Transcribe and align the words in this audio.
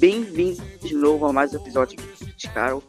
Bem-vindos 0.00 0.62
de 0.80 0.94
novo 0.94 1.26
a 1.26 1.32
mais 1.32 1.52
um 1.52 1.58
episódio 1.58 1.98
de 2.34 2.48
Carol. 2.48 2.82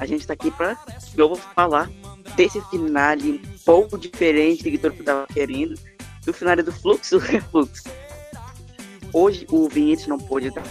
A 0.00 0.04
gente 0.04 0.26
tá 0.26 0.32
aqui 0.32 0.50
pra 0.50 0.76
eu 1.16 1.28
vou 1.28 1.36
falar 1.36 1.88
desse 2.34 2.60
finale 2.70 3.34
um 3.34 3.58
pouco 3.64 3.96
diferente 3.96 4.64
do 4.64 4.70
que 4.72 4.78
todo 4.78 4.94
mundo 4.94 5.04
tava 5.04 5.26
querendo, 5.28 5.78
do 6.26 6.32
finale 6.32 6.60
do 6.60 6.72
Fluxo 6.72 7.18
Refluxo. 7.22 7.84
Hoje 9.12 9.46
o 9.48 9.68
Vinícius 9.68 10.08
não 10.08 10.18
pôde 10.18 10.50
dar, 10.50 10.66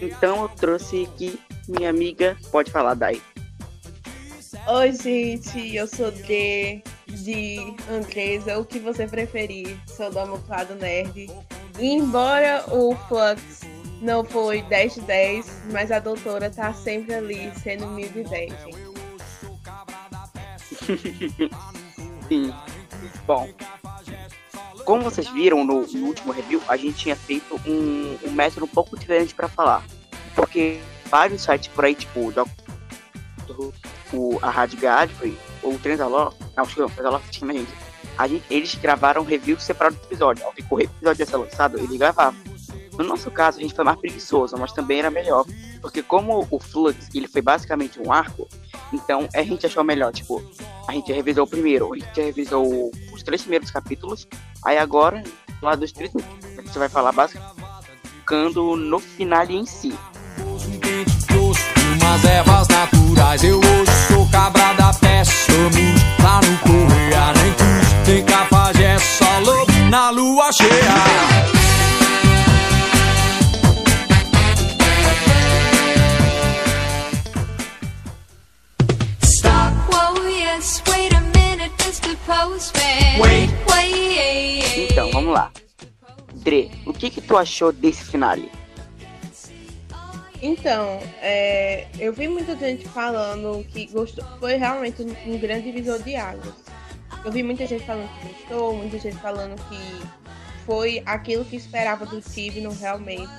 então 0.00 0.42
eu 0.42 0.48
trouxe 0.50 1.08
aqui 1.12 1.40
minha 1.66 1.90
amiga, 1.90 2.36
pode 2.52 2.70
falar, 2.70 2.94
Dai. 2.94 3.20
Oi, 4.68 4.92
gente, 4.92 5.74
eu 5.74 5.88
sou 5.88 6.12
D 6.12 6.80
de 7.08 7.58
Andresa, 7.90 8.56
o 8.58 8.64
que 8.64 8.78
você 8.78 9.08
preferir. 9.08 9.76
Sou 9.88 10.08
do 10.08 10.20
Amoklado 10.20 10.76
Nerd. 10.76 11.26
Embora 11.78 12.64
o 12.70 12.94
Flux 13.08 13.60
não 14.00 14.24
foi 14.24 14.62
10 14.62 14.94
de 14.94 15.00
10, 15.02 15.62
mas 15.72 15.90
a 15.90 15.98
doutora 15.98 16.50
tá 16.50 16.72
sempre 16.72 17.14
ali, 17.14 17.52
sendo 17.62 17.86
1010, 17.88 18.52
gente. 18.62 18.84
Sim. 22.28 22.54
Bom, 23.26 23.48
como 24.84 25.02
vocês 25.02 25.28
viram 25.28 25.64
no, 25.64 25.86
no, 25.86 26.06
último 26.06 26.32
review, 26.32 26.62
a 26.68 26.76
gente 26.76 26.98
tinha 26.98 27.16
feito 27.16 27.58
um, 27.66 28.18
um 28.26 28.30
método 28.30 28.66
um 28.66 28.68
pouco 28.68 28.98
diferente 28.98 29.34
para 29.34 29.48
falar. 29.48 29.84
Porque 30.34 30.80
vários 31.06 31.42
sites 31.42 31.68
por 31.68 31.84
aí, 31.84 31.94
tipo 31.94 32.20
o, 32.20 33.72
o 34.12 34.38
a 34.42 34.50
Rádio 34.50 34.78
Godfrey, 34.80 35.36
ou 35.62 35.74
o 35.74 35.78
Transaló, 35.78 36.32
não, 36.56 36.64
não, 36.76 36.86
o 36.86 36.90
Transaló 36.90 37.20
tinha 37.30 37.52
gente. 37.52 37.83
A 38.16 38.26
gente, 38.26 38.44
eles 38.50 38.74
gravaram 38.74 39.22
review 39.22 39.58
separado 39.58 39.96
do 39.96 40.02
episódio. 40.04 40.44
Ao 40.44 40.52
o 40.52 40.80
episódio 40.80 41.22
ia 41.22 41.26
ser 41.26 41.36
lançado, 41.36 41.78
ele 41.78 41.98
gravava. 41.98 42.36
No 42.96 43.04
nosso 43.04 43.30
caso, 43.30 43.58
a 43.58 43.62
gente 43.62 43.74
foi 43.74 43.84
mais 43.84 43.98
preguiçoso, 43.98 44.56
mas 44.56 44.72
também 44.72 45.00
era 45.00 45.10
melhor. 45.10 45.44
Porque 45.80 46.02
como 46.02 46.46
o 46.50 46.58
Flux, 46.60 47.08
ele 47.14 47.28
foi 47.28 47.42
basicamente 47.42 48.00
um 48.00 48.12
arco, 48.12 48.48
então 48.92 49.28
a 49.34 49.42
gente 49.42 49.66
achou 49.66 49.84
melhor, 49.84 50.12
tipo, 50.12 50.42
a 50.88 50.92
gente 50.92 51.12
revisou 51.12 51.44
o 51.44 51.46
primeiro, 51.46 51.92
a 51.92 51.98
gente 51.98 52.22
revisou 52.22 52.90
os 53.12 53.22
três 53.22 53.42
primeiros 53.42 53.70
capítulos, 53.70 54.26
aí 54.64 54.78
agora, 54.78 55.22
lá 55.60 55.74
dos 55.74 55.92
três, 55.92 56.10
você 56.12 56.78
vai 56.78 56.88
falar 56.88 57.12
basicamente 57.12 57.54
no 58.78 58.98
final 58.98 59.44
em 59.44 59.66
si. 59.66 59.92
Umas 62.00 62.24
ervas 62.24 62.68
naturais, 62.68 63.44
eu 63.44 63.58
hoje 63.58 63.92
sou 64.08 64.26
cabra 64.30 64.72
da 64.74 64.94
peste, 64.94 65.52
lá 66.24 66.40
no 66.40 66.58
Correia, 66.60 67.32
nem 67.34 67.52
tu, 67.52 68.04
tem 68.06 68.24
cafajé, 68.24 68.98
só 68.98 69.38
lobo 69.40 69.72
na 69.90 70.08
lua 70.10 70.50
cheia. 70.50 71.44
Então, 84.76 85.10
vamos 85.12 85.34
lá. 85.34 85.50
Dre, 86.34 86.70
o 86.86 86.92
que 86.92 87.10
que 87.10 87.20
tu 87.20 87.36
achou 87.36 87.72
desse 87.72 88.04
finale? 88.04 88.50
Então, 90.46 91.00
é, 91.22 91.86
eu 91.98 92.12
vi 92.12 92.28
muita 92.28 92.54
gente 92.54 92.86
falando 92.86 93.64
que 93.64 93.86
gostou, 93.86 94.22
foi 94.38 94.56
realmente 94.56 95.00
um, 95.02 95.38
grande 95.38 95.72
divisor 95.72 96.02
de 96.02 96.16
águas. 96.16 96.52
Eu 97.24 97.32
vi 97.32 97.42
muita 97.42 97.66
gente 97.66 97.82
falando 97.86 98.10
que 98.20 98.28
gostou, 98.28 98.76
muita 98.76 98.98
gente 98.98 99.16
falando 99.16 99.56
que 99.70 100.06
foi 100.66 101.02
aquilo 101.06 101.46
que 101.46 101.56
esperava 101.56 102.04
do 102.04 102.20
Tibno 102.20 102.70
realmente. 102.74 103.32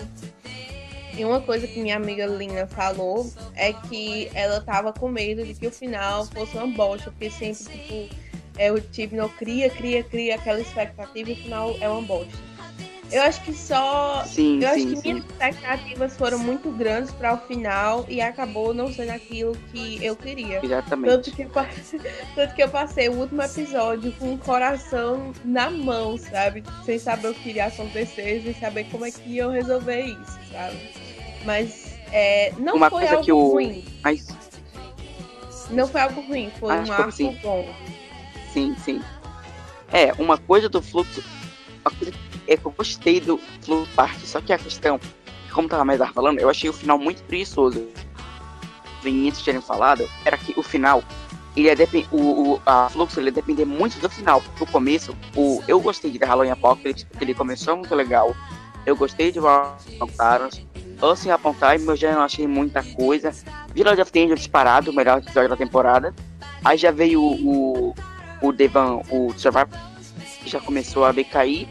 E 1.16 1.24
uma 1.24 1.40
coisa 1.42 1.68
que 1.68 1.80
minha 1.80 1.96
amiga 1.96 2.26
Lina 2.26 2.66
falou 2.66 3.32
é 3.54 3.72
que 3.72 4.32
ela 4.34 4.60
tava 4.62 4.92
com 4.92 5.08
medo 5.08 5.46
de 5.46 5.54
que 5.54 5.68
o 5.68 5.72
final 5.72 6.26
fosse 6.26 6.58
uma 6.58 6.66
bosta, 6.66 7.12
porque 7.12 7.30
sempre, 7.30 7.66
tipo, 7.66 8.16
é, 8.58 8.72
o 8.72 8.82
Tibno 8.82 9.30
cria, 9.30 9.70
cria, 9.70 10.04
cria 10.04 10.34
aquela 10.38 10.60
expectativa 10.60 11.30
e 11.30 11.34
o 11.34 11.38
final 11.38 11.76
é 11.80 11.88
uma 11.88 12.02
bosta. 12.02 12.55
Eu 13.16 13.22
acho 13.22 13.42
que 13.44 13.54
só. 13.54 14.26
Sim, 14.26 14.56
eu 14.62 14.62
sim, 14.62 14.66
acho 14.68 14.88
que 14.88 14.96
sim. 14.98 15.14
minhas 15.14 15.26
expectativas 15.26 16.18
foram 16.18 16.38
muito 16.38 16.70
grandes 16.70 17.14
para 17.14 17.34
o 17.34 17.38
final 17.38 18.06
e 18.10 18.20
acabou 18.20 18.74
não 18.74 18.92
sendo 18.92 19.12
aquilo 19.12 19.56
que 19.72 20.04
eu 20.04 20.18
queria. 20.18 20.60
Exatamente. 20.62 21.12
Tanto 21.14 21.32
que, 21.32 21.44
eu, 21.44 21.50
tanto 22.36 22.54
que 22.56 22.62
eu 22.62 22.68
passei 22.68 23.08
o 23.08 23.14
último 23.14 23.42
episódio 23.42 24.12
com 24.20 24.34
o 24.34 24.38
coração 24.38 25.32
na 25.46 25.70
mão, 25.72 26.18
sabe? 26.18 26.62
Sem 26.84 27.00
saber 27.00 27.30
o 27.30 27.34
que 27.34 27.52
iria 27.52 27.68
acontecer, 27.68 28.42
sem 28.44 28.54
saber 28.54 28.84
como 28.92 29.06
é 29.06 29.12
que 29.12 29.30
iam 29.30 29.50
resolver 29.50 30.02
isso, 30.02 30.38
sabe? 30.52 30.78
Mas 31.46 31.98
é, 32.12 32.52
não 32.58 32.76
Uma 32.76 32.90
foi 32.90 33.00
coisa 33.00 33.14
algo 33.14 33.24
que 33.26 33.32
o. 33.32 33.48
ruim. 33.54 33.86
Mas, 34.04 34.28
Não 35.72 35.88
foi 35.88 36.02
algo 36.02 36.20
ruim, 36.20 36.52
foi 36.60 36.74
Acho 36.74 36.92
um 36.92 36.96
que 36.96 37.02
arco 37.02 37.12
sim. 37.14 37.40
bom. 37.42 37.66
sim, 38.52 38.76
sim. 38.84 39.02
É, 39.94 40.12
uma 40.22 40.38
coisa 40.38 40.68
do 40.68 40.82
fluxo. 40.82 41.24
Coisa 41.98 42.12
é 42.48 42.58
que 42.58 42.66
eu 42.66 42.72
gostei 42.72 43.20
do 43.20 43.38
fluxo 43.62 43.92
parte, 43.96 44.26
só 44.28 44.42
que 44.42 44.54
a 44.54 44.58
questão, 44.58 45.00
como 45.54 45.68
tava 45.68 45.86
mais 45.86 46.00
falando, 46.12 46.40
eu 46.40 46.50
achei 46.50 46.70
o 46.70 46.74
final 46.74 46.98
muito 46.98 47.24
preguiçoso. 47.24 47.88
Vinícius 49.02 49.46
terem 49.46 49.62
falado, 49.62 50.10
era 50.24 50.38
que 50.38 50.58
o 50.58 50.64
final. 50.64 51.04
Ele 51.56 51.74
depend... 51.74 52.08
o, 52.12 52.54
o 52.54 52.62
a 52.66 52.90
fluxo 52.90 53.20
ele 53.20 53.28
ia 53.28 53.32
depender 53.32 53.64
muito 53.64 53.98
do 54.00 54.10
final. 54.10 54.42
Porque 54.42 54.64
o 54.64 54.68
começo, 54.68 55.16
o, 55.36 55.64
eu 55.68 55.80
gostei 55.80 56.12
de 56.12 56.18
Halloween 56.18 56.52
Apocalypse, 56.52 57.06
porque 57.06 57.24
ele 57.24 57.34
começou 57.34 57.78
muito 57.78 57.96
legal. 57.96 58.36
Eu 58.86 58.96
gostei 58.96 59.32
de 59.32 59.40
Apontaros. 59.40 60.66
Assim 61.02 61.32
Upon 61.32 61.54
Time, 61.54 61.88
eu 61.88 61.96
já 61.96 62.14
não 62.14 62.22
achei 62.22 62.48
muita 62.48 62.82
coisa. 62.82 63.32
Village 63.74 64.02
of 64.02 64.12
Angels 64.18 64.40
disparado, 64.40 64.92
o 64.92 64.94
melhor 64.94 65.20
episódio 65.20 65.50
da 65.50 65.56
temporada. 65.56 66.14
Aí 66.64 66.78
já 66.78 66.90
veio 66.92 67.22
o, 67.22 67.92
o, 67.92 67.96
o 68.42 68.52
Devan, 68.52 69.02
o 69.12 69.32
Survivor, 69.38 69.78
já 70.46 70.60
começou 70.60 71.06
a 71.06 71.12
decair. 71.12 71.68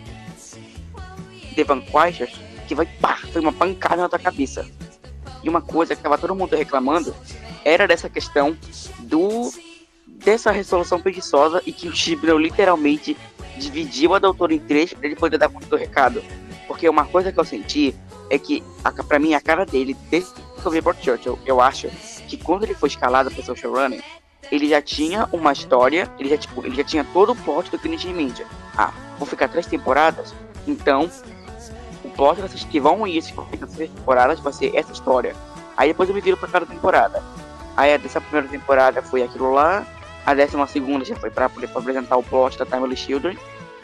Devan 1.55 1.81
Quaishers, 1.81 2.35
que 2.67 2.75
vai, 2.75 2.87
pá, 2.87 3.17
foi 3.33 3.41
uma 3.41 3.53
pancada 3.53 4.03
na 4.03 4.09
tua 4.09 4.19
cabeça. 4.19 4.67
E 5.43 5.49
uma 5.49 5.61
coisa 5.61 5.95
que 5.95 6.03
tava 6.03 6.19
todo 6.19 6.35
mundo 6.35 6.57
reclamando 6.57 7.15
era 7.65 7.87
dessa 7.87 8.09
questão 8.09 8.57
do 9.01 9.53
dessa 10.07 10.51
resolução 10.51 11.01
preguiçosa 11.01 11.63
e 11.67 11.73
que 11.73 11.87
o 11.87 11.95
Chibnall 11.95 12.39
literalmente 12.39 13.17
dividiu 13.59 14.15
a 14.15 14.19
doutora 14.19 14.55
em 14.55 14.59
três 14.59 14.93
para 14.93 15.07
ele 15.07 15.17
poder 15.17 15.37
dar 15.39 15.49
conta 15.49 15.67
do 15.67 15.77
recado. 15.77 16.23
Porque 16.67 16.89
uma 16.89 17.05
coisa 17.05 17.31
que 17.31 17.39
eu 17.39 17.45
senti 17.45 17.95
é 18.31 18.39
que, 18.39 18.63
a, 18.83 18.91
pra 18.91 19.19
mim, 19.19 19.35
a 19.35 19.41
cara 19.41 19.67
dele, 19.67 19.95
desde 20.11 20.33
que 20.33 20.67
eu 20.67 20.71
vi 20.71 20.81
Brock 20.81 21.05
Churchill, 21.05 21.39
eu 21.45 21.61
acho 21.61 21.89
que 22.27 22.39
quando 22.39 22.65
ele 22.65 22.75
foi 22.75 22.89
escalado 22.89 23.31
para 23.31 23.53
o 23.53 23.57
showrunner, 23.57 24.03
ele 24.51 24.69
já 24.69 24.81
tinha 24.81 25.29
uma 25.33 25.53
história, 25.53 26.11
ele 26.19 26.31
já, 26.31 26.39
tipo, 26.39 26.65
ele 26.65 26.75
já 26.75 26.85
tinha 26.85 27.05
todo 27.05 27.33
o 27.33 27.37
plot 27.37 27.71
do 27.71 27.79
Teenage 27.79 28.13
Ninja. 28.13 28.47
Ah, 28.77 28.93
vão 29.19 29.27
ficar 29.27 29.49
três 29.49 29.67
temporadas? 29.67 30.35
Então, 30.67 31.11
plot 32.17 32.41
dessas 32.41 32.65
que 32.65 32.81
vão 32.81 33.07
ir 33.07 33.19
essas 33.19 33.33
três 33.75 33.91
temporadas 33.91 34.41
vai 34.41 34.53
ser 34.53 34.75
essa 34.75 34.93
história. 34.93 35.35
Aí 35.77 35.89
depois 35.89 36.09
eu 36.09 36.15
me 36.15 36.21
viro 36.21 36.37
pra 36.37 36.49
cada 36.49 36.67
temporada. 36.67 37.23
Aí 37.77 37.93
a 37.93 37.97
dessa 37.97 38.21
primeira 38.21 38.49
temporada 38.49 39.03
foi 39.03 39.23
aquilo 39.23 39.53
lá, 39.53 39.87
a 40.25 40.35
décima 40.35 40.67
segunda 40.67 41.05
já 41.05 41.17
foi 41.17 41.31
pra 41.31 41.49
poder 41.49 41.69
apresentar 41.75 42.17
o 42.17 42.23
plot 42.23 42.59
da 42.59 42.65
Timely 42.65 42.97
Children, 42.97 43.37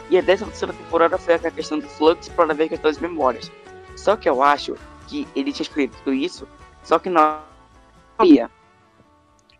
e 0.09 0.19
a 0.19 0.21
décima 0.21 0.49
terceira 0.49 0.73
temporada 0.73 1.19
foi 1.19 1.35
a 1.35 1.51
questão 1.51 1.79
do 1.79 1.89
Flux 1.89 2.29
para 2.29 2.53
ver 2.53 2.69
questões 2.69 2.97
das 2.97 3.03
memórias. 3.03 3.51
Só 3.97 4.17
que 4.17 4.29
eu 4.29 4.43
acho 4.43 4.77
que 5.07 5.27
ele 5.37 5.53
tinha 5.53 5.63
escrito 5.63 6.13
isso, 6.13 6.47
só 6.83 6.99
que 6.99 7.09
não 7.09 7.39
ia. 8.23 8.51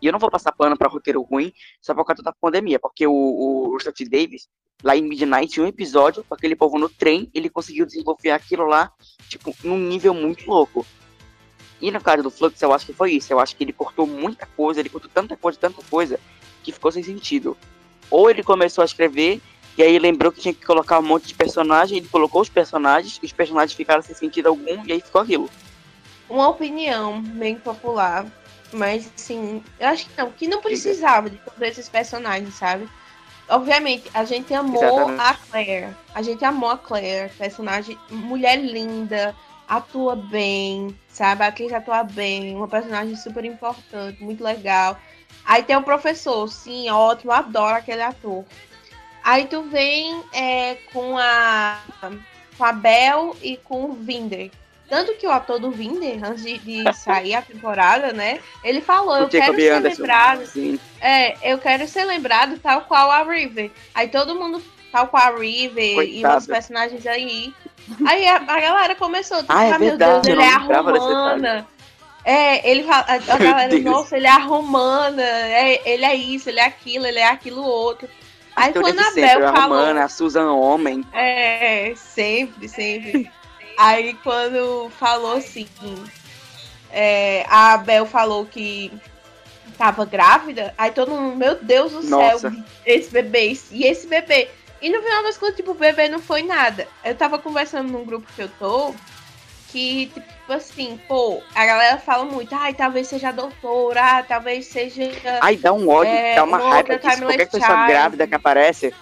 E 0.01 0.07
eu 0.07 0.13
não 0.13 0.19
vou 0.19 0.31
passar 0.31 0.53
pano 0.53 0.77
pra 0.77 0.89
roteiro 0.89 1.23
ruim 1.23 1.53
só 1.81 1.95
por 1.95 2.05
causa 2.05 2.23
da 2.23 2.33
pandemia, 2.33 2.79
porque 2.79 3.07
o, 3.07 3.13
o. 3.13 3.79
Davis, 4.11 4.49
lá 4.83 4.97
em 4.97 5.03
Midnight, 5.03 5.61
um 5.61 5.67
episódio 5.67 6.25
com 6.25 6.35
aquele 6.35 6.57
povo 6.57 6.79
no 6.79 6.89
trem, 6.89 7.31
ele 7.35 7.51
conseguiu 7.51 7.85
desenvolver 7.85 8.31
aquilo 8.31 8.67
lá, 8.67 8.93
tipo, 9.29 9.55
num 9.63 9.79
nível 9.79 10.15
muito 10.15 10.49
louco. 10.49 10.87
E 11.81 11.91
no 11.91 12.01
caso 12.01 12.23
do 12.23 12.31
Flux, 12.31 12.61
eu 12.61 12.73
acho 12.73 12.87
que 12.87 12.93
foi 12.93 13.13
isso. 13.13 13.33
Eu 13.33 13.41
acho 13.41 13.57
que 13.57 13.65
ele 13.65 13.73
cortou 13.73 14.07
muita 14.07 14.47
coisa, 14.47 14.81
ele 14.81 14.91
cortou 14.91 15.11
tanta 15.13 15.37
coisa, 15.37 15.59
tanta 15.59 15.83
coisa, 15.89 16.21
que 16.63 16.73
ficou 16.73 16.93
sem 16.93 17.03
sentido. 17.03 17.57
Ou 18.11 18.29
ele 18.29 18.43
começou 18.43 18.83
a 18.83 18.85
escrever, 18.85 19.41
e 19.79 19.83
aí 19.83 19.99
lembrou 19.99 20.31
que 20.31 20.41
tinha 20.41 20.53
que 20.53 20.65
colocar 20.65 20.99
um 20.99 21.03
monte 21.03 21.29
de 21.29 21.35
personagem, 21.35 21.99
ele 21.99 22.09
colocou 22.09 22.43
os 22.43 22.49
personagens, 22.49 23.19
os 23.23 23.33
personagens 23.33 23.73
ficaram 23.73 24.03
sem 24.03 24.15
sentido 24.15 24.49
algum, 24.49 24.85
e 24.85 24.93
aí 24.93 25.01
ficou 25.01 25.23
aquilo. 25.23 25.49
Uma 26.29 26.49
opinião 26.49 27.21
bem 27.23 27.57
popular, 27.57 28.27
mas 28.73 29.11
assim, 29.15 29.63
eu 29.79 29.89
acho 29.89 30.07
que 30.07 30.17
não, 30.17 30.33
que 30.33 30.49
não 30.49 30.61
precisava 30.61 31.31
de 31.31 31.37
todos 31.39 31.61
esses 31.61 31.89
personagens, 31.89 32.55
sabe? 32.55 32.89
Obviamente, 33.49 34.09
a 34.15 34.25
gente 34.25 34.55
amou 34.55 34.83
Exatamente. 34.83 35.21
a 35.21 35.35
Claire. 35.35 35.97
A 36.15 36.23
gente 36.23 36.45
amou 36.45 36.71
a 36.71 36.79
Claire, 36.79 37.33
personagem, 37.37 37.99
mulher 38.11 38.57
linda, 38.57 39.35
atua 39.69 40.15
bem, 40.15 40.97
sabe? 41.09 41.43
A 41.43 41.49
atriz 41.49 41.73
atua 41.73 42.05
bem, 42.05 42.55
uma 42.55 42.69
personagem 42.69 43.17
super 43.17 43.45
importante, 43.45 44.23
muito 44.23 44.43
legal. 44.43 44.97
Aí 45.45 45.63
tem 45.63 45.77
o 45.77 45.83
professor, 45.83 46.49
sim, 46.49 46.89
ótimo, 46.91 47.33
adoro 47.33 47.77
aquele 47.77 48.03
ator. 48.03 48.45
Aí 49.25 49.47
tu 49.47 49.63
vem 49.63 50.23
é, 50.33 50.77
com 50.93 51.19
a 51.19 51.79
com 52.61 52.65
a 52.67 52.73
Bel 52.73 53.35
e 53.43 53.57
com 53.57 53.87
o 53.87 53.93
Vinder. 53.95 54.51
Tanto 54.91 55.15
que 55.15 55.25
o 55.25 55.31
ator 55.31 55.61
do 55.61 55.71
Vinder, 55.71 56.19
antes 56.25 56.43
de, 56.43 56.59
de 56.59 56.93
sair 56.93 57.35
a 57.35 57.43
temporada, 57.43 58.13
né? 58.13 58.41
Ele 58.65 58.81
falou, 58.81 59.19
eu 59.19 59.29
quero 59.29 59.55
ser 59.55 59.71
Anderson, 59.71 60.03
lembrado. 60.03 60.47
Sim. 60.47 60.81
É, 61.01 61.53
eu 61.53 61.59
quero 61.59 61.87
ser 61.87 62.05
lembrado 62.05 62.59
tal 62.59 62.83
qual 62.83 63.09
a 63.09 63.23
River. 63.23 63.71
Aí 63.95 64.09
todo 64.09 64.35
mundo, 64.35 64.61
tal 64.91 65.07
qual 65.07 65.23
a 65.23 65.39
River 65.39 65.95
Coitado. 65.95 66.35
e 66.35 66.39
os 66.39 66.47
personagens 66.49 67.07
aí. 67.07 67.55
Aí 68.05 68.27
a, 68.27 68.37
a 68.39 68.61
galera 68.61 68.97
começou, 68.97 69.39
tipo, 69.39 69.53
ah, 69.53 69.65
é 69.65 69.73
ah, 69.73 69.79
meu 69.79 69.97
Deus, 69.97 70.27
ele 70.27 70.43
é 70.43 70.49
a 70.49 70.59
romana. 70.59 71.69
É, 72.25 72.69
ele 72.69 72.83
fala, 72.83 73.05
a, 73.07 73.15
a 73.15 73.39
galera, 73.39 73.79
nossa, 73.79 74.17
ele 74.17 74.27
é 74.27 74.31
a 74.31 74.39
romana, 74.39 75.23
é, 75.23 75.89
ele 75.89 76.05
é 76.05 76.17
isso, 76.17 76.49
ele 76.49 76.59
é 76.59 76.67
aquilo, 76.67 77.07
ele 77.07 77.21
é 77.21 77.29
aquilo 77.29 77.63
outro. 77.63 78.09
Aí 78.57 78.71
então, 78.71 78.83
quando 78.83 78.99
a 78.99 79.13
Bel 79.13 79.41
falou. 79.41 79.57
A 79.57 79.63
romana, 79.63 80.05
a 80.05 80.09
Susan 80.09 80.51
Homem. 80.51 81.05
É, 81.13 81.95
sempre, 81.95 82.69
sempre. 82.69 83.31
Aí 83.81 84.13
quando 84.23 84.91
falou 84.99 85.39
assim, 85.39 85.67
é, 86.93 87.47
a 87.49 87.79
Bel 87.79 88.05
falou 88.05 88.45
que 88.45 88.93
tava 89.79 90.05
grávida, 90.05 90.75
aí 90.77 90.91
todo 90.91 91.13
mundo, 91.13 91.35
meu 91.35 91.55
Deus 91.55 91.93
do 91.93 92.03
Nossa. 92.03 92.51
céu, 92.51 92.63
esse 92.85 93.11
bebê, 93.11 93.59
e 93.71 93.87
esse 93.87 94.07
bebê. 94.07 94.51
E 94.83 94.91
no 94.91 95.01
final 95.03 95.23
das 95.23 95.39
contas, 95.39 95.57
tipo, 95.57 95.71
o 95.71 95.75
bebê 95.75 96.09
não 96.09 96.21
foi 96.21 96.43
nada. 96.43 96.87
Eu 97.03 97.15
tava 97.15 97.39
conversando 97.39 97.91
num 97.91 98.05
grupo 98.05 98.27
que 98.37 98.43
eu 98.43 98.51
tô, 98.59 98.95
que, 99.69 100.13
tipo 100.15 100.53
assim, 100.53 101.01
pô, 101.09 101.43
a 101.55 101.65
galera 101.65 101.97
fala 101.97 102.27
muito, 102.27 102.55
ai, 102.55 102.75
talvez 102.75 103.09
seja 103.09 103.33
doutora, 103.33 104.19
ah, 104.19 104.23
talvez 104.23 104.67
seja. 104.67 105.11
Ai, 105.41 105.57
dá 105.57 105.73
um 105.73 105.89
ódio, 105.89 106.13
é, 106.13 106.35
dá 106.35 106.45
uma 106.45 106.59
raiva 106.59 106.99
disso. 106.99 107.19
Qualquer 107.19 107.49
pessoa 107.49 107.87
grávida 107.87 108.27
que 108.27 108.35
aparece, 108.35 108.93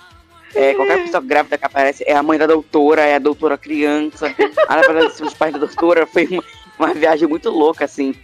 é, 0.54 0.74
qualquer 0.74 1.02
pessoa 1.02 1.22
grávida 1.22 1.58
que 1.58 1.64
aparece 1.64 2.04
é 2.06 2.14
a 2.14 2.22
mãe 2.22 2.38
da 2.38 2.46
doutora, 2.46 3.02
é 3.02 3.16
a 3.16 3.18
doutora 3.18 3.58
criança. 3.58 4.34
Na 4.68 4.80
verdade, 4.80 5.22
os 5.22 5.34
pais 5.34 5.52
da 5.52 5.58
doutora 5.58 6.06
foi 6.06 6.26
uma, 6.26 6.44
uma 6.78 6.94
viagem 6.94 7.28
muito 7.28 7.50
louca, 7.50 7.84
assim. 7.84 8.14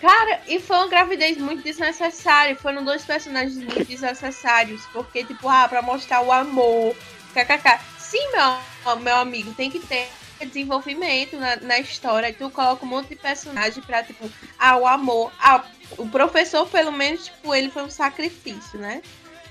Cara, 0.00 0.40
e 0.48 0.58
foi 0.58 0.76
uma 0.76 0.88
gravidez 0.88 1.38
muito 1.38 1.62
desnecessária. 1.62 2.56
Foram 2.56 2.84
dois 2.84 3.04
personagens 3.04 3.56
muito 3.56 3.84
desnecessários. 3.84 4.84
Porque, 4.92 5.22
tipo, 5.22 5.48
ah, 5.48 5.68
pra 5.68 5.80
mostrar 5.80 6.22
o 6.22 6.32
amor. 6.32 6.96
KKK. 7.32 7.80
Sim, 7.98 8.28
meu, 8.32 8.96
meu 8.96 9.16
amigo, 9.16 9.54
tem 9.54 9.70
que 9.70 9.78
ter 9.78 10.08
desenvolvimento 10.44 11.36
na, 11.36 11.56
na 11.56 11.78
história. 11.78 12.34
Tu 12.36 12.50
coloca 12.50 12.84
um 12.84 12.88
monte 12.88 13.10
de 13.10 13.16
personagem 13.16 13.80
pra, 13.84 14.02
tipo, 14.02 14.28
ah, 14.58 14.76
o 14.76 14.86
amor. 14.88 15.32
Ah, 15.40 15.64
o 15.96 16.08
professor, 16.08 16.66
pelo 16.68 16.90
menos, 16.90 17.26
tipo, 17.26 17.54
ele 17.54 17.70
foi 17.70 17.84
um 17.84 17.90
sacrifício, 17.90 18.80
né? 18.80 19.02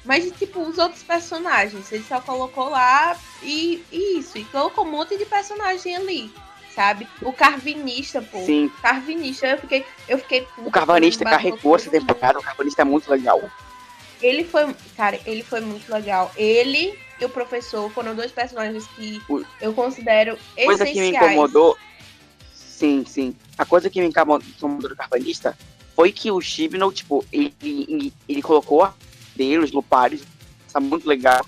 Mas, 0.03 0.31
tipo, 0.31 0.61
os 0.61 0.77
outros 0.77 1.03
personagens, 1.03 1.91
ele 1.91 2.03
só 2.03 2.19
colocou 2.19 2.69
lá 2.69 3.15
e, 3.43 3.83
e 3.91 4.19
isso. 4.19 4.37
E 4.37 4.45
colocou 4.45 4.85
um 4.85 4.89
monte 4.91 5.17
de 5.17 5.25
personagem 5.25 5.95
ali, 5.95 6.31
sabe? 6.73 7.07
O 7.21 7.31
Carvinista, 7.31 8.21
pô. 8.21 8.43
Sim. 8.43 8.71
Carvinista, 8.81 9.47
eu 9.47 9.57
fiquei. 9.59 9.85
Eu 10.07 10.17
fiquei 10.17 10.47
o 10.57 10.71
Carvanista 10.71 11.23
carregou 11.23 11.75
essa 11.75 11.89
temporada, 11.89 12.39
o 12.39 12.43
Carvanista 12.43 12.81
é 12.81 12.85
muito 12.85 13.11
legal. 13.11 13.41
Ele 14.21 14.43
foi. 14.43 14.75
Cara, 14.97 15.19
ele 15.25 15.43
foi 15.43 15.61
muito 15.61 15.91
legal. 15.91 16.31
Ele 16.35 16.97
e 17.19 17.25
o 17.25 17.29
professor 17.29 17.89
foram 17.91 18.15
dois 18.15 18.31
personagens 18.31 18.87
que 18.95 19.21
o... 19.29 19.45
eu 19.61 19.73
considero 19.73 20.37
essenciais. 20.57 20.65
Coisa 20.65 20.85
que 20.87 20.99
me 20.99 21.09
incomodou. 21.09 21.77
Sim, 22.55 23.05
sim. 23.07 23.35
A 23.55 23.65
coisa 23.65 23.87
que 23.91 24.01
me 24.01 24.07
incomodou 24.07 24.89
do 24.89 24.95
Carvanista 24.95 25.55
foi 25.95 26.11
que 26.11 26.31
o 26.31 26.41
Chibnall, 26.41 26.91
tipo, 26.91 27.23
ele, 27.31 27.53
ele, 27.61 28.13
ele 28.27 28.41
colocou 28.41 28.91
dele, 29.35 29.63
os 29.63 29.71
Lupares, 29.71 30.21
tá 30.71 30.79
muito 30.79 31.07
legal. 31.07 31.45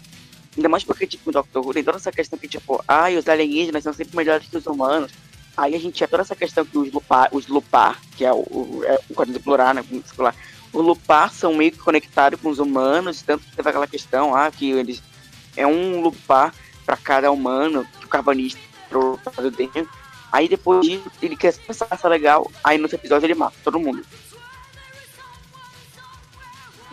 Ainda 0.55 0.69
mais 0.69 0.83
porque, 0.83 1.07
tipo, 1.07 1.29
o 1.29 1.33
Doctor 1.33 1.65
Who 1.65 1.73
tem 1.73 1.83
toda 1.83 1.97
essa 1.97 2.11
questão 2.11 2.37
que, 2.37 2.47
tipo, 2.47 2.83
ai, 2.87 3.17
os 3.17 3.27
alienígenas 3.27 3.83
são 3.83 3.93
sempre 3.93 4.15
melhores 4.15 4.47
que 4.47 4.57
os 4.57 4.67
humanos. 4.67 5.11
Aí 5.55 5.75
a 5.75 5.79
gente 5.79 5.95
tinha 5.95 6.07
toda 6.07 6.21
essa 6.21 6.35
questão 6.35 6.65
que 6.65 6.77
os 6.77 6.91
Lupar, 6.91 7.29
os 7.31 7.47
Lupar 7.47 7.99
que 8.17 8.25
é 8.25 8.31
o, 8.31 8.37
o, 8.37 8.81
é 8.85 8.99
o 9.09 9.25
do 9.25 9.39
plural, 9.39 9.73
né, 9.73 9.83
singular, 10.05 10.35
os 10.71 10.83
Lupar 10.83 11.31
são 11.31 11.53
meio 11.53 11.71
que 11.71 11.77
conectados 11.77 12.39
com 12.39 12.49
os 12.49 12.59
humanos, 12.59 13.21
tanto 13.21 13.45
que 13.45 13.55
teve 13.55 13.69
aquela 13.69 13.87
questão, 13.87 14.35
ah, 14.35 14.51
que 14.51 14.71
eles 14.71 15.01
é 15.55 15.65
um 15.67 16.01
Lupar 16.01 16.53
para 16.85 16.97
cada 16.97 17.31
humano, 17.31 17.87
que 17.99 18.05
o 18.05 18.09
carbanista 18.09 18.59
pro 18.89 19.19
dentro. 19.55 19.87
Aí 20.31 20.47
depois 20.49 20.85
ele 21.21 21.37
quer 21.37 21.53
essa 21.67 22.07
legal, 22.07 22.49
aí 22.63 22.79
no 22.79 22.87
episódio 22.87 23.27
ele 23.27 23.35
mata 23.35 23.55
todo 23.63 23.79
mundo. 23.79 24.03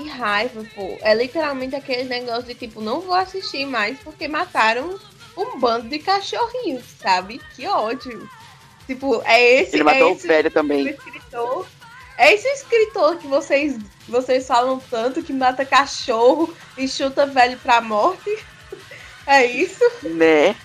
Que 0.01 0.09
raiva, 0.09 0.65
pô. 0.75 0.97
É 1.03 1.15
literalmente 1.15 1.77
aquele 1.77 2.05
negócio 2.05 2.45
de 2.45 2.55
tipo, 2.55 2.81
não 2.81 3.03
vou 3.03 3.15
assistir 3.15 3.67
mais 3.67 3.99
porque 4.01 4.27
mataram 4.27 4.99
um 5.37 5.59
bando 5.59 5.89
de 5.89 5.99
cachorrinhos, 5.99 6.85
sabe? 6.99 7.39
Que 7.55 7.67
ódio. 7.67 8.29
Tipo, 8.87 9.21
é 9.27 9.61
esse. 9.61 9.77
Ele 9.77 9.85
matou 9.85 10.09
é 10.09 10.13
esse, 10.13 10.25
o 10.25 10.29
velho 10.29 10.51
também. 10.51 10.89
Escritor, 10.89 11.67
é 12.17 12.33
esse 12.33 12.49
escritor 12.49 13.19
que 13.19 13.27
vocês, 13.27 13.79
vocês 14.09 14.47
falam 14.47 14.81
tanto 14.91 15.23
que 15.23 15.35
mata 15.35 15.67
cachorro 15.67 16.55
e 16.79 16.89
chuta 16.89 17.27
velho 17.27 17.59
pra 17.59 17.81
morte. 17.81 18.31
É 19.27 19.45
isso? 19.47 19.85
Né? 20.03 20.57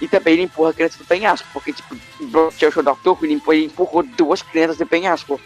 E 0.00 0.08
também 0.08 0.32
ele 0.32 0.42
empurra 0.42 0.70
a 0.70 0.72
criança 0.72 0.98
do 0.98 1.04
penhasco, 1.04 1.46
porque, 1.52 1.72
tipo, 1.72 1.94
o 1.94 2.26
Dr. 2.26 3.22
ele 3.22 3.66
empurrou 3.66 4.02
duas 4.02 4.42
crianças 4.42 4.78
do 4.78 4.86
penhasco. 4.86 5.40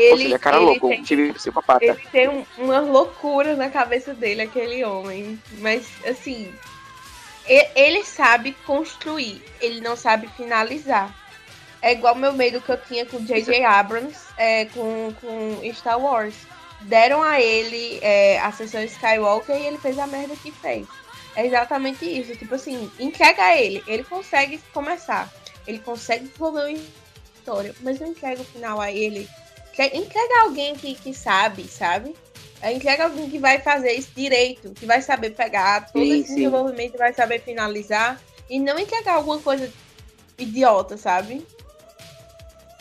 Ele, 0.00 0.22
seja, 0.24 0.38
cara 0.38 0.56
ele 0.56 0.66
louco, 0.66 0.88
tem, 0.88 1.02
tive 1.02 1.32
psicopata. 1.32 1.84
Ele 1.84 2.00
tem 2.10 2.28
um, 2.28 2.44
uma 2.58 2.80
loucura 2.80 3.56
na 3.56 3.68
cabeça 3.68 4.14
dele, 4.14 4.42
aquele 4.42 4.84
homem. 4.84 5.38
Mas, 5.58 5.86
assim, 6.06 6.52
ele 7.46 8.04
sabe 8.04 8.52
construir, 8.64 9.42
ele 9.60 9.80
não 9.80 9.96
sabe 9.96 10.28
finalizar. 10.36 11.14
É 11.82 11.92
igual 11.92 12.14
meu 12.14 12.32
medo 12.32 12.60
que 12.60 12.70
eu 12.70 12.76
tinha 12.76 13.06
com 13.06 13.24
J.J. 13.24 13.64
Abrams, 13.64 14.18
é, 14.36 14.66
com, 14.66 15.12
com 15.20 15.72
Star 15.74 15.98
Wars. 15.98 16.34
Deram 16.82 17.22
a 17.22 17.40
ele 17.40 17.98
é, 18.02 18.38
a 18.40 18.52
sessão 18.52 18.82
Skywalker 18.82 19.56
e 19.56 19.66
ele 19.66 19.78
fez 19.78 19.98
a 19.98 20.06
merda 20.06 20.34
que 20.36 20.50
fez. 20.50 20.86
É 21.34 21.46
exatamente 21.46 22.04
isso. 22.04 22.36
Tipo 22.36 22.54
assim, 22.54 22.90
entrega 22.98 23.42
a 23.42 23.56
ele. 23.56 23.82
Ele 23.86 24.04
consegue 24.04 24.58
começar. 24.72 25.32
Ele 25.66 25.78
consegue 25.78 26.24
desenvolver 26.24 26.60
uma 26.60 26.78
história, 27.34 27.74
mas 27.80 28.00
não 28.00 28.08
entrega 28.08 28.40
o 28.40 28.44
final 28.44 28.80
a 28.80 28.90
ele 28.90 29.28
entrega 29.86 30.42
alguém 30.42 30.74
que, 30.74 30.94
que 30.94 31.14
sabe, 31.14 31.64
sabe? 31.64 32.14
Entrega 32.62 33.04
alguém 33.04 33.30
que 33.30 33.38
vai 33.38 33.58
fazer 33.60 33.92
isso 33.92 34.10
direito, 34.14 34.72
que 34.74 34.84
vai 34.84 35.00
saber 35.00 35.30
pegar 35.30 35.90
todo 35.90 36.04
sim, 36.04 36.20
esse 36.20 36.28
sim. 36.28 36.34
desenvolvimento, 36.36 36.98
vai 36.98 37.12
saber 37.14 37.40
finalizar 37.40 38.20
e 38.50 38.60
não 38.60 38.78
entregar 38.78 39.14
alguma 39.14 39.38
coisa 39.38 39.72
idiota, 40.38 40.96
sabe? 40.98 41.46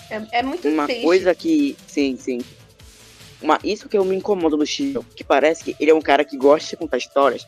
É, 0.09 0.39
é 0.39 0.43
muito 0.43 0.67
Uma 0.67 0.85
triste. 0.85 1.03
coisa 1.03 1.33
que. 1.33 1.77
Sim, 1.87 2.17
sim. 2.17 2.39
Uma, 3.41 3.57
isso 3.63 3.87
que 3.87 3.97
eu 3.97 4.03
me 4.03 4.15
incomodo 4.15 4.57
no 4.57 4.65
Chico, 4.65 5.05
que 5.15 5.23
parece 5.23 5.63
que 5.63 5.75
ele 5.79 5.91
é 5.91 5.93
um 5.93 6.01
cara 6.01 6.25
que 6.25 6.35
gosta 6.35 6.71
de 6.71 6.77
contar 6.77 6.97
histórias, 6.97 7.47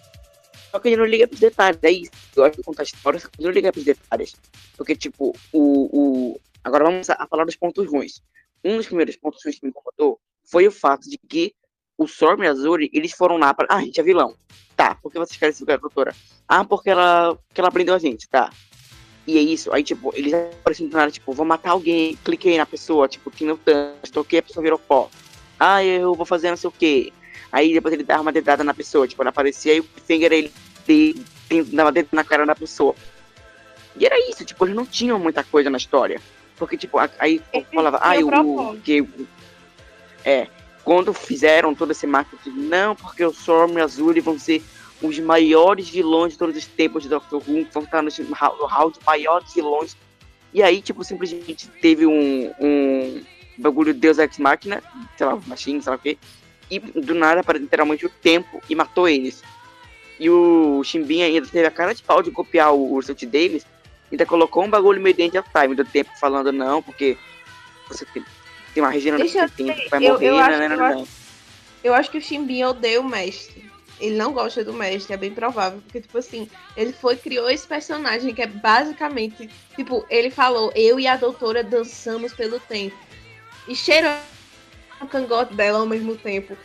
só 0.72 0.80
que 0.80 0.88
ele 0.88 0.96
não 0.96 1.06
liga 1.06 1.28
pros 1.28 1.42
detalhes. 1.42 1.80
É 1.82 1.92
isso. 1.92 2.12
Gosta 2.34 2.56
de 2.56 2.64
contar 2.64 2.84
histórias, 2.84 3.28
ele 3.38 3.48
não 3.48 3.54
liga 3.54 3.74
pros 3.74 3.84
detalhes. 3.84 4.36
Porque, 4.78 4.96
tipo, 4.96 5.36
o. 5.52 6.32
o... 6.32 6.42
Agora 6.64 6.86
vamos 6.86 7.10
a 7.10 7.28
falar 7.28 7.44
dos 7.44 7.56
pontos 7.56 7.86
ruins 7.90 8.22
um 8.64 8.78
dos 8.78 8.88
primeiros 8.88 9.16
pontos 9.16 9.42
que 9.42 9.60
me 9.64 9.70
incomodou 9.70 10.20
foi 10.44 10.68
o 10.68 10.72
fato 10.72 11.10
de 11.10 11.18
que 11.18 11.54
o 11.98 12.06
Storm 12.06 12.44
e 12.44 12.48
a 12.48 12.52
Azuri, 12.52 12.90
eles 12.94 13.12
foram 13.12 13.38
lá 13.38 13.54
para. 13.54 13.68
Ah, 13.70 13.78
a 13.78 13.82
gente 13.82 14.00
é 14.00 14.04
vilão. 14.04 14.36
Tá, 14.76 14.96
por 14.96 15.12
que 15.12 15.20
vocês 15.20 15.38
querem 15.38 15.54
ser 15.54 15.70
a 15.72 15.78
doutora? 15.78 16.16
Ah, 16.48 16.66
porque 16.66 16.90
ela, 16.90 17.38
porque 17.48 17.62
ela 17.62 17.72
prendeu 17.72 17.94
a 17.94 18.00
gente, 18.00 18.28
tá. 18.28 18.52
E 19.28 19.38
é 19.38 19.42
isso. 19.42 19.72
Aí, 19.72 19.84
tipo, 19.84 20.12
eles 20.16 20.34
aparecem 20.34 20.88
do 20.88 20.98
nada, 20.98 21.12
tipo, 21.12 21.32
vou 21.32 21.46
matar 21.46 21.72
alguém, 21.72 22.18
cliquei 22.24 22.58
na 22.58 22.66
pessoa, 22.66 23.08
tipo, 23.08 23.30
que 23.30 23.46
não 23.46 23.56
tanto, 23.56 24.12
toquei, 24.12 24.40
a 24.40 24.44
pessoa 24.44 24.64
virou 24.64 24.80
pó. 24.80 25.10
Ah, 25.60 25.84
eu 25.84 26.16
vou 26.16 26.26
fazer 26.26 26.50
não 26.50 26.58
sei 26.58 26.70
o 26.70 26.74
quê. 26.74 27.14
Aí 27.52 27.74
depois 27.74 27.94
ele 27.94 28.04
dava 28.04 28.24
uma 28.24 28.32
dedada 28.32 28.64
na 28.64 28.74
pessoa, 28.74 29.08
tipo, 29.08 29.22
ela 29.22 29.30
aparecia 29.30 29.76
e 29.76 29.80
o 29.82 29.84
Finger 29.84 30.32
ele 30.32 30.52
dava 31.72 31.92
dedada 31.92 32.16
na 32.16 32.24
cara 32.24 32.46
da 32.46 32.56
pessoa. 32.56 32.96
E 33.96 34.06
era 34.06 34.18
isso, 34.30 34.44
tipo, 34.44 34.66
eles 34.66 34.76
não 34.76 34.86
tinham 34.86 35.20
muita 35.20 35.44
coisa 35.44 35.70
na 35.70 35.78
história. 35.78 36.20
Porque, 36.62 36.78
tipo, 36.78 37.00
aí 37.18 37.42
falava, 37.74 37.98
ah, 38.04 38.14
o 38.20 38.80
que 38.82 39.04
é, 40.24 40.46
quando 40.84 41.12
fizeram 41.12 41.74
todo 41.74 41.90
esse 41.90 42.06
marketing, 42.06 42.52
não, 42.52 42.96
porque 42.96 43.26
o 43.26 43.32
Storm 43.32 43.80
e 43.80 43.82
Azul 43.82 44.14
vão 44.22 44.38
ser 44.38 44.62
os 45.02 45.18
maiores 45.18 45.90
vilões 45.90 46.34
de 46.34 46.38
todos 46.38 46.56
os 46.56 46.68
tempos 46.68 47.02
de 47.02 47.10
Doctor 47.10 47.42
Who, 47.48 47.66
vão 47.74 47.82
estar 47.82 48.04
no, 48.04 48.12
hall 48.36 48.92
de 48.92 49.00
maiores 49.04 49.52
vilões. 49.52 49.98
E 50.54 50.62
aí, 50.62 50.84
tipo, 50.84 51.04
simplesmente 51.04 51.68
teve 51.82 52.06
um, 52.06 52.54
um 52.60 53.24
bagulho 53.58 53.92
Deus 53.92 54.20
Ex 54.20 54.38
Machina, 54.38 54.84
sei 55.18 55.26
lá, 55.26 55.40
Machine, 55.48 55.82
sei 55.82 55.90
lá 55.90 55.96
o 55.96 56.00
quê, 56.00 56.16
e 56.70 56.78
do 56.78 57.16
nada, 57.16 57.44
para 57.44 57.58
literalmente 57.58 58.06
o 58.06 58.10
tempo, 58.22 58.62
e 58.70 58.76
matou 58.76 59.10
eles. 59.10 59.42
E 60.20 60.30
o 60.30 60.84
Shimbin 60.84 61.24
ainda 61.24 61.48
teve 61.48 61.66
a 61.66 61.72
cara 61.72 61.96
de 61.96 62.04
pau 62.04 62.22
de 62.22 62.30
copiar 62.30 62.72
o 62.72 62.94
Russell 62.94 63.16
Davis, 63.24 63.66
ainda 64.12 64.26
colocou 64.26 64.64
um 64.64 64.70
bagulho 64.70 65.02
meio 65.02 65.16
dentro 65.16 65.40
of 65.40 65.50
time 65.50 65.76
do 65.76 65.86
tempo 65.86 66.12
falando 66.20 66.52
não, 66.52 66.82
porque 66.82 67.18
você 67.88 68.06
tem, 68.06 68.24
uma 68.78 68.90
Regina 68.90 69.18
Deixa 69.18 69.44
no 69.44 69.50
tempo, 69.50 69.90
vai 69.90 70.06
eu, 70.06 70.14
morrer, 70.14 70.30
eu, 70.30 70.38
acho, 70.38 70.52
não, 70.52 70.70
não, 70.70 70.78
não, 70.78 70.86
eu, 70.86 71.02
acho, 71.02 71.08
eu 71.84 71.94
acho 71.94 72.12
que 72.12 72.18
o 72.18 72.22
Chimbinha 72.22 72.70
odeia 72.70 73.02
o 73.02 73.04
mestre. 73.04 73.70
ele 74.00 74.16
não 74.16 74.34
gosta 74.34 74.64
do 74.64 74.74
mestre, 74.74 75.14
é 75.14 75.18
bem 75.18 75.32
provável, 75.32 75.82
porque, 75.82 76.02
tipo 76.02 76.18
assim, 76.18 76.50
ele 76.76 76.92
foi, 76.92 77.16
criou 77.16 77.50
esse 77.50 77.68
personagem 77.68 78.34
que 78.34 78.42
é 78.42 78.48
basicamente, 78.48 79.50
tipo, 79.76 80.06
ele 80.10 80.30
falou, 80.30 80.72
eu 80.76 81.00
e 81.00 81.08
a 81.08 81.16
doutora 81.16 81.64
dançamos 81.64 82.34
pelo 82.34 82.60
tempo. 82.60 82.96
E 83.68 83.76
cheirou 83.76 84.12
o 85.04 85.08
cangote 85.08 85.54
dela 85.54 85.80
ao 85.80 85.86
mesmo 85.86 86.16
tempo. 86.16 86.58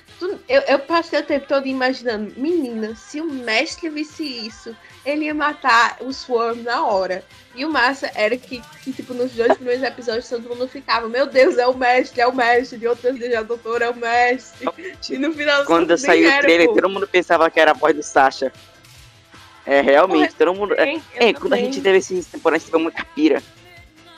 Eu, 0.48 0.62
eu 0.62 0.78
passei 0.78 1.20
o 1.20 1.24
tempo 1.24 1.46
todo 1.46 1.66
imaginando, 1.66 2.32
menina, 2.36 2.94
se 2.94 3.20
o 3.20 3.24
mestre 3.24 3.88
visse 3.88 4.24
isso, 4.24 4.74
ele 5.04 5.26
ia 5.26 5.34
matar 5.34 5.98
o 6.00 6.12
Swarm 6.12 6.62
na 6.62 6.84
hora. 6.84 7.24
E 7.54 7.64
o 7.64 7.70
massa 7.70 8.10
era 8.14 8.36
que, 8.36 8.62
que, 8.82 8.92
tipo, 8.92 9.14
nos 9.14 9.32
dois 9.32 9.54
primeiros 9.54 9.82
episódios 9.82 10.28
todo 10.28 10.48
mundo 10.48 10.68
ficava, 10.68 11.08
meu 11.08 11.26
Deus, 11.26 11.56
é 11.56 11.66
o 11.66 11.74
mestre, 11.76 12.20
é 12.20 12.26
o 12.26 12.34
mestre, 12.34 12.78
de 12.78 12.86
outras 12.86 13.16
vezes 13.18 13.34
a 13.34 13.42
doutora 13.42 13.86
é 13.86 13.90
o 13.90 13.96
mestre. 13.96 14.68
E 15.08 15.18
no 15.18 15.32
final 15.32 15.64
Quando 15.64 15.96
saiu 15.96 16.28
o 16.28 16.40
trailer, 16.40 16.68
todo 16.68 16.88
mundo 16.88 17.06
pensava 17.06 17.50
que 17.50 17.60
era 17.60 17.70
a 17.70 17.74
voz 17.74 17.94
do 17.94 18.02
Sasha. 18.02 18.52
É, 19.64 19.80
realmente, 19.80 20.34
todo 20.34 20.54
mundo. 20.54 20.74
É, 20.74 21.00
é 21.16 21.32
quando 21.32 21.54
a 21.54 21.56
gente 21.56 21.80
teve 21.80 21.98
esse 21.98 22.22
temporada, 22.24 22.56
a 22.56 22.58
gente 22.58 22.70
teve 22.70 22.82
muita 22.82 23.04
pira. 23.04 23.42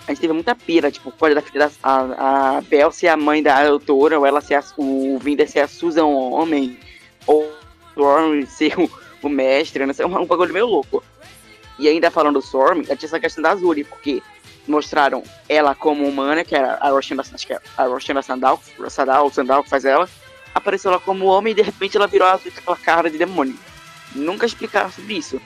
A 0.09 0.13
gente 0.13 0.23
teve 0.23 0.33
muita 0.33 0.55
pira, 0.55 0.91
tipo, 0.91 1.13
pode 1.13 1.35
da. 1.35 1.71
A, 1.83 2.57
a 2.57 2.61
Bel 2.63 2.91
ser 2.91 3.09
a 3.09 3.17
mãe 3.17 3.43
da 3.43 3.69
doutora, 3.69 4.19
ou 4.19 4.25
ela 4.25 4.41
ser 4.41 4.55
a, 4.55 4.65
o 4.79 5.19
Vinder 5.19 5.47
ser 5.47 5.61
a 5.61 5.69
Susan 5.69 6.07
homem, 6.07 6.79
ou 7.27 7.43
o 7.43 7.53
Storm 7.91 8.47
ser 8.47 8.81
o, 8.81 8.91
o 9.23 9.29
mestre, 9.29 9.85
né? 9.85 9.93
É 9.99 10.07
um, 10.07 10.23
um 10.23 10.25
bagulho 10.25 10.55
meio 10.55 10.65
louco. 10.65 11.05
E 11.79 11.87
ainda 11.87 12.11
falando 12.11 12.41
do 12.41 12.45
Storm, 12.45 12.85
tinha 12.85 12.97
essa 13.03 13.21
questão 13.21 13.43
da 13.43 13.51
Azuri, 13.51 13.85
porque 13.85 14.23
mostraram 14.67 15.23
ela 15.47 15.75
como 15.75 16.09
humana, 16.09 16.43
que 16.43 16.57
era 16.57 16.79
a 16.81 16.89
Roshana, 16.89 17.23
é 17.51 17.61
a 17.77 17.85
Roshana 17.85 18.23
Sandal, 18.23 18.63
Sandal, 18.89 19.31
Sandal 19.31 19.63
que 19.63 19.69
faz 19.69 19.85
ela, 19.85 20.09
apareceu 20.55 20.91
ela 20.91 21.01
como 21.01 21.27
homem 21.27 21.53
e 21.53 21.57
de 21.57 21.63
repente 21.63 21.99
ela 21.99 22.07
virou 22.07 22.29
azul 22.29 22.51
com 22.51 22.73
aquela 22.73 22.77
cara 22.77 23.11
de 23.11 23.19
demônio. 23.19 23.59
Nunca 24.15 24.47
explicaram 24.47 24.91
sobre 24.91 25.19
isso. 25.19 25.39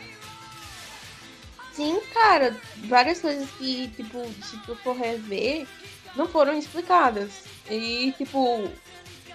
Sim, 1.72 2.00
cara, 2.12 2.54
várias 2.84 3.20
coisas 3.20 3.50
que, 3.52 3.88
tipo, 3.88 4.22
se 4.44 4.58
tu 4.66 4.76
for 4.76 4.94
rever, 4.94 5.66
não 6.14 6.28
foram 6.28 6.56
explicadas. 6.56 7.44
E, 7.70 8.12
tipo, 8.18 8.68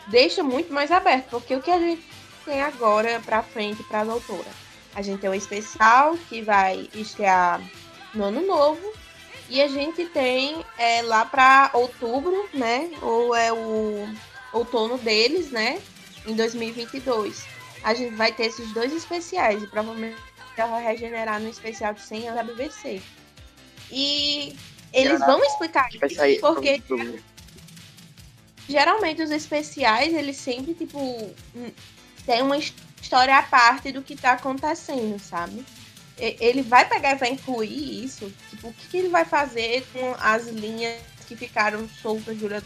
deixa 0.08 0.44
muito 0.44 0.72
mais 0.72 0.92
aberto, 0.92 1.30
porque 1.32 1.56
o 1.56 1.62
que 1.62 1.72
a 1.72 1.80
gente 1.80 2.04
tem 2.46 2.62
agora 2.62 3.20
pra 3.26 3.42
frente 3.42 3.84
pra 3.84 4.04
doutora? 4.04 4.68
A 4.94 5.02
gente 5.02 5.20
tem 5.20 5.30
um 5.30 5.34
especial 5.34 6.18
que 6.30 6.42
vai 6.42 6.90
estrear 6.94 7.62
no 8.14 8.26
ano 8.26 8.46
novo. 8.46 8.94
E 9.50 9.62
a 9.62 9.68
gente 9.68 10.06
tem 10.06 10.66
é, 10.78 11.02
lá 11.04 11.24
para 11.24 11.70
outubro, 11.74 12.50
né? 12.54 12.92
Ou 13.02 13.34
é 13.34 13.54
o 13.54 14.08
outono 14.52 14.98
deles, 14.98 15.52
né? 15.52 15.82
Em 16.26 16.36
2022. 16.36 17.46
A 17.84 17.94
gente 17.94 18.16
vai 18.16 18.32
ter 18.34 18.48
esses 18.48 18.74
dois 18.74 18.92
especiais. 18.92 19.64
E 19.64 19.68
provavelmente 19.68 20.18
regenerar 20.66 21.40
no 21.40 21.50
especial 21.50 21.94
de 21.94 22.02
100 22.02 22.30
anos 22.30 22.36
da 22.36 22.44
BBC. 22.44 23.02
E 23.92 24.56
eles 24.92 25.20
vão 25.20 25.44
explicar 25.44 25.90
isso 25.90 26.42
porque 26.42 26.82
geralmente 28.68 29.22
os 29.22 29.32
especiais 29.32 30.14
eles 30.14 30.36
sempre 30.36 30.74
tipo 30.74 31.34
tem 32.26 32.42
uma 32.42 32.58
história 32.58 33.38
à 33.38 33.44
parte 33.44 33.92
do 33.92 34.02
que 34.02 34.16
tá 34.16 34.34
acontecendo, 34.34 35.18
sabe? 35.20 35.64
Ele 36.18 36.64
vai 36.64 36.88
pegar 36.88 37.12
e 37.12 37.16
vai 37.16 37.30
incluir 37.30 38.04
isso. 38.04 38.34
Tipo, 38.50 38.70
o 38.70 38.74
que, 38.74 38.88
que 38.88 38.98
ele 38.98 39.10
vai 39.10 39.24
fazer 39.24 39.86
com 39.94 40.16
as 40.20 40.48
linhas 40.48 41.00
que 41.28 41.36
ficaram 41.36 41.88
soltas 42.02 42.36
durante 42.38 42.66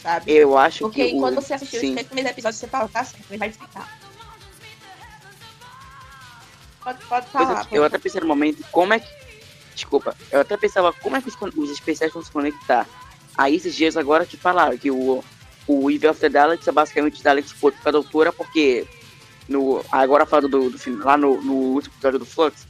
sabe? 0.00 0.32
Eu 0.32 0.56
acho 0.56 0.80
Porque 0.80 1.04
que. 1.04 1.08
Porque 1.10 1.20
quando 1.20 1.38
o... 1.38 1.42
você 1.42 1.54
assistiu 1.54 1.80
Sim. 1.80 1.94
os 1.94 2.02
primeiros 2.02 2.32
episódios, 2.32 2.58
você 2.58 2.66
fala, 2.66 2.88
tá 2.88 3.04
certo, 3.04 3.26
ele 3.30 3.38
vai 3.38 3.48
explicar. 3.48 3.98
Pode, 6.82 7.04
pode 7.04 7.26
falar. 7.26 7.66
eu 7.70 7.84
até 7.84 7.98
pensei 7.98 8.20
no 8.20 8.26
momento, 8.26 8.64
como 8.70 8.94
é 8.94 9.00
que. 9.00 9.08
Desculpa, 9.74 10.16
eu 10.30 10.40
até 10.40 10.56
pensava 10.56 10.92
como 10.92 11.16
é 11.16 11.22
que 11.22 11.30
os 11.56 11.70
especiais 11.70 12.12
vão 12.12 12.22
se 12.22 12.30
conectar. 12.30 12.86
Aí 13.36 13.56
esses 13.56 13.74
dias 13.74 13.96
agora 13.96 14.26
te 14.26 14.36
falaram 14.36 14.76
que 14.76 14.90
o, 14.90 15.24
o 15.66 15.90
Evil 15.90 16.10
of 16.10 16.20
the 16.20 16.28
Daleks 16.28 16.66
é 16.66 16.72
basicamente 16.72 17.22
Daleks 17.22 17.52
com 17.52 17.70
a 17.84 17.90
doutora, 17.90 18.32
porque 18.32 18.86
no, 19.48 19.84
agora 19.90 20.26
falando 20.26 20.48
do, 20.48 20.70
do 20.70 21.04
lá 21.04 21.16
no, 21.16 21.40
no 21.40 21.54
último 21.54 21.94
episódio 21.94 22.18
do 22.18 22.26
Flux, 22.26 22.66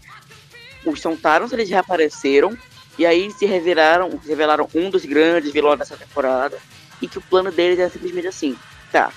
os 0.85 1.01
Sontarons 1.01 1.53
eles 1.53 1.69
reapareceram 1.69 2.57
e 2.99 3.07
aí 3.07 3.31
se 3.31 3.47
revelaram, 3.47 4.21
revelaram 4.27 4.69
um 4.75 4.91
dos 4.91 5.05
grandes 5.05 5.53
vilões 5.53 5.79
dessa 5.79 5.97
temporada 5.97 6.59
e 7.01 7.09
que 7.09 7.19
o 7.19 7.23
plano 7.23 7.51
deles 7.51 7.79
era 7.79 7.91
simplesmente 7.91 8.29
assim, 8.29 8.57
tá, 8.93 9.13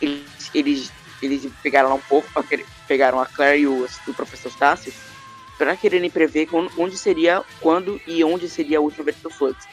eles, 0.00 0.50
eles, 0.54 0.92
eles 1.22 1.50
pegaram 1.62 1.88
lá 1.88 1.94
um 1.94 2.00
pouco, 2.00 2.28
pegaram 2.86 3.20
a 3.20 3.26
Claire 3.26 3.62
e 3.62 3.66
o, 3.66 3.86
o 4.06 4.14
professor 4.14 4.50
Stassi 4.50 4.92
para 5.56 5.76
quererem 5.76 6.10
prever 6.10 6.48
onde 6.76 6.98
seria, 6.98 7.42
quando 7.60 8.00
e 8.06 8.22
onde 8.22 8.48
seria 8.48 8.78
a 8.78 8.80
última 8.80 9.04
vez 9.04 9.16
do 9.18 9.30
Flux. 9.30 9.66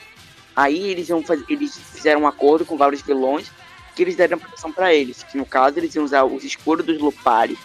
Aí 0.56 0.90
eles, 0.90 1.10
iam 1.10 1.22
fazer, 1.24 1.44
eles 1.50 1.78
fizeram 1.78 2.22
um 2.22 2.28
acordo 2.28 2.66
com 2.66 2.78
vários 2.78 3.02
vilões 3.02 3.52
que 3.96 4.02
eles 4.02 4.16
deram 4.16 4.40
proteção 4.40 4.72
para 4.72 4.94
eles, 4.94 5.24
que 5.24 5.38
no 5.38 5.46
caso 5.46 5.78
eles 5.78 5.94
iam 5.94 6.06
usar 6.06 6.24
os 6.24 6.44
escuros 6.44 6.86
dos 6.86 7.00
Lupari 7.00 7.58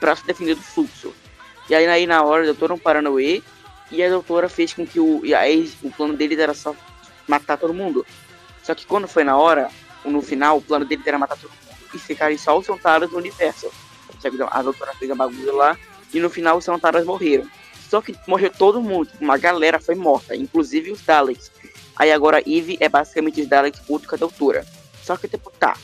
para 0.00 0.16
se 0.16 0.26
defender 0.26 0.54
do 0.54 0.62
fluxo. 0.62 1.12
E 1.68 1.74
aí, 1.74 1.86
aí 1.86 2.06
na 2.06 2.22
hora, 2.22 2.42
o 2.42 2.46
doutor 2.46 2.72
um 2.72 2.78
Paranauê 2.78 3.42
e 3.90 4.02
a 4.02 4.08
doutora 4.08 4.48
fez 4.48 4.72
com 4.72 4.86
que 4.86 4.98
o, 4.98 5.22
aí, 5.36 5.70
o 5.82 5.90
plano 5.90 6.14
deles 6.14 6.38
era 6.38 6.54
só 6.54 6.74
matar 7.26 7.58
todo 7.58 7.74
mundo. 7.74 8.06
Só 8.62 8.74
que 8.74 8.86
quando 8.86 9.06
foi 9.06 9.24
na 9.24 9.36
hora, 9.36 9.70
no 10.04 10.22
final, 10.22 10.56
o 10.58 10.62
plano 10.62 10.84
deles 10.84 11.06
era 11.06 11.18
matar 11.18 11.36
todo 11.36 11.50
mundo 11.50 11.67
e 11.94 11.98
ficarem 11.98 12.38
só 12.38 12.58
os 12.58 12.66
Santaras 12.66 13.10
do 13.10 13.16
universo. 13.16 13.70
Então, 14.18 14.48
a 14.50 14.62
doutora 14.62 14.92
fez 14.94 15.10
a 15.10 15.14
bagulho 15.14 15.54
lá 15.54 15.78
e 16.12 16.20
no 16.20 16.28
final 16.28 16.58
os 16.58 16.64
Santaras 16.64 17.04
morreram. 17.04 17.48
Só 17.88 18.02
que 18.02 18.14
morreu 18.26 18.50
todo 18.50 18.82
mundo, 18.82 19.08
uma 19.20 19.38
galera 19.38 19.80
foi 19.80 19.94
morta, 19.94 20.36
inclusive 20.36 20.90
os 20.90 21.00
Daleks. 21.00 21.50
Aí 21.96 22.12
agora 22.12 22.40
Eve 22.40 22.76
é 22.80 22.88
basicamente 22.88 23.40
os 23.40 23.48
Daleks 23.48 23.80
puto 23.80 24.08
com 24.08 24.14
a 24.14 24.18
doutora. 24.18 24.66
Só 25.02 25.16
que 25.16 25.26
tipo, 25.26 25.50
tá. 25.50 25.76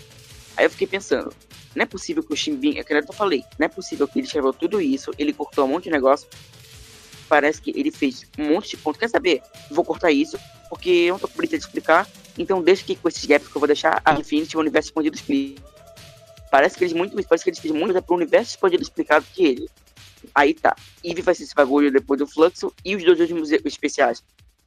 Aí 0.56 0.66
eu 0.66 0.70
fiquei 0.70 0.86
pensando, 0.86 1.32
não 1.74 1.82
é 1.82 1.86
possível 1.86 2.22
que 2.22 2.32
o 2.32 2.36
Shimbin, 2.36 2.78
é 2.78 2.84
que 2.84 2.92
eu 2.92 3.12
falei, 3.12 3.42
não 3.58 3.66
é 3.66 3.68
possível 3.68 4.06
que 4.06 4.18
ele 4.18 4.26
escreveu 4.26 4.52
tudo 4.52 4.80
isso, 4.80 5.10
ele 5.18 5.32
cortou 5.32 5.64
um 5.64 5.68
monte 5.68 5.84
de 5.84 5.90
negócio. 5.90 6.28
Parece 7.28 7.60
que 7.60 7.72
ele 7.74 7.90
fez 7.90 8.26
um 8.38 8.52
monte 8.52 8.70
de 8.70 8.76
pontos. 8.76 9.00
Quer 9.00 9.08
saber? 9.08 9.42
Vou 9.70 9.84
cortar 9.84 10.12
isso, 10.12 10.38
porque 10.68 10.90
eu 10.90 11.14
não 11.14 11.18
tô 11.18 11.26
com 11.26 11.42
de 11.42 11.56
explicar. 11.56 12.06
Então 12.38 12.62
deixa 12.62 12.84
que 12.84 12.94
com 12.94 13.08
esses 13.08 13.24
gaps 13.24 13.48
que 13.48 13.56
eu 13.56 13.60
vou 13.60 13.66
deixar 13.66 14.00
a 14.04 14.12
Infinity 14.12 14.56
o 14.56 14.60
universo 14.60 14.90
expandido 14.90 15.16
explica. 15.16 15.73
Parece 16.54 16.78
que 16.78 16.84
eles 16.84 16.92
muito. 16.92 17.16
Parece 17.28 17.42
que 17.42 17.50
eles 17.50 17.58
fez 17.58 17.74
muito 17.74 18.00
pro 18.00 18.14
universo 18.14 18.52
expandido 18.52 18.80
explicado 18.80 19.26
que 19.34 19.44
ele. 19.44 19.68
Aí 20.32 20.54
tá. 20.54 20.76
Eve 21.02 21.20
vai 21.20 21.34
ser 21.34 21.42
esse 21.42 21.54
bagulho 21.54 21.90
depois 21.90 22.20
do 22.20 22.28
fluxo. 22.28 22.72
E 22.84 22.94
os 22.94 23.02
dois 23.02 23.18
últimos 23.18 23.50
especiais 23.50 24.22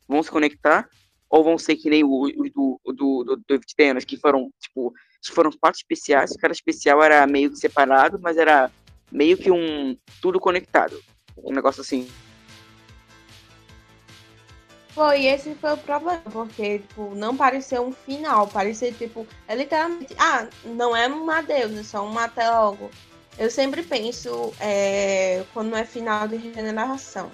vão 0.05 0.21
se 0.21 0.29
conectar 0.29 0.89
ou 1.29 1.45
vão 1.45 1.57
ser 1.57 1.77
que 1.77 1.89
nem 1.89 2.03
o, 2.03 2.27
do, 2.53 2.81
do, 2.87 3.23
do, 3.23 3.35
do 3.37 4.05
que 4.05 4.17
foram, 4.17 4.51
tipo, 4.59 4.93
foram 5.33 5.49
quatro 5.49 5.79
especiais, 5.79 6.35
cada 6.35 6.53
especial 6.53 7.01
era 7.01 7.25
meio 7.25 7.51
que 7.51 7.55
separado, 7.55 8.19
mas 8.21 8.35
era 8.35 8.69
meio 9.09 9.37
que 9.37 9.49
um 9.49 9.97
tudo 10.21 10.41
conectado. 10.41 11.01
Um 11.37 11.53
negócio 11.53 11.79
assim. 11.79 12.05
Foi, 14.97 15.27
esse 15.27 15.53
foi 15.53 15.73
o 15.73 15.77
problema, 15.77 16.23
porque, 16.31 16.79
tipo, 16.79 17.13
não 17.13 17.37
pareceu 17.37 17.85
um 17.85 17.91
final, 17.91 18.47
parecia, 18.47 18.91
tipo, 18.91 19.27
é 19.47 19.53
literalmente, 19.53 20.15
ah, 20.17 20.47
não 20.65 20.95
é 20.95 21.05
uma 21.05 21.39
deusa, 21.43 21.81
é 21.81 21.83
só 21.83 22.03
um 22.03 22.17
até 22.17 22.49
logo. 22.49 22.89
Eu 23.37 23.51
sempre 23.51 23.83
penso, 23.83 24.51
é, 24.59 25.43
quando 25.53 25.75
é 25.75 25.85
final 25.85 26.27
de 26.27 26.37
regeneração, 26.37 27.31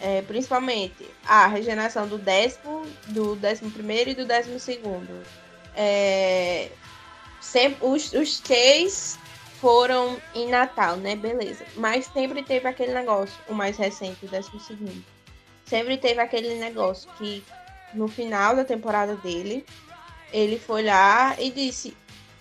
é, 0.00 0.22
principalmente 0.22 1.10
a 1.24 1.48
regeneração 1.48 2.06
do 2.06 2.18
décimo, 2.18 2.86
do 3.08 3.34
décimo 3.34 3.72
primeiro 3.72 4.10
e 4.10 4.14
do 4.14 4.24
décimo 4.24 4.60
segundo. 4.60 5.24
É, 5.74 6.70
sempre, 7.40 7.84
os, 7.84 8.12
os 8.12 8.38
três 8.38 9.18
foram 9.60 10.22
em 10.36 10.48
Natal, 10.50 10.94
né? 10.94 11.16
Beleza. 11.16 11.64
Mas 11.74 12.06
sempre 12.06 12.44
teve 12.44 12.68
aquele 12.68 12.94
negócio, 12.94 13.34
o 13.48 13.54
mais 13.54 13.76
recente, 13.76 14.24
o 14.24 14.28
décimo 14.28 14.60
segundo. 14.60 15.15
Sempre 15.66 15.98
teve 15.98 16.20
aquele 16.20 16.54
negócio 16.54 17.10
que 17.18 17.44
no 17.92 18.08
final 18.08 18.54
da 18.54 18.64
temporada 18.64 19.16
dele, 19.16 19.66
ele 20.32 20.58
foi 20.58 20.84
lá 20.84 21.34
e 21.38 21.50
disse: 21.50 21.96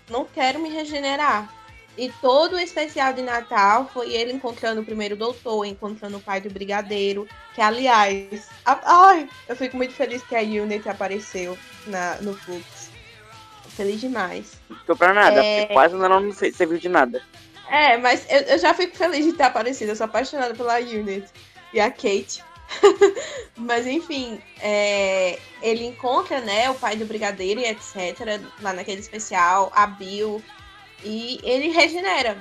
Não 0.09 0.25
quero 0.25 0.59
me 0.59 0.69
regenerar. 0.69 1.51
E 1.97 2.11
todo 2.21 2.53
o 2.53 2.59
especial 2.59 3.13
de 3.13 3.21
Natal 3.21 3.89
foi 3.93 4.13
ele 4.13 4.33
encontrando 4.33 4.81
o 4.81 4.85
primeiro 4.85 5.15
doutor, 5.15 5.65
encontrando 5.65 6.17
o 6.17 6.21
pai 6.21 6.41
do 6.41 6.49
brigadeiro. 6.49 7.27
Que, 7.53 7.61
aliás, 7.61 8.49
a, 8.65 9.07
ai, 9.07 9.29
eu 9.47 9.55
fico 9.55 9.77
muito 9.77 9.93
feliz 9.93 10.21
que 10.23 10.35
a 10.35 10.41
Unity 10.41 10.89
apareceu 10.89 11.57
na, 11.87 12.15
no 12.15 12.35
Flux. 12.35 12.89
Feliz 13.69 14.01
demais. 14.01 14.59
Tô 14.85 14.95
pra 14.95 15.13
nada, 15.13 15.43
é... 15.43 15.67
quase 15.67 15.95
não, 15.95 16.19
não 16.19 16.33
serviu 16.33 16.77
de 16.77 16.89
nada. 16.89 17.21
É, 17.69 17.97
mas 17.97 18.25
eu, 18.29 18.41
eu, 18.41 18.59
já 18.59 18.73
fico 18.73 18.95
feliz 18.95 19.25
de 19.25 19.33
ter 19.33 19.43
aparecido. 19.43 19.91
Eu 19.91 19.95
sou 19.95 20.05
apaixonada 20.05 20.53
pela 20.53 20.77
Unity 20.79 21.29
e 21.73 21.79
a 21.79 21.89
Kate. 21.89 22.43
mas 23.55 23.85
enfim, 23.85 24.41
é, 24.61 25.39
ele 25.61 25.85
encontra 25.85 26.41
né, 26.41 26.69
o 26.69 26.75
pai 26.75 26.95
do 26.95 27.05
brigadeiro 27.05 27.59
e 27.59 27.65
etc. 27.65 28.41
lá 28.61 28.73
naquele 28.73 29.01
especial, 29.01 29.71
a 29.75 29.87
Bill 29.87 30.41
E 31.03 31.39
ele 31.43 31.69
regenera. 31.69 32.37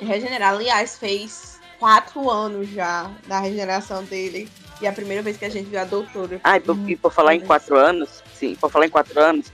Regenera. 0.00 0.48
Aliás, 0.48 0.98
fez 0.98 1.58
quatro 1.78 2.30
anos 2.30 2.68
já 2.68 3.10
da 3.26 3.40
regeneração 3.40 4.04
dele. 4.04 4.48
E 4.80 4.86
é 4.86 4.88
a 4.88 4.92
primeira 4.92 5.22
vez 5.22 5.36
que 5.36 5.44
a 5.44 5.48
gente 5.48 5.68
viu 5.68 5.80
a 5.80 5.84
doutora. 5.84 6.40
Ah, 6.44 6.56
e 6.56 6.60
por, 6.60 6.90
e 6.90 6.96
por 6.96 7.12
falar 7.12 7.34
em 7.34 7.40
quatro 7.40 7.76
anos, 7.76 8.22
sim, 8.34 8.54
por 8.54 8.70
falar 8.70 8.86
em 8.86 8.90
quatro 8.90 9.18
anos, 9.20 9.52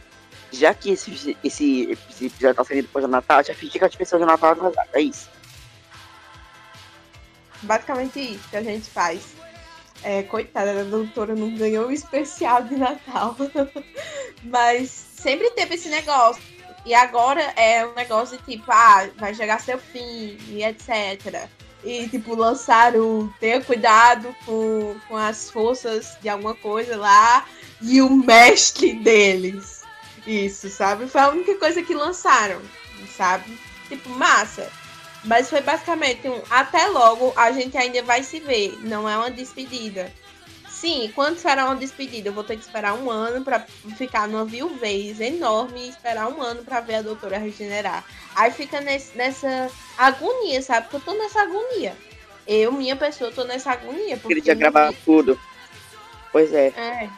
já 0.53 0.75
que 0.75 0.91
esse, 0.91 1.37
esse, 1.43 1.99
esse 2.11 2.27
episódio 2.27 2.55
tá 2.55 2.65
saindo 2.65 2.83
depois 2.83 3.05
do 3.05 3.11
Natal, 3.11 3.43
já 3.43 3.55
fingi 3.55 3.79
que 3.79 3.85
a 3.85 3.89
pessoas 3.89 4.21
do 4.21 4.27
Natal 4.27 4.51
atrasada. 4.53 4.89
É 4.93 5.01
isso. 5.01 5.31
Basicamente 7.63 8.21
isso 8.21 8.49
que 8.51 8.57
a 8.57 8.63
gente 8.63 8.91
faz. 8.91 9.35
É, 10.05 10.23
coitada 10.23 10.75
da 10.75 10.85
doutora, 10.85 11.35
não 11.35 11.57
ganhou 11.57 11.87
o 11.87 11.93
especial 11.93 12.63
de 12.63 12.77
Natal. 12.77 13.35
Mas 14.45 14.91
sempre 14.91 15.51
teve 15.53 15.77
esse 15.77 15.89
negócio. 15.89 16.43
E 16.85 16.93
agora 16.93 17.41
é 17.57 17.87
um 17.87 17.95
negócio 17.95 18.37
de 18.37 18.45
tipo, 18.45 18.71
ah, 18.71 19.09
vai 19.17 19.35
chegar 19.35 19.59
seu 19.61 19.79
fim 19.79 20.37
e 20.49 20.63
etc. 20.63 21.49
E 21.83 22.07
tipo, 22.09 22.35
lançaram 22.35 23.33
tenha 23.41 23.63
cuidado 23.63 24.35
com, 24.45 24.95
com 25.09 25.17
as 25.17 25.51
forças 25.51 26.19
de 26.21 26.29
alguma 26.29 26.55
coisa 26.55 26.97
lá 26.97 27.47
e 27.81 28.03
o 28.03 28.11
mestre 28.11 28.93
deles. 28.93 29.83
Isso, 30.27 30.69
sabe? 30.69 31.07
Foi 31.07 31.21
a 31.21 31.31
única 31.31 31.55
coisa 31.57 31.83
que 31.83 31.95
lançaram, 31.95 32.61
sabe? 33.17 33.59
Tipo, 33.89 34.11
massa. 34.11 34.71
Mas 35.25 35.49
foi 35.49 35.61
basicamente 35.61 36.29
um 36.29 36.41
até 36.51 36.87
logo, 36.87 37.33
a 37.37 37.51
gente 37.51 37.77
ainda 37.77 38.03
vai 38.03 38.23
se 38.23 38.41
ver. 38.41 38.79
Não 38.83 39.09
é 39.09 39.17
uma 39.17 39.31
despedida. 39.31 40.13
Sim, 40.69 41.11
quando 41.15 41.39
será 41.39 41.65
uma 41.65 41.77
despedida? 41.77 42.29
Eu 42.29 42.33
vou 42.33 42.45
ter 42.45 42.57
que 42.57 42.63
esperar 42.63 42.95
um 42.95 43.11
ano 43.11 43.43
para 43.43 43.61
ficar 43.97 44.29
numa 44.29 44.45
viuvez 44.45 45.19
enorme 45.21 45.87
e 45.87 45.89
esperar 45.89 46.29
um 46.29 46.43
ano 46.43 46.63
para 46.63 46.81
ver 46.81 46.97
a 46.97 47.03
doutora 47.03 47.39
regenerar. 47.39 48.05
Aí 48.35 48.51
fica 48.51 48.81
nesse, 48.83 49.17
nessa 49.17 49.71
agonia, 49.97 50.61
sabe? 50.61 50.89
Porque 50.89 50.97
eu 50.97 51.15
tô 51.15 51.19
nessa 51.19 51.41
agonia. 51.41 51.97
Eu, 52.47 52.71
minha 52.71 52.97
pessoa, 52.97 53.33
tô 53.33 53.45
nessa 53.45 53.71
agonia. 53.71 54.19
Porque 54.19 54.35
Eles 54.35 54.45
já 54.45 54.53
gravaram 54.53 54.93
vi... 54.93 54.99
tudo. 55.07 55.41
Pois 56.31 56.53
é. 56.53 56.67
É. 56.77 57.09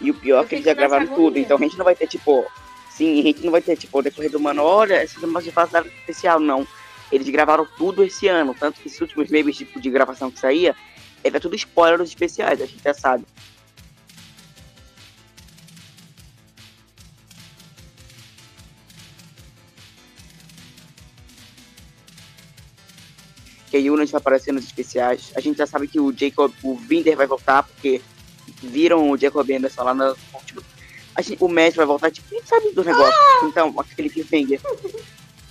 E 0.00 0.10
o 0.10 0.14
pior 0.14 0.44
é 0.44 0.46
que 0.46 0.54
eles 0.54 0.64
já 0.64 0.74
gravaram 0.74 1.08
tudo. 1.08 1.38
Então 1.38 1.56
a 1.56 1.60
gente 1.60 1.76
não 1.76 1.84
vai 1.84 1.96
ter, 1.96 2.06
tipo. 2.06 2.46
Sim, 2.90 3.18
a 3.18 3.22
gente 3.24 3.44
não 3.44 3.50
vai 3.50 3.60
ter, 3.60 3.76
tipo, 3.76 4.00
decorrer 4.02 4.30
do 4.30 4.46
ano, 4.46 4.62
olha, 4.62 5.02
essa 5.02 5.26
uma 5.26 5.42
de 5.42 5.50
fase 5.50 5.76
especial, 5.78 6.38
não. 6.38 6.66
Eles 7.10 7.28
gravaram 7.28 7.66
tudo 7.76 8.02
esse 8.02 8.28
ano, 8.28 8.54
tanto 8.54 8.80
que 8.80 8.88
esses 8.88 9.00
últimos 9.00 9.28
meses 9.28 9.56
tipo, 9.56 9.80
de 9.80 9.90
gravação 9.90 10.30
que 10.30 10.38
saía, 10.38 10.74
era 11.22 11.40
tudo 11.40 11.54
spoilers 11.54 12.08
especiais, 12.08 12.60
a 12.60 12.66
gente 12.66 12.82
já 12.82 12.94
sabe. 12.94 13.24
Que 23.70 23.76
a 23.76 23.80
Yunus 23.80 24.10
vai 24.10 24.20
aparecer 24.20 24.52
nos 24.52 24.64
especiais. 24.64 25.32
A 25.34 25.40
gente 25.40 25.58
já 25.58 25.66
sabe 25.66 25.88
que 25.88 25.98
o 25.98 26.16
Jacob, 26.16 26.52
o 26.62 26.76
Vinder 26.76 27.16
vai 27.16 27.26
voltar, 27.26 27.64
porque 27.64 28.00
viram 28.62 29.10
o 29.10 29.16
Jacob 29.16 29.48
Anderson 29.50 29.82
lá 29.82 29.94
no 29.94 30.16
último. 30.32 30.62
Gente, 31.18 31.42
o 31.42 31.48
mestre 31.48 31.78
vai 31.78 31.86
voltar, 31.86 32.10
tipo, 32.10 32.26
a 32.30 32.38
gente 32.38 32.48
sabe 32.48 32.72
do 32.72 32.84
negócio. 32.84 33.14
Então, 33.44 33.74
aquele 33.78 34.10
cliffhanger. 34.10 34.60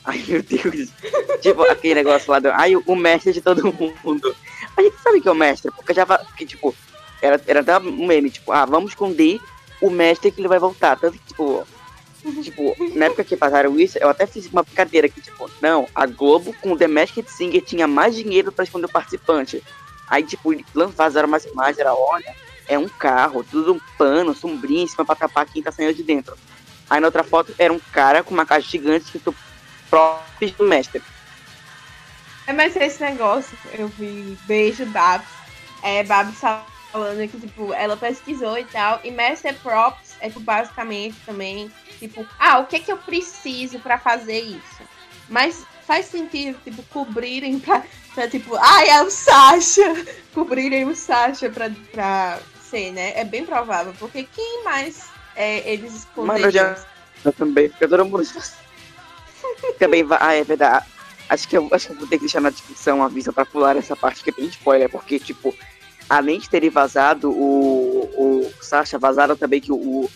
Ai, 0.05 0.24
meu 0.27 0.43
Deus. 0.43 0.89
tipo, 1.41 1.63
aquele 1.63 1.95
negócio 1.95 2.31
lá 2.31 2.39
do. 2.39 2.50
Ai, 2.50 2.75
o 2.75 2.95
mestre 2.95 3.33
de 3.33 3.41
todo 3.41 3.74
mundo. 4.03 4.35
A 4.77 4.81
gente 4.81 4.97
sabe 5.01 5.21
que 5.21 5.27
é 5.27 5.31
o 5.31 5.35
mestre, 5.35 5.71
porque 5.71 5.93
já. 5.93 6.06
Que, 6.38 6.45
tipo, 6.45 6.75
era, 7.21 7.41
era 7.47 7.60
até 7.62 7.77
um 7.77 8.06
meme, 8.06 8.30
tipo, 8.30 8.51
ah, 8.51 8.65
vamos 8.65 8.91
esconder 8.91 9.39
o 9.82 9.89
mestre 9.89 10.32
que 10.32 10.41
ele 10.41 10.47
vai 10.47 10.60
voltar. 10.60 10.97
Tanto 10.97 11.17
que, 11.17 11.25
tipo. 11.25 11.67
Tipo, 12.41 12.75
na 12.95 13.06
época 13.06 13.23
que 13.23 13.38
passaram 13.38 13.80
isso, 13.80 13.99
eu 13.99 14.10
até 14.10 14.25
fiz 14.25 14.47
uma 14.47 14.63
brincadeira 14.63 15.08
que, 15.08 15.21
tipo, 15.21 15.47
não, 15.62 15.88
a 15.93 16.08
Globo 16.08 16.56
com 16.60 16.71
o 16.71 16.77
The 16.77 16.88
Masked 16.88 17.30
Singer 17.30 17.62
tinha 17.62 17.88
mais 17.88 18.15
dinheiro 18.15 18.51
para 18.51 18.63
esconder 18.63 18.88
o 18.88 18.91
participante. 18.91 19.63
Aí, 20.08 20.23
tipo, 20.23 20.51
vazaram 20.95 21.27
mais 21.27 21.45
imagens, 21.45 21.77
era, 21.77 21.93
olha, 21.93 22.36
é 22.67 22.80
um 22.80 22.88
carro, 22.88 23.43
tudo 23.43 23.73
um 23.73 23.80
pano, 23.95 24.34
sombrinho 24.34 24.86
em 24.86 24.88
cima 24.88 25.06
pra 25.06 25.15
tapar 25.15 25.45
quem 25.45 25.62
tá 25.62 25.71
saindo 25.71 25.93
de 25.93 26.01
dentro. 26.01 26.36
Aí 26.89 26.99
na 26.99 27.08
outra 27.08 27.23
foto 27.23 27.53
era 27.58 27.73
um 27.73 27.80
cara 27.91 28.23
com 28.23 28.34
uma 28.34 28.45
caixa 28.45 28.69
gigante 28.69 29.06
escrito 29.06 29.36
próprio 29.95 30.51
do 30.51 30.65
mestre. 30.65 31.01
É, 32.47 32.53
mas 32.53 32.75
esse 32.75 33.01
negócio, 33.01 33.58
eu 33.73 33.88
vi 33.88 34.38
beijo 34.45 34.86
Babs. 34.88 35.27
É, 35.81 36.03
Babs 36.03 36.39
falando 36.91 37.29
que, 37.29 37.39
tipo, 37.39 37.73
ela 37.73 37.95
pesquisou 37.95 38.58
e 38.58 38.65
tal. 38.65 38.99
E 39.03 39.12
Master 39.12 39.55
Props 39.62 40.15
é, 40.19 40.27
tipo, 40.27 40.41
basicamente 40.41 41.15
também, 41.25 41.71
tipo, 41.97 42.27
ah, 42.38 42.60
o 42.60 42.65
que 42.65 42.79
que 42.79 42.91
eu 42.91 42.97
preciso 42.97 43.79
para 43.79 43.97
fazer 43.97 44.41
isso? 44.41 44.84
Mas 45.29 45.65
faz 45.88 46.08
sentido, 46.08 46.60
tipo, 46.63 46.84
cobrirem 46.84 47.60
pra, 47.60 47.84
pra 48.13 48.27
tipo, 48.27 48.55
ai, 48.55 48.89
é 48.89 49.01
o 49.01 49.10
Sasha! 49.10 50.05
Cobrirem 50.34 50.86
o 50.86 50.95
Sasha 50.95 51.49
pra, 51.49 51.71
pra 51.91 52.39
ser, 52.62 52.91
né? 52.91 53.13
É 53.17 53.23
bem 53.23 53.45
provável, 53.45 53.93
porque 53.97 54.27
quem 54.36 54.63
mais 54.65 55.05
é, 55.36 55.71
eles 55.71 55.95
esconderiam? 55.95 56.41
Mano, 56.41 56.51
já, 56.51 56.86
eu 57.23 57.31
também, 57.31 57.69
porque 57.69 57.88
todo 57.88 58.05
mundo 58.05 58.23
também 59.73 60.04
vai. 60.04 60.17
Ah, 60.21 60.34
é 60.34 60.43
verdade. 60.43 60.86
Acho 61.28 61.47
que, 61.47 61.58
eu, 61.58 61.67
acho 61.71 61.88
que 61.88 61.93
eu 61.93 61.97
vou 61.97 62.08
ter 62.08 62.17
que 62.17 62.25
deixar 62.25 62.39
na 62.39 62.51
descrição 62.51 62.97
uma 62.97 63.06
aviso 63.06 63.34
pra 63.34 63.45
pular 63.45 63.75
essa 63.75 63.95
parte 63.95 64.23
que 64.23 64.30
é 64.30 64.34
bem 64.34 64.45
spoiler, 64.45 64.89
porque, 64.89 65.19
tipo, 65.19 65.56
além 66.08 66.39
de 66.39 66.49
terem 66.49 66.69
vazado 66.69 67.32
o, 67.32 68.12
o 68.15 68.51
Sasha, 68.62 68.99
vazaram 68.99 69.36
também 69.36 69.60
que 69.60 69.71
o, 69.71 70.10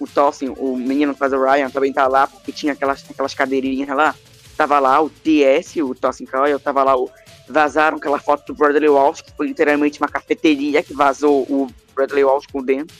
o 0.00 0.06
Tossin, 0.06 0.54
o 0.56 0.76
menino 0.76 1.12
que 1.12 1.18
faz 1.18 1.32
o 1.32 1.42
Ryan, 1.42 1.68
também 1.68 1.92
tá 1.92 2.06
lá, 2.06 2.26
porque 2.26 2.50
tinha 2.50 2.72
aquelas, 2.72 3.04
aquelas 3.08 3.34
cadeirinhas 3.34 3.88
lá. 3.88 4.14
Tava 4.56 4.78
lá 4.78 5.00
o 5.00 5.10
TS, 5.10 5.76
o 5.76 5.94
Tossin 5.94 6.24
Coyle, 6.24 6.58
tava 6.58 6.82
lá 6.82 6.96
o. 6.96 7.10
Vazaram 7.48 7.96
aquela 7.96 8.18
foto 8.18 8.52
do 8.52 8.54
Bradley 8.54 8.90
Walsh, 8.90 9.22
que 9.22 9.32
foi 9.32 9.46
literalmente 9.46 10.00
uma 10.00 10.08
cafeteria 10.08 10.82
que 10.82 10.92
vazou 10.92 11.42
o 11.44 11.68
Bradley 11.94 12.24
Walsh 12.24 12.46
com 12.46 12.62
dentro. 12.62 12.94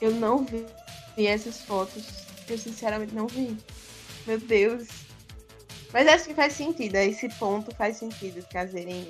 Eu 0.00 0.10
não 0.12 0.44
vi 0.44 0.66
essas 1.26 1.60
fotos. 1.62 2.04
Eu 2.48 2.58
sinceramente 2.58 3.14
não 3.14 3.26
vi. 3.26 3.56
Meu 4.26 4.38
Deus. 4.38 5.05
Mas 5.92 6.08
acho 6.08 6.24
que 6.24 6.34
faz 6.34 6.52
sentido, 6.52 6.96
esse 6.96 7.28
ponto 7.30 7.74
faz 7.74 7.96
sentido 7.96 8.42
fazerem. 8.52 9.06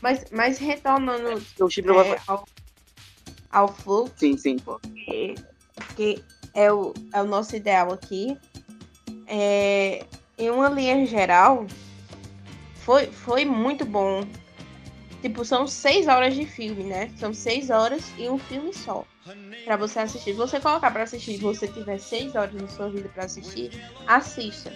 Mas, 0.00 0.24
mas 0.32 0.58
retornando 0.58 1.40
o 1.60 1.70
Chibro 1.70 2.00
é, 2.00 2.20
ao, 2.26 2.44
ao 3.50 3.68
fluxo. 3.68 4.14
Sim, 4.16 4.36
sim. 4.36 4.58
Porque, 4.58 5.34
porque 5.74 6.22
é, 6.54 6.72
o, 6.72 6.92
é 7.12 7.22
o 7.22 7.26
nosso 7.26 7.54
ideal 7.54 7.92
aqui. 7.92 8.36
É, 9.26 10.04
em 10.36 10.50
uma 10.50 10.68
linha 10.68 11.06
geral, 11.06 11.66
foi, 12.74 13.06
foi 13.06 13.44
muito 13.44 13.84
bom. 13.84 14.26
Tipo, 15.20 15.44
são 15.44 15.68
seis 15.68 16.08
horas 16.08 16.34
de 16.34 16.44
filme, 16.44 16.82
né? 16.82 17.08
São 17.16 17.32
seis 17.32 17.70
horas 17.70 18.02
e 18.18 18.28
um 18.28 18.38
filme 18.38 18.74
só 18.74 19.06
para 19.64 19.76
você 19.76 20.00
assistir. 20.00 20.32
Você 20.32 20.58
colocar 20.58 20.90
para 20.90 21.04
assistir, 21.04 21.38
você 21.38 21.68
tiver 21.68 21.98
seis 21.98 22.34
horas 22.34 22.54
na 22.54 22.66
sua 22.68 22.88
vida 22.90 23.08
para 23.08 23.24
assistir, 23.24 23.70
assista. 24.06 24.72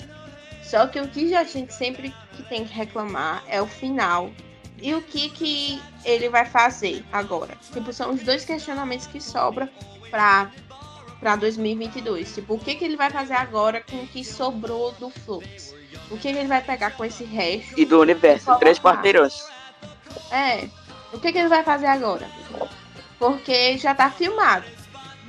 Só 0.67 0.87
que 0.87 1.01
o 1.01 1.09
que 1.09 1.35
a 1.35 1.45
gente 1.45 1.73
sempre 1.73 2.15
que 2.37 2.43
tem 2.43 2.65
que 2.65 2.75
reclamar 2.75 3.43
é 3.49 3.63
o 3.63 3.67
final 3.67 4.31
e 4.79 4.95
o 4.95 5.01
que 5.01 5.31
que 5.31 5.81
ele 6.05 6.29
vai 6.29 6.45
fazer 6.45 7.05
agora. 7.13 7.57
Tipo, 7.73 7.93
são 7.93 8.13
os 8.13 8.23
dois 8.23 8.45
questionamentos 8.45 9.07
que 9.07 9.21
sobram 9.21 9.69
para 10.11 10.51
para 11.21 11.37
2022. 11.37 12.35
Tipo, 12.35 12.55
o 12.55 12.59
que 12.59 12.75
que 12.75 12.85
ele 12.85 12.97
vai 12.97 13.09
fazer 13.11 13.35
agora 13.35 13.81
com 13.81 13.97
o 13.97 14.07
que 14.07 14.23
sobrou 14.23 14.93
do 14.93 15.09
fluxo? 15.09 15.75
O 16.11 16.19
que, 16.19 16.31
que 16.33 16.39
ele 16.39 16.47
vai 16.47 16.63
pegar 16.63 16.91
com 16.91 17.05
esse 17.05 17.25
resto? 17.25 17.73
E 17.81 17.85
do 17.87 18.01
universo, 18.01 18.55
três 18.59 18.79
quarteirões. 18.79 19.49
É. 20.31 20.69
O 21.13 21.19
que 21.19 21.33
que 21.33 21.39
ele 21.39 21.49
vai 21.49 21.63
fazer 21.65 21.87
agora? 21.87 22.29
porque 23.19 23.79
já 23.79 23.93
está 23.93 24.11
filmado. 24.11 24.65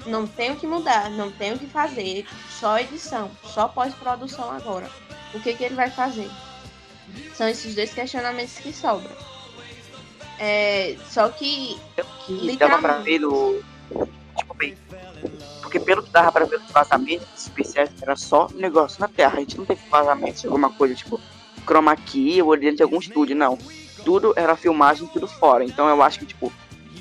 Não 0.05 0.25
tem 0.25 0.51
o 0.51 0.55
que 0.55 0.65
mudar, 0.65 1.09
não 1.09 1.31
tem 1.31 1.53
o 1.53 1.59
que 1.59 1.67
fazer, 1.67 2.25
só 2.49 2.79
edição, 2.79 3.29
só 3.43 3.67
pós-produção 3.67 4.49
agora. 4.51 4.89
O 5.33 5.39
que, 5.39 5.53
que 5.53 5.63
ele 5.63 5.75
vai 5.75 5.89
fazer? 5.89 6.29
São 7.33 7.47
esses 7.47 7.75
dois 7.75 7.93
questionamentos 7.93 8.57
que 8.57 8.73
sobram. 8.73 9.15
É, 10.39 10.95
só 11.09 11.29
que. 11.29 11.77
que 12.25 12.57
dava 12.57 12.79
pra 12.79 12.97
ver 12.99 13.19
no. 13.19 13.61
Tipo, 14.37 14.53
bem. 14.55 14.77
Porque 15.61 15.79
pelo 15.79 16.03
que 16.03 16.11
dava 16.11 16.31
pra 16.31 16.45
ver 16.45 16.59
nos 16.59 16.71
vazamentos 16.71 17.27
especiais, 17.35 17.89
era 18.01 18.15
só 18.15 18.47
negócio 18.53 19.01
na 19.01 19.07
Terra. 19.07 19.37
A 19.37 19.39
gente 19.39 19.57
não 19.57 19.65
teve 19.65 19.81
vazamentos 19.89 20.45
alguma 20.45 20.71
coisa, 20.71 20.95
tipo, 20.95 21.19
chroma 21.65 21.95
key 21.95 22.41
ou 22.41 22.55
dentro 22.55 22.77
de 22.77 22.83
algum 22.83 22.99
estúdio, 22.99 23.35
não. 23.35 23.57
Tudo 24.05 24.33
era 24.37 24.55
filmagem, 24.55 25.07
tudo 25.07 25.27
fora. 25.27 25.65
Então 25.65 25.89
eu 25.89 26.01
acho 26.01 26.19
que, 26.19 26.25
tipo, 26.25 26.53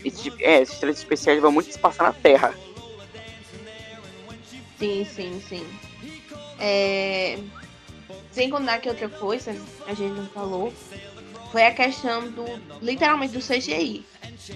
esse, 0.04 0.32
é, 0.40 0.62
esses 0.62 0.78
três 0.78 0.98
especiais 0.98 1.40
vão 1.40 1.52
muito 1.52 1.72
se 1.72 1.78
passar 1.78 2.04
na 2.04 2.12
Terra. 2.12 2.52
Sim, 4.78 5.04
sim, 5.04 5.40
sim. 5.48 5.66
É... 6.58 7.38
Sem 8.36 8.50
contar 8.50 8.80
que 8.80 8.88
outra 8.90 9.08
coisa, 9.08 9.56
a 9.86 9.94
gente 9.94 10.12
não 10.12 10.26
falou, 10.26 10.70
foi 11.50 11.64
a 11.64 11.72
questão 11.72 12.28
do, 12.28 12.44
literalmente, 12.82 13.32
do 13.32 13.40
CGI. 13.40 14.04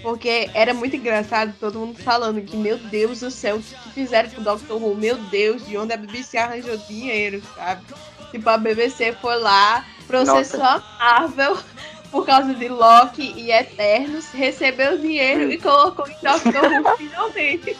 Porque 0.03 0.51
era 0.53 0.71
muito 0.71 0.95
engraçado 0.95 1.55
todo 1.59 1.79
mundo 1.79 1.97
falando 1.97 2.39
que, 2.43 2.55
meu 2.55 2.77
Deus 2.77 3.21
do 3.21 3.31
céu, 3.31 3.57
o 3.57 3.59
que, 3.59 3.89
fizeram 3.89 4.29
com 4.29 4.41
o 4.41 4.43
Dr. 4.43 4.73
Who? 4.73 4.93
Meu 4.93 5.17
Deus, 5.17 5.65
de 5.65 5.79
onde 5.79 5.93
a 5.93 5.97
BBC 5.97 6.37
arranjou 6.37 6.77
dinheiro, 6.77 7.41
sabe? 7.55 7.81
Tipo, 8.29 8.49
a 8.51 8.57
BBC 8.59 9.13
foi 9.13 9.39
lá, 9.39 9.83
processou 10.05 10.59
Nossa. 10.59 10.85
a 10.99 11.19
Marvel 11.19 11.57
por 12.11 12.23
causa 12.23 12.53
de 12.53 12.69
Loki 12.69 13.33
e 13.35 13.51
Eternos, 13.51 14.29
recebeu 14.29 14.99
dinheiro 14.99 15.51
e 15.51 15.57
colocou 15.57 16.07
em 16.07 16.17
Doctor 16.21 16.53
Who 16.53 16.97
finalmente. 16.97 17.75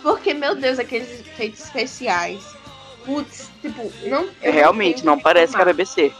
Porque, 0.00 0.32
meu 0.32 0.54
Deus, 0.54 0.78
aqueles 0.78 1.10
efeitos 1.10 1.64
especiais. 1.64 2.59
Putz, 3.04 3.50
tipo, 3.60 3.90
não. 4.08 4.28
Realmente, 4.40 5.04
não, 5.04 5.18
parece 5.18 5.54
que 5.54 5.58
é 5.58 5.62
a 5.62 5.66
BBC. 5.66 6.12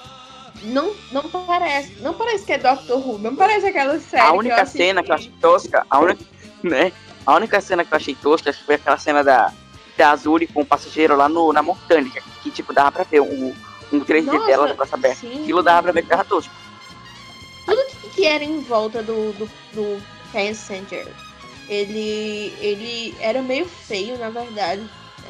Não, 0.62 0.95
não 1.12 1.23
parece. 1.23 1.97
Não 2.01 2.14
parece 2.14 2.45
que 2.45 2.53
é 2.53 2.59
Doctor 2.59 2.99
Who. 2.99 3.19
Não 3.19 3.35
parece 3.35 3.66
aquela 3.66 3.99
série. 3.99 4.23
A 4.23 4.33
única 4.33 4.64
que 4.64 4.71
cena 4.71 5.03
que 5.03 5.11
eu 5.11 5.14
achei 5.14 5.33
tosca, 5.40 5.87
a 5.88 5.99
única, 5.99 6.25
né? 6.62 6.93
A 7.27 7.35
única 7.35 7.61
cena 7.61 7.85
que 7.85 7.93
eu 7.93 7.97
achei 7.97 8.14
tosca 8.14 8.53
foi 8.53 8.75
aquela 8.75 8.99
cena 8.99 9.23
da, 9.23 9.53
da 9.97 10.11
Azul 10.11 10.40
com 10.53 10.62
o 10.62 10.66
passageiro 10.66 11.16
lá 11.16 11.29
no, 11.29 11.53
na 11.53 11.62
montanha, 11.62 12.11
que, 12.11 12.21
que 12.43 12.51
tipo, 12.51 12.73
dava 12.73 12.93
pra 12.93 13.05
ver 13.05 13.21
um, 13.21 13.55
um 13.93 14.01
3D 14.01 14.25
Nossa, 14.25 14.47
dela 14.47 14.69
no 14.69 14.75
braço 14.75 14.95
aberto. 14.95 15.21
Sim. 15.21 15.43
Aquilo 15.43 15.62
dava 15.62 15.83
pra 15.85 15.93
ver 15.93 16.05
que 16.05 16.12
era 16.12 16.25
tosco. 16.25 16.53
Tudo 17.66 18.11
que 18.14 18.27
era 18.27 18.43
em 18.43 18.61
volta 18.62 19.03
do, 19.03 19.33
do, 19.33 19.51
do 19.73 20.03
Passenger, 20.33 21.07
ele, 21.69 22.53
ele 22.61 23.14
era 23.21 23.40
meio 23.43 23.66
feio, 23.66 24.19
na 24.19 24.31
verdade. 24.31 24.83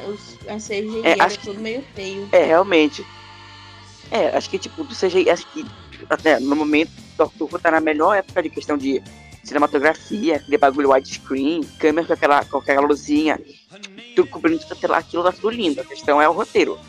Os, 0.07 0.37
a 0.47 0.57
CGI 0.57 1.01
é, 1.03 1.11
era 1.11 1.29
tudo 1.29 1.59
meio 1.59 1.83
feio. 1.95 2.27
É, 2.31 2.45
realmente. 2.45 3.05
É, 4.09 4.35
acho 4.35 4.49
que, 4.49 4.59
tipo, 4.59 4.83
do 4.83 4.95
CGI, 4.95 5.29
acho 5.29 5.47
que 5.47 5.65
até 6.09 6.39
no 6.39 6.55
momento, 6.55 6.91
Doctor 7.17 7.47
Who 7.51 7.59
tá 7.59 7.71
na 7.71 7.79
melhor 7.79 8.15
época 8.15 8.43
de 8.43 8.49
questão 8.49 8.77
de 8.77 9.01
cinematografia, 9.43 10.35
aquele 10.35 10.57
bagulho 10.57 10.91
widescreen, 10.91 11.63
câmera 11.79 12.07
com 12.07 12.13
aquela, 12.13 12.45
com 12.45 12.57
aquela 12.57 12.81
luzinha, 12.81 13.39
tudo 14.15 14.29
cobrindo 14.29 14.63
tudo 14.65 14.93
aquilo 14.93 15.23
tá 15.23 15.31
tudo 15.31 15.49
lindo. 15.49 15.81
A 15.81 15.85
questão 15.85 16.21
é 16.21 16.27
o 16.27 16.33
roteiro. 16.33 16.79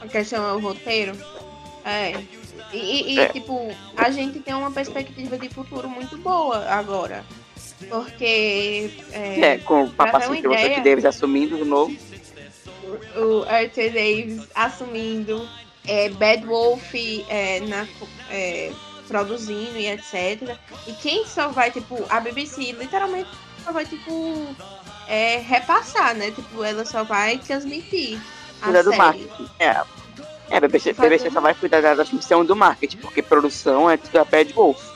A 0.00 0.08
questão 0.08 0.46
é 0.46 0.52
o 0.52 0.60
roteiro? 0.60 1.16
É. 1.84 2.20
E, 2.72 3.14
e 3.14 3.20
é. 3.20 3.28
tipo, 3.28 3.68
a 3.96 4.10
gente 4.10 4.40
tem 4.40 4.54
uma 4.54 4.70
perspectiva 4.70 5.38
de 5.38 5.48
futuro 5.48 5.88
muito 5.88 6.16
boa 6.18 6.66
agora. 6.68 7.24
Porque. 7.88 8.90
É, 9.12 9.40
é 9.40 9.58
com 9.58 9.84
o 9.84 9.90
papacito 9.90 10.48
você 10.48 10.80
Davis 10.80 11.04
assumindo 11.04 11.56
de 11.56 11.64
novo. 11.64 11.94
O 13.16 13.42
Arthur 13.48 13.90
Davis 13.90 14.48
assumindo 14.54 15.46
é, 15.86 16.08
Bad 16.10 16.46
Wolf 16.46 16.94
é, 17.28 17.60
na, 17.60 17.86
é, 18.30 18.72
produzindo 19.08 19.76
e 19.76 19.86
etc. 19.88 20.56
E 20.86 20.92
quem 20.94 21.26
só 21.26 21.48
vai, 21.48 21.70
tipo, 21.70 22.04
a 22.08 22.20
BBC 22.20 22.72
literalmente 22.72 23.28
só 23.64 23.72
vai, 23.72 23.84
tipo, 23.84 24.54
é, 25.08 25.38
repassar, 25.38 26.14
né? 26.14 26.30
Tipo, 26.30 26.64
ela 26.64 26.84
só 26.84 27.04
vai 27.04 27.38
transmitir. 27.38 28.20
Cuidar 28.60 28.82
do 28.82 28.96
marketing. 28.96 29.48
É. 29.58 29.82
É, 30.48 30.58
a 30.58 30.60
BBC, 30.60 30.92
BBC 30.92 31.30
só 31.30 31.40
vai 31.40 31.54
cuidar 31.54 31.80
da 31.82 31.94
transmissão 31.94 32.44
do 32.44 32.54
marketing, 32.54 32.98
porque 32.98 33.20
produção 33.20 33.90
é 33.90 33.96
tudo 33.96 34.18
a 34.18 34.24
Bad 34.24 34.52
Wolf. 34.52 34.95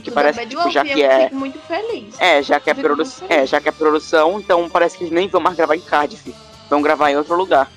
Que 0.00 0.10
parece 0.10 0.40
que, 0.40 0.46
tipo, 0.46 0.70
já 0.70 0.82
que 0.84 1.02
é. 1.02 1.28
muito 1.30 1.58
feliz. 1.60 2.18
É, 2.18 2.42
já 2.42 2.58
que 2.58 2.70
é, 2.70 2.74
produ... 2.74 3.02
é, 3.28 3.46
já 3.46 3.60
que 3.60 3.68
é 3.68 3.72
produção, 3.72 4.40
então 4.40 4.68
parece 4.68 4.96
que 4.96 5.04
eles 5.04 5.12
nem 5.12 5.28
vão 5.28 5.40
mais 5.40 5.56
gravar 5.56 5.76
em 5.76 5.80
Cardiff. 5.80 6.34
Vão 6.70 6.80
gravar 6.80 7.10
em 7.10 7.16
outro 7.16 7.36
lugar. 7.36 7.70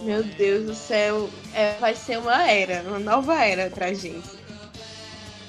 Meu 0.00 0.22
Deus 0.22 0.66
do 0.66 0.74
céu, 0.74 1.28
é, 1.54 1.76
vai 1.78 1.94
ser 1.94 2.18
uma 2.18 2.48
era, 2.50 2.82
uma 2.86 2.98
nova 2.98 3.34
era 3.42 3.70
pra 3.70 3.92
gente. 3.92 4.44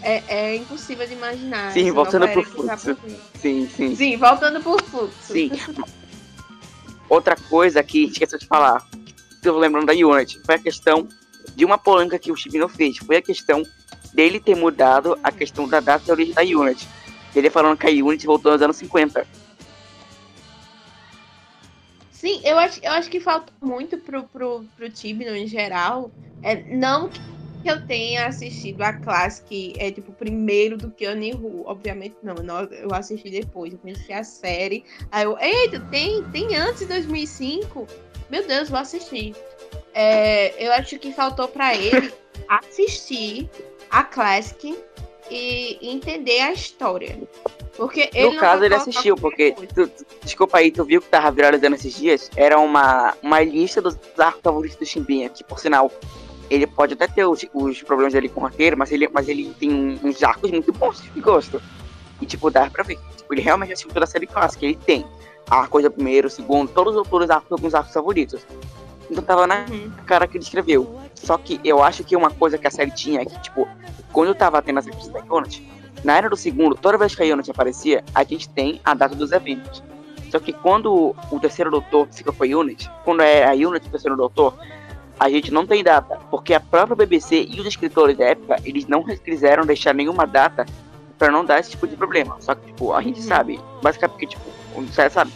É, 0.01 0.23
é 0.27 0.55
impossível 0.55 1.07
de 1.07 1.13
imaginar. 1.13 1.71
Sim, 1.71 1.91
voltando 1.91 2.27
pro 2.27 2.43
tá 2.65 2.77
fluxo. 2.77 2.97
Sim, 3.41 3.69
sim. 3.75 3.95
Sim, 3.95 4.17
voltando 4.17 4.61
pro 4.61 4.77
fluxo. 4.83 5.15
Sim. 5.21 5.51
Outra 7.09 7.35
coisa 7.35 7.81
que 7.83 8.05
esqueci 8.05 8.37
de 8.37 8.45
falar, 8.45 8.85
que 9.41 9.49
eu 9.49 9.57
lembrando 9.57 9.87
da 9.87 9.93
Unity, 9.93 10.39
foi 10.45 10.55
a 10.55 10.59
questão 10.59 11.07
de 11.55 11.65
uma 11.65 11.77
polêmica 11.77 12.19
que 12.19 12.31
o 12.31 12.35
Chibino 12.35 12.67
fez. 12.67 12.97
Foi 12.97 13.17
a 13.17 13.21
questão 13.21 13.63
dele 14.15 14.39
ter 14.39 14.55
mudado 14.55 15.19
a 15.21 15.31
questão 15.31 15.67
da 15.67 15.79
data 15.79 16.05
de 16.05 16.11
origem 16.11 16.33
da 16.33 16.41
Unity. 16.41 16.87
Ele 17.35 17.49
falando 17.49 17.77
que 17.77 17.85
a 17.85 17.89
Unity 17.89 18.25
voltou 18.25 18.53
nos 18.53 18.61
anos 18.61 18.77
50. 18.77 19.27
Sim, 22.11 22.41
eu 22.43 22.57
acho, 22.57 22.79
eu 22.81 22.91
acho 22.93 23.09
que 23.09 23.19
falta 23.19 23.51
muito 23.61 23.97
pro, 23.97 24.23
pro, 24.23 24.65
pro 24.75 24.89
Tibno 24.89 25.35
em 25.35 25.45
geral. 25.45 26.09
É, 26.41 26.55
não 26.75 27.09
que 27.09 27.69
eu 27.69 27.85
tenha 27.85 28.27
assistido 28.27 28.81
a 28.83 28.93
Classic, 28.93 29.73
é 29.77 29.91
tipo, 29.91 30.13
primeiro 30.13 30.77
do 30.77 30.89
que 30.89 31.05
a 31.05 31.13
Nihu. 31.13 31.63
Obviamente 31.65 32.15
não, 32.23 32.35
eu 32.71 32.93
assisti 32.93 33.29
depois, 33.29 33.73
eu 33.73 33.79
conheci 33.79 34.13
a 34.13 34.23
série. 34.23 34.85
Aí 35.11 35.25
eu, 35.25 35.37
eita, 35.39 35.79
tem, 35.91 36.23
tem 36.25 36.55
antes 36.55 36.79
de 36.79 36.85
2005? 36.85 37.85
Meu 38.29 38.47
Deus, 38.47 38.69
vou 38.69 38.79
assistir. 38.79 39.35
É, 39.93 40.65
eu 40.65 40.71
acho 40.73 40.97
que 40.97 41.11
faltou 41.11 41.47
para 41.47 41.75
ele 41.75 42.13
assistir 42.47 43.49
a 43.89 44.03
Classic 44.03 44.77
e 45.29 45.79
entender 45.81 46.41
a 46.41 46.53
história. 46.53 47.17
Porque 47.75 48.09
no 48.15 48.37
caso, 48.37 48.63
ele 48.63 48.75
assistiu, 48.75 49.15
porque. 49.15 49.53
Tu, 49.73 49.87
tu, 49.87 50.05
desculpa 50.23 50.59
aí, 50.59 50.71
tu 50.71 50.83
viu 50.85 51.01
que 51.01 51.09
tava 51.09 51.29
viralizando 51.31 51.75
esses 51.75 51.95
dias? 51.95 52.31
Era 52.35 52.57
uma, 52.59 53.13
uma 53.21 53.41
lista 53.41 53.81
dos 53.81 53.97
arcos 54.17 54.41
favoritos 54.41 54.77
do 54.77 54.85
Chimbinha, 54.85 55.29
que 55.29 55.43
por 55.43 55.59
sinal, 55.59 55.91
ele 56.49 56.65
pode 56.65 56.93
até 56.93 57.07
ter 57.07 57.25
os, 57.25 57.45
os 57.53 57.81
problemas 57.83 58.13
dele 58.13 58.29
com 58.29 58.39
o 58.39 58.43
roteiro, 58.43 58.77
mas 58.77 58.91
ele, 58.91 59.09
mas 59.11 59.27
ele 59.27 59.53
tem 59.59 59.99
uns 60.03 60.23
arcos 60.23 60.51
muito 60.51 60.71
bons 60.71 61.01
de 61.01 61.19
gosto. 61.19 61.61
E 62.21 62.25
tipo, 62.25 62.49
dá 62.49 62.69
pra 62.69 62.83
ver. 62.83 62.97
Tipo, 63.17 63.33
ele 63.33 63.41
realmente 63.41 63.73
assistiu 63.73 63.91
toda 63.93 64.05
a 64.05 64.07
série 64.07 64.27
clássica. 64.27 64.65
Ele 64.65 64.75
tem 64.75 65.05
a 65.49 65.67
coisa 65.67 65.89
primeiro, 65.89 66.29
segundo, 66.29 66.71
todos 66.71 66.93
os 66.93 66.99
autores 66.99 67.29
arcos 67.29 67.51
alguns 67.51 67.73
arcos 67.73 67.93
favoritos. 67.93 68.45
Então 69.09 69.23
tava 69.23 69.45
na 69.45 69.65
uhum. 69.69 69.91
cara 70.05 70.27
que 70.27 70.37
ele 70.37 70.43
escreveu. 70.43 70.99
Só 71.15 71.37
que 71.37 71.59
eu 71.63 71.81
acho 71.81 72.03
que 72.03 72.15
uma 72.15 72.29
coisa 72.29 72.57
que 72.57 72.67
a 72.67 72.71
série 72.71 72.91
tinha 72.91 73.21
é 73.21 73.25
que, 73.25 73.39
tipo, 73.41 73.67
quando 74.11 74.29
eu 74.29 74.35
tava 74.35 74.61
tendo 74.61 74.79
as 74.79 74.87
equipes 74.87 75.07
da 75.07 75.23
Unity, 75.29 75.67
na 76.03 76.17
era 76.17 76.29
do 76.29 76.35
segundo, 76.35 76.75
toda 76.75 76.97
vez 76.97 77.15
que 77.15 77.23
a 77.23 77.33
Unity 77.33 77.51
aparecia, 77.51 78.03
a 78.13 78.23
gente 78.23 78.47
tem 78.49 78.79
a 78.83 78.93
data 78.93 79.15
dos 79.15 79.31
eventos. 79.31 79.83
Só 80.29 80.39
que 80.39 80.53
quando 80.53 81.15
o 81.31 81.39
terceiro 81.39 81.71
doutor 81.71 82.07
fica 82.11 82.31
com 82.31 82.43
a 82.43 82.47
Unity, 82.47 82.89
quando 83.03 83.21
é 83.21 83.45
a 83.45 83.53
Unity 83.53 83.87
o 83.87 83.91
terceiro 83.91 84.17
doutor, 84.17 84.57
a 85.19 85.29
gente 85.29 85.51
não 85.51 85.65
tem 85.65 85.83
data, 85.83 86.19
porque 86.29 86.53
a 86.53 86.59
própria 86.59 86.95
BBC 86.95 87.47
e 87.49 87.59
os 87.59 87.65
escritores 87.65 88.17
da 88.17 88.25
época, 88.25 88.57
eles 88.65 88.85
não 88.85 89.03
quiseram 89.03 89.65
deixar 89.65 89.93
nenhuma 89.93 90.27
data 90.27 90.65
para 91.17 91.31
não 91.31 91.45
dar 91.45 91.59
esse 91.59 91.71
tipo 91.71 91.87
de 91.87 91.95
problema. 91.95 92.35
Só 92.39 92.53
que, 92.53 92.67
tipo, 92.67 92.93
a 92.93 93.01
gente 93.01 93.21
uhum. 93.21 93.27
sabe, 93.27 93.59
basicamente, 93.81 94.27
tipo, 94.27 94.43
você 94.73 95.09
sabe, 95.09 95.31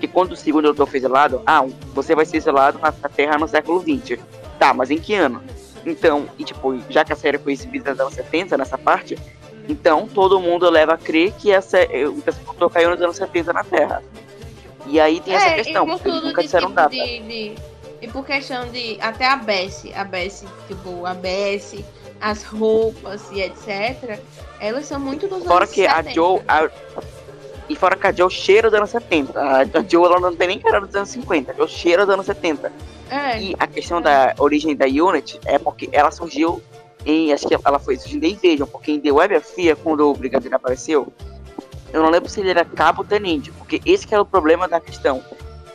que 0.00 0.06
quando 0.06 0.32
o 0.32 0.36
segundo 0.36 0.64
doutor 0.64 0.86
foi 0.86 1.00
zelado, 1.00 1.42
ah, 1.44 1.66
você 1.92 2.14
vai 2.14 2.24
ser 2.24 2.40
zelado 2.40 2.78
na 2.78 2.92
Terra 2.92 3.36
no 3.36 3.48
século 3.48 3.80
20. 3.80 4.20
Tá, 4.58 4.72
mas 4.72 4.90
em 4.90 4.98
que 4.98 5.14
ano? 5.14 5.42
Então, 5.84 6.28
e 6.38 6.44
tipo, 6.44 6.78
já 6.88 7.04
que 7.04 7.12
a 7.12 7.16
série 7.16 7.38
foi 7.38 7.52
exibida 7.52 7.90
nos 7.90 8.00
anos 8.00 8.14
70, 8.14 8.56
nessa 8.56 8.78
parte, 8.78 9.18
então, 9.68 10.06
todo 10.06 10.40
mundo 10.40 10.68
leva 10.68 10.94
a 10.94 10.98
crer 10.98 11.32
que 11.32 11.50
essa, 11.50 11.78
o 12.08 12.20
Testamento 12.20 12.70
caiu 12.70 12.90
nos 12.90 13.00
anos 13.00 13.16
70 13.16 13.52
na 13.52 13.64
Terra. 13.64 14.02
E 14.86 15.00
aí 15.00 15.20
tem 15.20 15.34
é, 15.34 15.36
essa 15.36 15.54
questão, 15.54 15.86
porque 15.86 16.08
eles 16.08 16.22
nunca 16.22 16.42
disseram 16.42 16.68
tipo 16.68 16.76
data. 16.76 16.90
De, 16.90 17.20
de, 17.20 17.54
e 18.02 18.08
por 18.08 18.24
questão 18.26 18.68
de. 18.68 18.98
Até 19.00 19.26
a 19.26 19.36
Bessie, 19.36 19.94
a 19.94 20.04
Bessie, 20.04 20.46
tipo, 20.68 21.06
a 21.06 21.14
Bessie, 21.14 21.84
as 22.20 22.42
roupas 22.44 23.30
e 23.32 23.40
etc. 23.40 24.20
Elas 24.60 24.84
são 24.84 25.00
muito 25.00 25.26
dos 25.26 25.44
fora 25.44 25.64
anos 25.64 25.74
que 25.74 25.82
70. 25.88 26.10
a 26.10 26.12
Joe. 26.12 26.42
A, 26.46 26.70
e 27.66 27.74
fora 27.74 27.96
que 27.96 28.06
a 28.06 28.12
Joe 28.12 28.30
cheira 28.30 28.68
dos 28.68 28.78
anos 28.78 28.90
70. 28.90 29.40
A, 29.40 29.60
a 29.60 29.82
Joe 29.88 30.04
ela 30.04 30.20
não 30.20 30.36
tem 30.36 30.48
nem 30.48 30.58
cara 30.58 30.80
dos 30.80 30.94
anos 30.94 31.08
50. 31.08 31.52
A 31.52 31.54
Joe 31.54 31.68
cheira 31.68 32.04
dos 32.04 32.12
anos 32.12 32.26
70. 32.26 32.70
É. 33.10 33.40
E 33.40 33.56
a 33.58 33.66
questão 33.66 34.00
da 34.00 34.34
origem 34.38 34.74
da 34.74 34.86
Unity 34.86 35.40
é 35.44 35.58
porque 35.58 35.88
ela 35.92 36.10
surgiu 36.10 36.62
em, 37.04 37.32
acho 37.32 37.46
que 37.46 37.54
ela 37.54 37.78
foi 37.78 37.96
surgindo 37.96 38.24
em 38.24 38.32
Invasion, 38.32 38.66
porque 38.66 38.92
em 38.92 39.00
The 39.00 39.12
Web 39.12 39.36
of 39.36 39.54
Fear, 39.54 39.76
quando 39.76 40.10
o 40.10 40.14
Brigadeiro 40.14 40.56
apareceu, 40.56 41.12
eu 41.92 42.02
não 42.02 42.10
lembro 42.10 42.28
se 42.28 42.40
ele 42.40 42.50
era 42.50 42.64
cabo 42.64 43.02
ou 43.02 43.04
tenente, 43.06 43.52
porque 43.52 43.80
esse 43.84 44.06
que 44.06 44.14
era 44.14 44.22
o 44.22 44.26
problema 44.26 44.66
da 44.66 44.80
questão. 44.80 45.22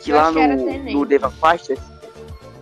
Que 0.00 0.10
eu 0.10 0.16
lá 0.16 0.30
no, 0.30 0.40
que 0.40 0.94
no 0.94 1.06
Devon 1.06 1.30
Fasters, 1.30 1.80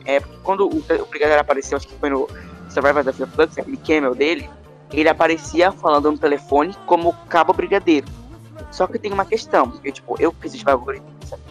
é, 0.04 0.20
quando 0.42 0.66
o, 0.66 0.78
o 0.78 1.06
Brigadeiro 1.06 1.40
apareceu, 1.40 1.76
acho 1.76 1.88
que 1.88 1.94
foi 1.94 2.10
no 2.10 2.28
Survivor 2.68 3.02
da 3.02 3.12
Flux, 3.12 3.58
aquele 3.58 3.76
camel 3.78 4.14
dele, 4.14 4.48
ele 4.92 5.08
aparecia 5.08 5.72
falando 5.72 6.10
no 6.10 6.18
telefone 6.18 6.74
como 6.86 7.12
cabo 7.28 7.52
brigadeiro. 7.52 8.06
Só 8.70 8.86
que 8.86 8.98
tem 8.98 9.12
uma 9.12 9.24
questão, 9.24 9.70
porque 9.70 9.92
tipo, 9.92 10.16
eu 10.20 10.34
fiz 10.40 10.54
esse 10.54 10.68
algoritmo, 10.68 11.08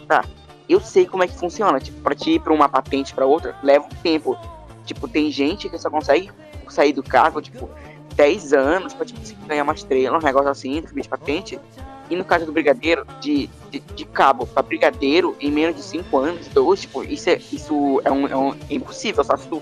tá? 0.07 0.23
Eu 0.67 0.81
sei 0.81 1.05
como 1.05 1.23
é 1.23 1.27
que 1.27 1.35
funciona, 1.35 1.79
tipo, 1.79 2.01
pra 2.01 2.13
te 2.13 2.31
ir 2.31 2.39
pra 2.39 2.53
uma 2.53 2.67
patente 2.67 3.13
pra 3.13 3.25
outra, 3.25 3.55
leva 3.63 3.85
um 3.85 3.95
tempo. 4.01 4.37
Tipo, 4.85 5.07
tem 5.07 5.31
gente 5.31 5.69
que 5.69 5.77
só 5.77 5.89
consegue 5.89 6.29
sair 6.69 6.93
do 6.93 7.03
cargo, 7.03 7.41
tipo, 7.41 7.69
10 8.15 8.53
anos 8.53 8.93
pra 8.93 9.05
tipo, 9.05 9.21
ganhar 9.45 9.63
uma 9.63 9.73
estrela, 9.73 10.17
um 10.17 10.21
negócio 10.21 10.49
assim, 10.49 10.81
de 10.81 11.07
patente. 11.07 11.59
E 12.09 12.15
no 12.15 12.25
caso 12.25 12.45
do 12.45 12.51
brigadeiro, 12.51 13.05
de, 13.21 13.49
de, 13.69 13.79
de 13.79 14.05
cabo 14.05 14.45
para 14.47 14.63
brigadeiro, 14.63 15.35
em 15.39 15.51
menos 15.51 15.75
de 15.75 15.83
5 15.83 16.17
anos, 16.17 16.47
dois, 16.47 16.81
tipo, 16.81 17.03
isso 17.03 17.29
é, 17.29 17.39
isso 17.51 18.01
é, 18.03 18.11
um, 18.11 18.27
é, 18.27 18.35
um, 18.35 18.53
é 18.53 18.73
impossível, 18.73 19.23
só 19.23 19.35
se 19.37 19.47
tu 19.47 19.61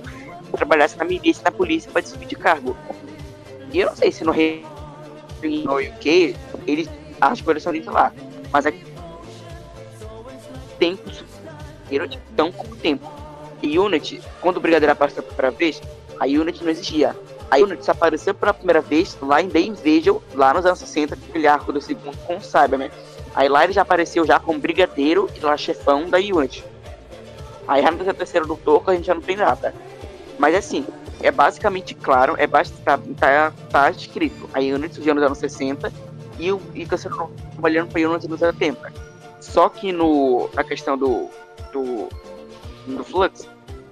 trabalhasse 0.56 0.98
na 0.98 1.06
milícia, 1.06 1.44
na 1.44 1.52
polícia 1.52 1.92
para 1.92 2.04
subir 2.04 2.28
de 2.28 2.36
cargo. 2.36 2.78
E 3.74 3.80
eu 3.80 3.88
não 3.88 3.96
sei 3.96 4.12
se 4.12 4.24
no 4.24 4.32
Reino 4.32 4.68
UK, 5.44 6.36
eles, 6.66 6.90
as 7.20 7.42
coisas 7.42 7.64
são 7.64 7.74
de 7.74 7.82
lá, 7.82 8.14
mas 8.52 8.66
é 8.66 8.72
tempo 10.78 11.10
de 11.90 12.20
tão 12.36 12.52
pouco 12.52 12.76
tempo. 12.78 13.10
E 13.62 13.80
Unity, 13.80 14.22
quando 14.42 14.58
o 14.58 14.60
Brigadeiro 14.60 14.92
apareceu 14.92 15.24
pela 15.24 15.36
primeira 15.36 15.58
vez, 15.58 15.82
a 16.20 16.26
Unity 16.26 16.64
não 16.64 16.72
existia. 16.72 17.16
A 17.50 17.58
Unity 17.58 17.90
apareceu 17.90 18.34
pela 18.34 18.54
primeira 18.54 18.82
vez 18.82 19.18
lá 19.22 19.42
em 19.42 19.50
The 19.50 19.60
Invasion, 19.60 20.20
lá 20.34 20.54
nos 20.54 20.66
anos 20.66 20.80
60, 20.80 21.16
aquele 21.16 21.48
arco 21.48 21.72
do 21.72 21.82
segundo 21.82 22.18
com 22.26 22.38
o 22.38 22.42
Cyberman. 22.42 22.92
Aí 23.34 23.50
lá 23.50 23.64
ele 23.64 23.74
já 23.74 23.82
apareceu 23.82 24.26
já 24.26 24.40
como 24.40 24.60
brigadeiro 24.60 25.30
e 25.36 25.40
lá 25.40 25.58
chefão 25.58 26.10
da 26.10 26.18
Unity. 26.18 26.64
Aí 27.68 27.82
já 27.82 27.92
no 27.92 28.14
terceiro 28.14 28.48
do 28.48 28.56
Toco 28.56 28.92
a 28.92 28.96
gente 28.96 29.06
já 29.06 29.14
não 29.14 29.22
tem 29.22 29.36
nada. 29.36 29.74
Mas 30.38 30.56
assim, 30.56 30.86
é 31.22 31.32
basicamente 31.32 31.94
claro, 31.94 32.36
é 32.38 32.48
basta 32.48 32.76
tá, 32.84 33.00
tá, 33.18 33.54
tá 33.70 33.92
escrito. 33.92 34.50
A 34.54 34.60
Unity 34.60 34.96
surgiu 34.96 35.16
nos 35.16 35.24
anos 35.24 35.38
60 35.38 35.92
e 36.40 36.52
o 36.52 36.62
e 36.74 36.86
terceiro 36.86 37.32
trabalhando 37.52 37.90
para 37.92 38.02
a 38.06 38.10
Unity 38.10 38.28
nos 38.28 38.42
anos 38.42 38.58
70. 38.58 38.94
Só 39.46 39.70
que 39.70 39.92
no 39.92 40.50
a 40.58 40.64
questão 40.64 40.98
do, 40.98 41.30
do, 41.72 42.10
do 42.88 43.04
Flux, 43.04 43.48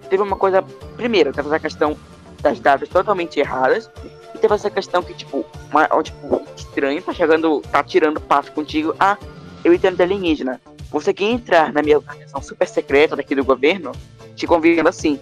teve 0.09 0.23
uma 0.23 0.35
coisa. 0.35 0.63
Primeiro, 0.97 1.31
teve 1.31 1.47
essa 1.47 1.59
questão 1.59 1.95
das 2.41 2.59
datas 2.59 2.89
totalmente 2.89 3.39
erradas. 3.39 3.89
E 4.33 4.37
teve 4.39 4.53
essa 4.55 4.69
questão 4.69 5.03
que, 5.03 5.13
tipo, 5.13 5.45
uma, 5.71 5.87
tipo, 6.01 6.41
estranho, 6.57 7.01
tá 7.03 7.13
chegando, 7.13 7.61
tá 7.61 7.83
tirando 7.83 8.19
passo 8.19 8.51
contigo. 8.51 8.95
Ah, 8.99 9.15
eu 9.63 9.73
entendo 9.73 9.95
de 9.95 10.03
alienígena. 10.03 10.59
Você 10.91 11.13
quer 11.13 11.25
entrar 11.25 11.71
na 11.71 11.83
minha 11.83 11.97
organização 11.97 12.41
super 12.41 12.67
secreta 12.67 13.15
daqui 13.15 13.35
do 13.35 13.45
governo? 13.45 13.91
Te 14.35 14.47
convidando 14.47 14.89
assim. 14.89 15.19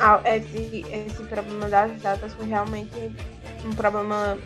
Ah, 0.00 0.20
esse, 0.24 0.84
esse 0.90 1.22
problema 1.22 1.68
das 1.68 2.02
datas 2.02 2.34
foi 2.34 2.46
realmente 2.46 3.10
um 3.64 3.70
problema 3.70 4.36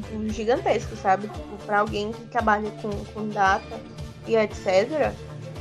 tipo, 0.00 0.28
gigantesco, 0.28 0.94
sabe? 0.96 1.28
Tipo, 1.28 1.56
pra 1.64 1.80
alguém 1.80 2.12
que 2.12 2.24
trabalha 2.26 2.70
com, 2.82 2.90
com 2.90 3.28
data 3.28 3.80
e 4.26 4.36
etc. 4.36 5.12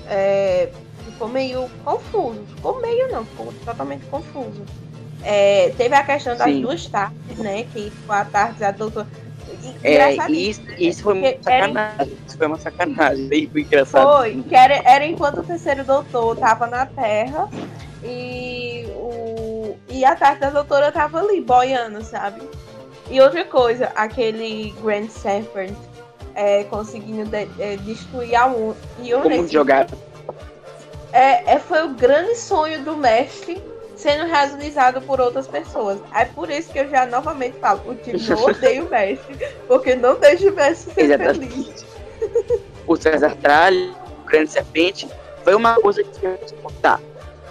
É, 0.07 0.69
ficou 1.05 1.27
meio 1.27 1.69
confuso. 1.83 2.43
Ficou 2.55 2.81
meio 2.81 3.11
não, 3.11 3.25
ficou 3.25 3.53
totalmente 3.63 4.05
confuso. 4.05 4.63
É, 5.23 5.73
teve 5.77 5.95
a 5.95 6.03
questão 6.03 6.37
das 6.37 6.47
Sim. 6.47 6.61
duas 6.61 6.85
tardes, 6.87 7.37
né? 7.37 7.65
Que 7.73 7.91
foi 8.05 8.15
a 8.15 8.25
tarde 8.25 8.59
da 8.59 8.71
doutora. 8.71 9.07
É, 9.83 10.15
isso, 10.31 10.61
isso 10.77 11.03
foi 11.03 11.13
uma 11.13 11.31
sacanagem. 11.41 11.95
Era... 11.97 12.09
Isso 12.27 12.37
foi 12.37 12.47
uma 12.47 12.57
sacanagem. 12.57 13.27
Bem, 13.27 13.51
engraçado. 13.55 14.17
Foi, 14.17 14.43
que 14.43 14.55
era, 14.55 14.75
era 14.85 15.05
enquanto 15.05 15.39
o 15.39 15.43
terceiro 15.43 15.83
doutor 15.83 16.35
tava 16.35 16.67
na 16.67 16.85
Terra 16.85 17.49
e, 18.03 18.85
o, 18.95 19.75
e 19.89 20.03
a 20.03 20.15
tarde 20.15 20.41
da 20.41 20.49
doutora 20.49 20.91
tava 20.91 21.19
ali, 21.19 21.41
boiando, 21.41 22.03
sabe? 22.03 22.41
E 23.09 23.21
outra 23.21 23.45
coisa, 23.45 23.91
aquele 23.95 24.73
Grand 24.81 25.07
Serpent 25.09 25.75
é, 26.33 26.63
conseguindo 26.65 27.29
de, 27.29 27.47
é, 27.59 27.77
destruir 27.77 28.35
a 28.35 28.47
um. 28.47 28.73
E 28.99 29.11
Como 29.11 29.47
jogar 29.47 29.87
é, 31.15 31.53
é, 31.53 31.59
foi 31.59 31.85
o 31.85 31.93
grande 31.93 32.35
sonho 32.35 32.83
do 32.83 32.97
mestre 32.97 33.63
sendo 33.95 34.25
realizado 34.25 35.01
por 35.01 35.21
outras 35.21 35.47
pessoas. 35.47 35.97
É 36.13 36.25
por 36.25 36.49
isso 36.49 36.73
que 36.73 36.79
eu 36.79 36.89
já 36.89 37.05
novamente 37.05 37.57
falo, 37.57 37.81
o 37.89 37.95
time 37.95 38.21
não 38.27 38.43
odeia 38.43 38.83
o 38.83 38.89
mestre, 38.89 39.37
porque 39.65 39.95
não 39.95 40.19
deixa 40.19 40.49
o 40.49 40.53
mestre 40.53 40.93
ser 40.93 41.01
Exatamente. 41.05 41.47
feliz. 41.47 41.85
O 42.85 42.97
César 42.97 43.33
Tralli, 43.37 43.93
o 44.23 44.27
Grande 44.27 44.51
Serpente, 44.51 45.07
foi 45.45 45.55
uma 45.55 45.75
coisa 45.75 46.03
que 46.03 46.25
eu 46.25 46.37
contar. 46.61 46.99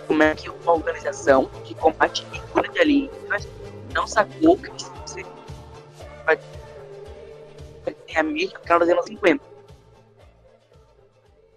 Como 0.07 0.23
é 0.23 0.35
que 0.35 0.51
uma 0.51 0.73
organização 0.75 1.49
que 1.65 1.75
combate 1.75 2.27
a 2.55 2.61
de 2.61 2.79
alienígenas 2.79 3.49
não 3.95 4.07
sacou 4.07 4.59
que 4.59 4.71
ter 8.15 8.21
a 8.21 8.23
mesma 8.23 8.59
cara 8.61 8.81
dos 8.81 8.89
anos 8.89 9.07
50. 9.07 9.45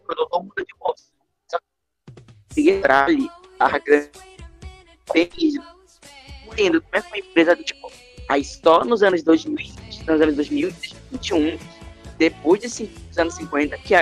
O 0.10 0.16
doutor 0.16 0.44
muda 0.44 0.64
de 0.64 0.74
voz 0.80 1.12
entrar 2.58 3.06
ali 3.06 3.30
a 3.60 3.78
grande 3.78 4.10
entendo 6.48 6.82
como 6.82 6.96
é 6.96 7.02
que 7.02 7.08
uma 7.08 7.18
empresa 7.20 7.56
tipo 7.56 7.92
aí 8.30 8.44
só 8.44 8.84
nos 8.84 9.04
anos 9.04 9.22
2020, 9.22 10.00
nos 10.08 10.22
anos 10.22 10.36
2021 10.36 11.60
depois 12.18 12.62
de 12.62 12.90
anos 13.18 13.36
50 13.36 13.78
que 13.78 13.94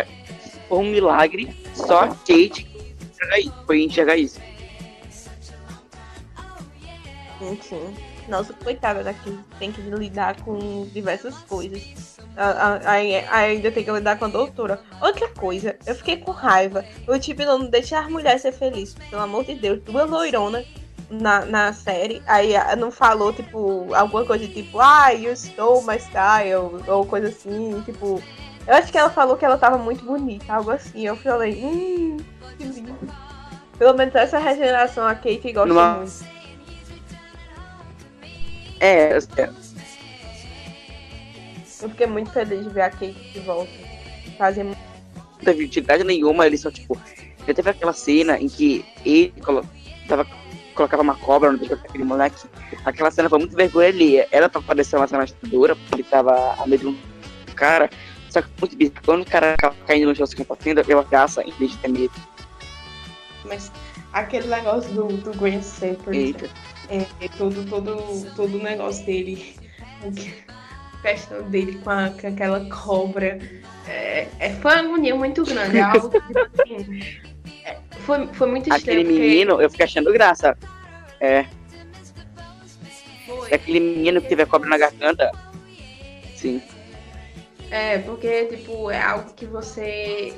foi 0.69 0.77
um 0.77 0.89
milagre 0.89 1.53
só 1.73 2.03
a 2.03 2.07
Kate 2.07 2.65
foi 3.65 3.83
enxergar 3.83 4.15
isso. 4.15 4.39
Sim. 7.61 7.93
Nossa 8.29 8.53
coitada 8.53 9.03
daqui 9.03 9.37
tem 9.59 9.71
que 9.71 9.81
lidar 9.81 10.41
com 10.41 10.87
diversas 10.93 11.35
coisas 11.39 12.14
ainda 13.29 13.71
tem 13.71 13.83
que 13.83 13.91
lidar 13.91 14.17
com 14.17 14.25
a 14.25 14.29
doutora. 14.29 14.79
Outra 15.01 15.29
coisa, 15.29 15.75
eu 15.85 15.95
fiquei 15.95 16.17
com 16.17 16.31
raiva. 16.31 16.83
O 17.07 17.17
tipo 17.17 17.43
não 17.43 17.65
deixa 17.65 17.99
a 17.99 18.09
mulher 18.09 18.39
ser 18.39 18.51
feliz, 18.51 18.93
pelo 19.09 19.21
amor 19.21 19.45
de 19.45 19.55
Deus. 19.55 19.81
Duas 19.81 20.09
loironas 20.09 20.65
na, 21.09 21.45
na 21.45 21.73
série. 21.73 22.21
Aí 22.25 22.53
não 22.77 22.91
falou, 22.91 23.33
tipo, 23.33 23.93
alguma 23.93 24.25
coisa 24.25 24.47
tipo, 24.47 24.79
ah, 24.79 25.09
you 25.09 25.35
stole 25.35 25.85
my 25.85 25.99
style, 25.99 26.83
ou 26.87 27.05
coisa 27.05 27.27
assim, 27.27 27.81
tipo. 27.85 28.21
Eu 28.67 28.73
acho 28.73 28.91
que 28.91 28.97
ela 28.97 29.11
falou 29.11 29.37
que 29.37 29.45
ela 29.45 29.57
tava 29.57 29.77
muito 29.77 30.03
bonita, 30.03 30.51
algo 30.51 30.71
assim. 30.71 31.05
Eu 31.05 31.15
falei, 31.15 31.63
hum, 31.63 32.17
que 32.57 32.63
lindo. 32.63 32.97
Pelo 33.77 33.93
menos 33.93 34.15
essa 34.15 34.39
regeneração 34.39 35.05
a 35.05 35.13
Kate 35.13 35.51
gosta 35.51 35.67
Numa... 35.67 35.97
muito. 35.97 36.25
É, 38.79 39.17
é 39.37 39.49
eu 41.81 41.89
fiquei 41.89 42.07
muito 42.07 42.31
feliz 42.31 42.63
de 42.63 42.69
ver 42.69 42.81
a 42.81 42.89
Kate 42.89 43.31
de 43.33 43.39
volta. 43.39 43.71
Fazer 44.38 44.63
Não 44.63 44.75
teve 45.43 45.65
utilidade 45.65 46.03
nenhuma, 46.03 46.45
ele 46.45 46.57
só, 46.57 46.71
tipo. 46.71 46.99
Já 47.47 47.53
teve 47.53 47.69
aquela 47.69 47.93
cena 47.93 48.39
em 48.39 48.47
que 48.47 48.83
ele 49.05 49.33
colo... 49.41 49.63
tava... 50.07 50.25
colocava 50.73 51.03
uma 51.03 51.15
cobra 51.15 51.51
no 51.51 51.57
bico 51.57 51.75
daquele 51.75 52.03
moleque. 52.03 52.47
Aquela 52.83 53.11
cena 53.11 53.29
foi 53.29 53.39
muito 53.39 53.55
vergonha 53.55 53.89
ali. 53.89 54.25
Ela 54.31 54.49
tava 54.49 54.65
parecendo 54.65 55.01
uma 55.01 55.07
cena 55.07 55.23
assustadora, 55.23 55.75
porque 55.75 55.95
ele 55.95 56.03
tava 56.03 56.55
amedrontando 56.61 57.05
o 57.49 57.55
cara. 57.55 57.89
Só 58.29 58.41
que 58.41 58.49
muito 58.59 58.75
bizarro. 58.75 59.01
Quando 59.05 59.21
o 59.21 59.25
cara 59.25 59.53
acaba 59.53 59.75
caindo 59.88 60.07
no 60.07 60.15
chão 60.15 60.25
se 60.25 60.35
compartilhando, 60.35 60.83
eu 60.88 60.99
abraça 60.99 61.43
em 61.43 61.51
vez 61.51 61.71
de 61.71 61.77
ter 61.77 61.88
medo. 61.89 62.13
Mas 63.45 63.71
aquele 64.11 64.47
negócio 64.47 64.91
do, 64.91 65.07
do 65.07 65.31
Grant 65.38 65.63
Eita. 66.11 66.49
É, 66.89 67.05
é, 67.19 67.27
todo, 67.38 67.65
todo, 67.67 67.95
todo 68.35 68.57
o 68.57 68.63
negócio 68.63 69.05
dele 69.05 69.55
questão 71.01 71.41
dele 71.49 71.79
com, 71.84 71.89
a, 71.89 72.10
com 72.10 72.27
aquela 72.27 72.69
cobra. 72.69 73.39
É, 73.88 74.27
é, 74.39 74.49
foi 74.62 74.71
uma 74.71 74.79
agonia 74.81 75.15
muito 75.15 75.43
grande. 75.43 75.77
É 75.77 75.81
algo 75.81 76.10
que, 76.10 76.17
assim, 76.17 77.19
é, 77.63 77.77
foi, 78.01 78.27
foi 78.27 78.47
muito 78.47 78.69
estranho. 78.69 79.01
Aquele 79.01 79.03
menino, 79.03 79.51
porque... 79.51 79.65
eu 79.65 79.69
fiquei 79.69 79.86
achando 79.86 80.13
graça. 80.13 80.58
É. 81.19 81.45
Foi. 83.25 83.53
Aquele 83.53 83.79
menino 83.79 84.21
que 84.21 84.29
teve 84.29 84.43
a 84.43 84.45
cobra 84.45 84.69
na 84.69 84.77
garganta. 84.77 85.31
Sim. 86.36 86.62
É, 87.71 87.97
porque, 87.99 88.45
tipo, 88.45 88.91
é 88.91 89.01
algo 89.01 89.34
que 89.34 89.45
você. 89.45 90.34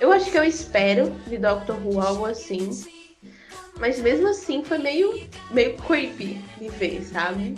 Eu 0.00 0.12
acho 0.12 0.30
que 0.30 0.38
eu 0.38 0.44
espero 0.44 1.10
de 1.26 1.38
Doctor 1.38 1.76
Who 1.84 2.00
algo 2.00 2.26
assim. 2.26 2.70
Mas 3.78 4.00
mesmo 4.00 4.28
assim 4.28 4.64
foi 4.64 4.78
meio, 4.78 5.28
meio 5.52 5.76
creepy 5.76 6.40
de 6.60 6.68
ver, 6.68 7.02
sabe? 7.02 7.54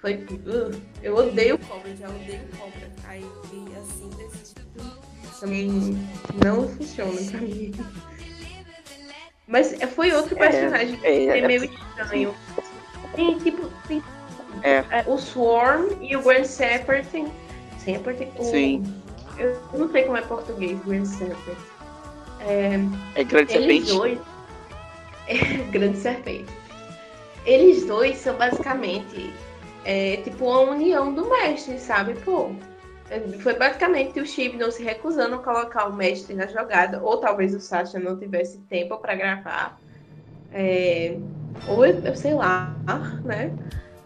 Foi. 0.00 0.14
Uh, 0.14 0.80
eu 1.02 1.14
odeio 1.14 1.58
cobra, 1.58 1.94
já 1.94 2.08
odeio 2.08 2.40
cobra. 2.58 2.90
Aí, 3.04 3.24
assim, 3.78 4.10
desse 4.16 4.54
tipo, 4.54 4.80
também 5.38 6.08
não 6.42 6.68
funciona 6.68 7.20
pra 7.30 7.40
mim. 7.40 7.72
Mas 9.46 9.76
foi 9.94 10.12
outro 10.12 10.36
é, 10.36 10.48
personagem 10.48 10.94
é, 10.94 10.98
que 10.98 11.06
é, 11.06 11.38
é 11.38 11.46
meio 11.46 11.64
estranho. 11.64 12.34
Tem, 13.14 13.38
tipo, 13.38 13.70
tem 13.88 14.02
é. 14.62 15.04
o 15.06 15.18
Swarm 15.18 15.88
e 16.00 16.16
o 16.16 16.22
Grand. 17.06 17.30
Shepherd 17.84 18.28
o, 18.38 18.44
Sim. 18.44 19.02
Eu 19.38 19.58
não 19.72 19.90
sei 19.90 20.04
como 20.04 20.16
é 20.16 20.22
português, 20.22 20.78
Grand 20.84 21.04
Shepherd. 21.04 21.60
É, 22.40 22.74
é 23.16 23.24
Grande 23.24 23.52
Serpente. 23.52 23.92
Dois, 23.92 24.18
é, 25.26 25.34
grande 25.70 25.98
Serpente. 25.98 26.52
Eles 27.44 27.86
dois 27.86 28.18
são 28.18 28.36
basicamente 28.36 29.32
é 29.84 30.18
tipo 30.18 30.44
uma 30.44 30.72
união 30.72 31.12
do 31.12 31.28
mestre, 31.28 31.78
sabe? 31.78 32.14
Pô, 32.24 32.50
foi 33.40 33.54
basicamente 33.54 34.20
o 34.20 34.26
Chip 34.26 34.56
não 34.56 34.70
se 34.70 34.82
recusando 34.82 35.36
a 35.36 35.38
colocar 35.38 35.86
o 35.86 35.92
mestre 35.92 36.34
na 36.34 36.46
jogada, 36.46 37.02
ou 37.02 37.18
talvez 37.18 37.54
o 37.54 37.60
Sasha 37.60 37.98
não 37.98 38.18
tivesse 38.18 38.58
tempo 38.68 38.96
para 38.98 39.14
gravar, 39.14 39.80
é, 40.52 41.16
ou 41.68 41.84
eu 41.84 42.14
sei 42.14 42.34
lá, 42.34 42.74
né? 43.24 43.52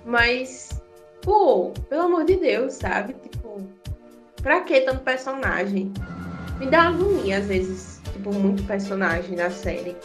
Mas, 0.05 0.83
pô, 1.23 1.73
pelo 1.89 2.03
amor 2.03 2.25
de 2.25 2.37
Deus, 2.37 2.75
sabe? 2.75 3.15
Tipo, 3.15 3.63
pra 4.43 4.61
que 4.63 4.81
tanto 4.83 5.03
personagem? 5.03 5.93
Me 6.59 6.67
dá 6.67 6.83
agonia, 6.83 7.39
às 7.39 7.47
vezes, 7.47 8.01
tipo, 8.13 8.33
muito 8.33 8.63
personagem 8.65 9.37
na 9.37 9.51
série. 9.51 9.97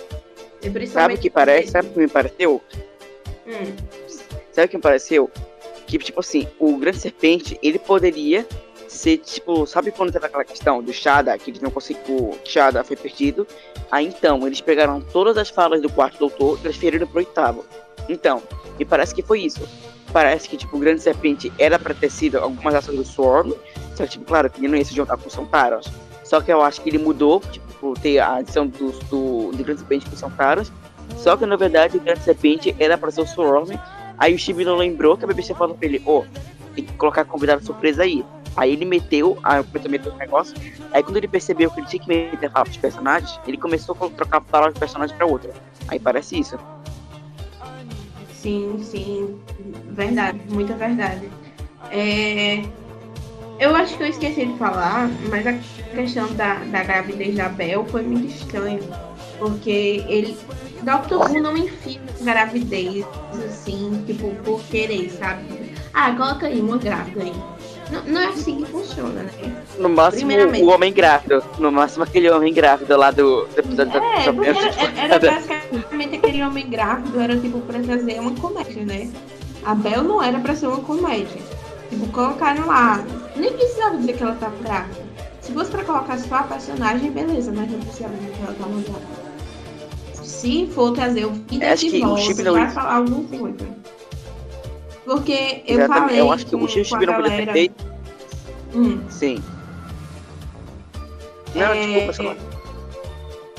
Sabe 0.87 1.13
o 1.13 1.17
que 1.17 1.29
parece? 1.29 1.71
Sabe 1.71 1.87
o 1.87 1.91
que 1.91 1.99
me 1.99 2.07
pareceu? 2.07 2.61
Hum. 3.47 3.75
Sabe 4.51 4.65
o 4.65 4.69
que 4.69 4.77
me 4.77 4.83
pareceu? 4.83 5.29
Que, 5.97 6.05
tipo 6.05 6.19
assim, 6.19 6.47
o 6.59 6.77
Grande 6.77 6.99
Serpente, 6.99 7.57
ele 7.63 7.79
poderia 7.79 8.45
se, 8.87 9.17
tipo, 9.17 9.65
sabe 9.65 9.91
quando 9.91 10.11
teve 10.11 10.25
aquela 10.25 10.43
questão 10.43 10.81
do 10.81 10.91
Shada, 10.91 11.37
que 11.37 11.51
eles 11.51 11.61
não 11.61 11.69
conseguiram, 11.71 12.31
que 12.43 12.51
Shada 12.51 12.83
foi 12.83 12.95
perdido? 12.95 13.47
Aí 13.91 14.05
então, 14.05 14.45
eles 14.45 14.61
pegaram 14.61 15.01
todas 15.01 15.37
as 15.37 15.49
falas 15.49 15.81
do 15.81 15.89
quarto 15.89 16.17
doutor 16.19 16.57
e 16.57 16.61
transferiram 16.61 17.07
pro 17.07 17.19
oitavo. 17.19 17.65
Então, 18.07 18.41
e 18.79 18.85
parece 18.85 19.13
que 19.13 19.21
foi 19.21 19.41
isso. 19.41 19.67
Parece 20.11 20.49
que, 20.49 20.57
tipo, 20.57 20.75
o 20.75 20.79
Grande 20.79 21.01
Serpente 21.01 21.51
era 21.57 21.77
pra 21.77 21.93
ter 21.93 22.09
sido 22.09 22.39
algumas 22.39 22.73
ações 22.73 22.97
do 22.97 23.05
Swarm, 23.05 23.51
só 23.95 24.03
que, 24.03 24.11
tipo, 24.11 24.25
claro, 24.25 24.49
que 24.49 24.59
ele 24.59 24.67
não 24.67 24.77
ia 24.77 24.85
se 24.85 24.95
juntar 24.95 25.17
com 25.17 25.27
o 25.27 25.31
Santaros. 25.31 25.87
Só 26.23 26.41
que 26.41 26.51
eu 26.51 26.61
acho 26.61 26.81
que 26.81 26.89
ele 26.89 26.99
mudou, 26.99 27.41
tipo, 27.51 27.93
ter 27.99 28.19
a 28.19 28.35
adição 28.35 28.67
do, 28.67 28.91
do, 28.91 29.51
do 29.51 29.63
Grande 29.63 29.79
Serpente 29.79 30.07
com 30.07 30.15
o 30.15 30.17
Santaros. 30.17 30.71
Só 31.17 31.35
que, 31.35 31.45
na 31.45 31.55
verdade, 31.55 31.97
o 31.97 31.99
Grande 31.99 32.21
Serpente 32.21 32.75
era 32.79 32.97
pra 32.97 33.11
ser 33.11 33.21
o 33.21 33.27
Swarm. 33.27 33.69
Aí 34.19 34.35
o 34.35 34.37
Chibi 34.37 34.65
não 34.65 34.75
lembrou 34.75 35.17
que 35.17 35.23
a 35.23 35.27
BBC 35.27 35.53
falou 35.53 35.75
pra 35.75 35.87
ele, 35.87 36.01
ô, 36.05 36.19
oh, 36.19 36.25
tem 36.75 36.83
que 36.83 36.93
colocar 36.93 37.23
convidado 37.25 37.65
surpresa 37.65 38.03
aí. 38.03 38.23
Aí 38.55 38.73
ele 38.73 38.83
meteu, 38.83 39.37
aí 39.43 39.59
a 39.59 39.89
meter 39.89 40.11
o 40.11 40.17
negócio. 40.17 40.55
Aí 40.91 41.01
quando 41.01 41.17
ele 41.17 41.27
percebeu 41.27 41.71
que 41.71 41.79
ele 41.79 41.87
tinha 41.87 42.03
que 42.03 42.09
meter 42.09 42.47
a 42.47 42.49
palavra 42.49 42.73
de 42.73 42.79
personagens, 42.79 43.39
ele 43.47 43.57
começou 43.57 43.95
a 43.95 44.09
trocar 44.09 44.37
a 44.37 44.41
palavra 44.41 44.73
de 44.73 44.79
personagem 44.79 45.15
pra 45.15 45.25
outra. 45.25 45.53
Aí 45.87 45.99
parece 45.99 46.37
isso. 46.37 46.59
Sim, 48.33 48.79
sim. 48.83 49.39
Verdade, 49.91 50.39
muita 50.49 50.73
verdade. 50.73 51.29
É... 51.91 52.63
Eu 53.59 53.75
acho 53.75 53.97
que 53.97 54.03
eu 54.03 54.07
esqueci 54.07 54.45
de 54.45 54.57
falar, 54.57 55.09
mas 55.29 55.45
a 55.45 55.53
questão 55.93 56.33
da, 56.33 56.55
da 56.55 56.83
gravidez 56.83 57.35
da 57.35 57.49
Bel 57.49 57.85
foi 57.85 58.01
muito 58.03 58.27
estranho. 58.27 58.79
Porque 59.39 60.03
ele. 60.07 60.37
Doctor 60.83 61.29
Who 61.29 61.41
não 61.41 61.57
enfia 61.57 61.99
gravidez, 62.21 63.05
assim, 63.45 64.03
tipo, 64.05 64.33
por 64.43 64.61
querer, 64.63 65.09
sabe? 65.11 65.43
Ah, 65.93 66.11
coloca 66.11 66.47
aí 66.47 66.61
uma 66.61 66.77
grávida 66.77 67.23
aí. 67.23 67.33
Não, 67.91 68.03
não, 68.03 68.21
é 68.21 68.27
assim 68.27 68.57
que 68.57 68.65
funciona, 68.71 69.23
né? 69.23 69.63
No 69.79 69.89
máximo, 69.89 70.31
o 70.31 70.69
homem 70.69 70.93
grávido. 70.93 71.43
No 71.57 71.71
máximo, 71.71 72.03
aquele 72.03 72.29
homem 72.29 72.53
grávido 72.53 72.95
lá 72.95 73.09
do, 73.09 73.45
do 73.47 73.59
episódio 73.59 73.97
é, 73.97 74.31
porque 74.31 74.49
era, 74.49 75.15
era, 75.15 75.19
basicamente 75.19 76.15
aquele 76.15 76.43
homem 76.43 76.69
grávido, 76.69 77.19
era 77.19 77.35
tipo 77.37 77.59
pra 77.61 77.79
trazer 77.79 78.19
uma 78.19 78.35
comédia, 78.35 78.85
né? 78.85 79.11
A 79.65 79.73
Bel 79.73 80.03
não 80.03 80.21
era 80.21 80.39
pra 80.39 80.55
ser 80.55 80.67
uma 80.67 80.81
comédia. 80.81 81.41
Tipo, 81.89 82.07
colocaram 82.11 82.67
lá. 82.67 83.03
Nem 83.35 83.51
precisava 83.53 83.97
dizer 83.97 84.13
que 84.13 84.23
ela 84.23 84.35
tá 84.35 84.51
grávida. 84.61 85.09
Se 85.41 85.51
fosse 85.51 85.71
pra 85.71 85.83
colocar 85.83 86.17
só 86.19 86.35
a 86.35 86.43
personagem, 86.43 87.11
beleza, 87.11 87.51
mas 87.55 87.71
não 87.71 87.79
precisava 87.79 88.13
dizer 88.17 88.31
que 88.33 88.41
ela 88.43 88.53
tá 88.53 88.65
grávida. 88.65 89.18
Se 90.39 90.67
for 90.67 90.93
trazer 90.93 91.25
o 91.25 91.31
vídeo 91.31 91.63
é, 91.63 91.75
de 91.75 91.99
volta, 91.99 92.51
vai 92.53 92.71
falar 92.71 92.95
alguma 92.95 93.23
coisa. 93.25 93.67
Porque 95.03 95.63
eu 95.67 95.79
Exatamente. 95.79 96.01
falei. 96.01 96.19
Eu 96.21 96.31
acho 96.31 96.45
que 96.45 96.55
o 96.55 96.67
Chibi 96.67 97.05
não 97.05 97.15
podia 97.15 97.45
ter 97.45 97.51
feito. 97.51 97.85
Hum. 98.73 99.01
Sim. 99.09 99.43
Não, 101.53 101.73
é... 101.73 102.07
desculpa, 102.07 102.37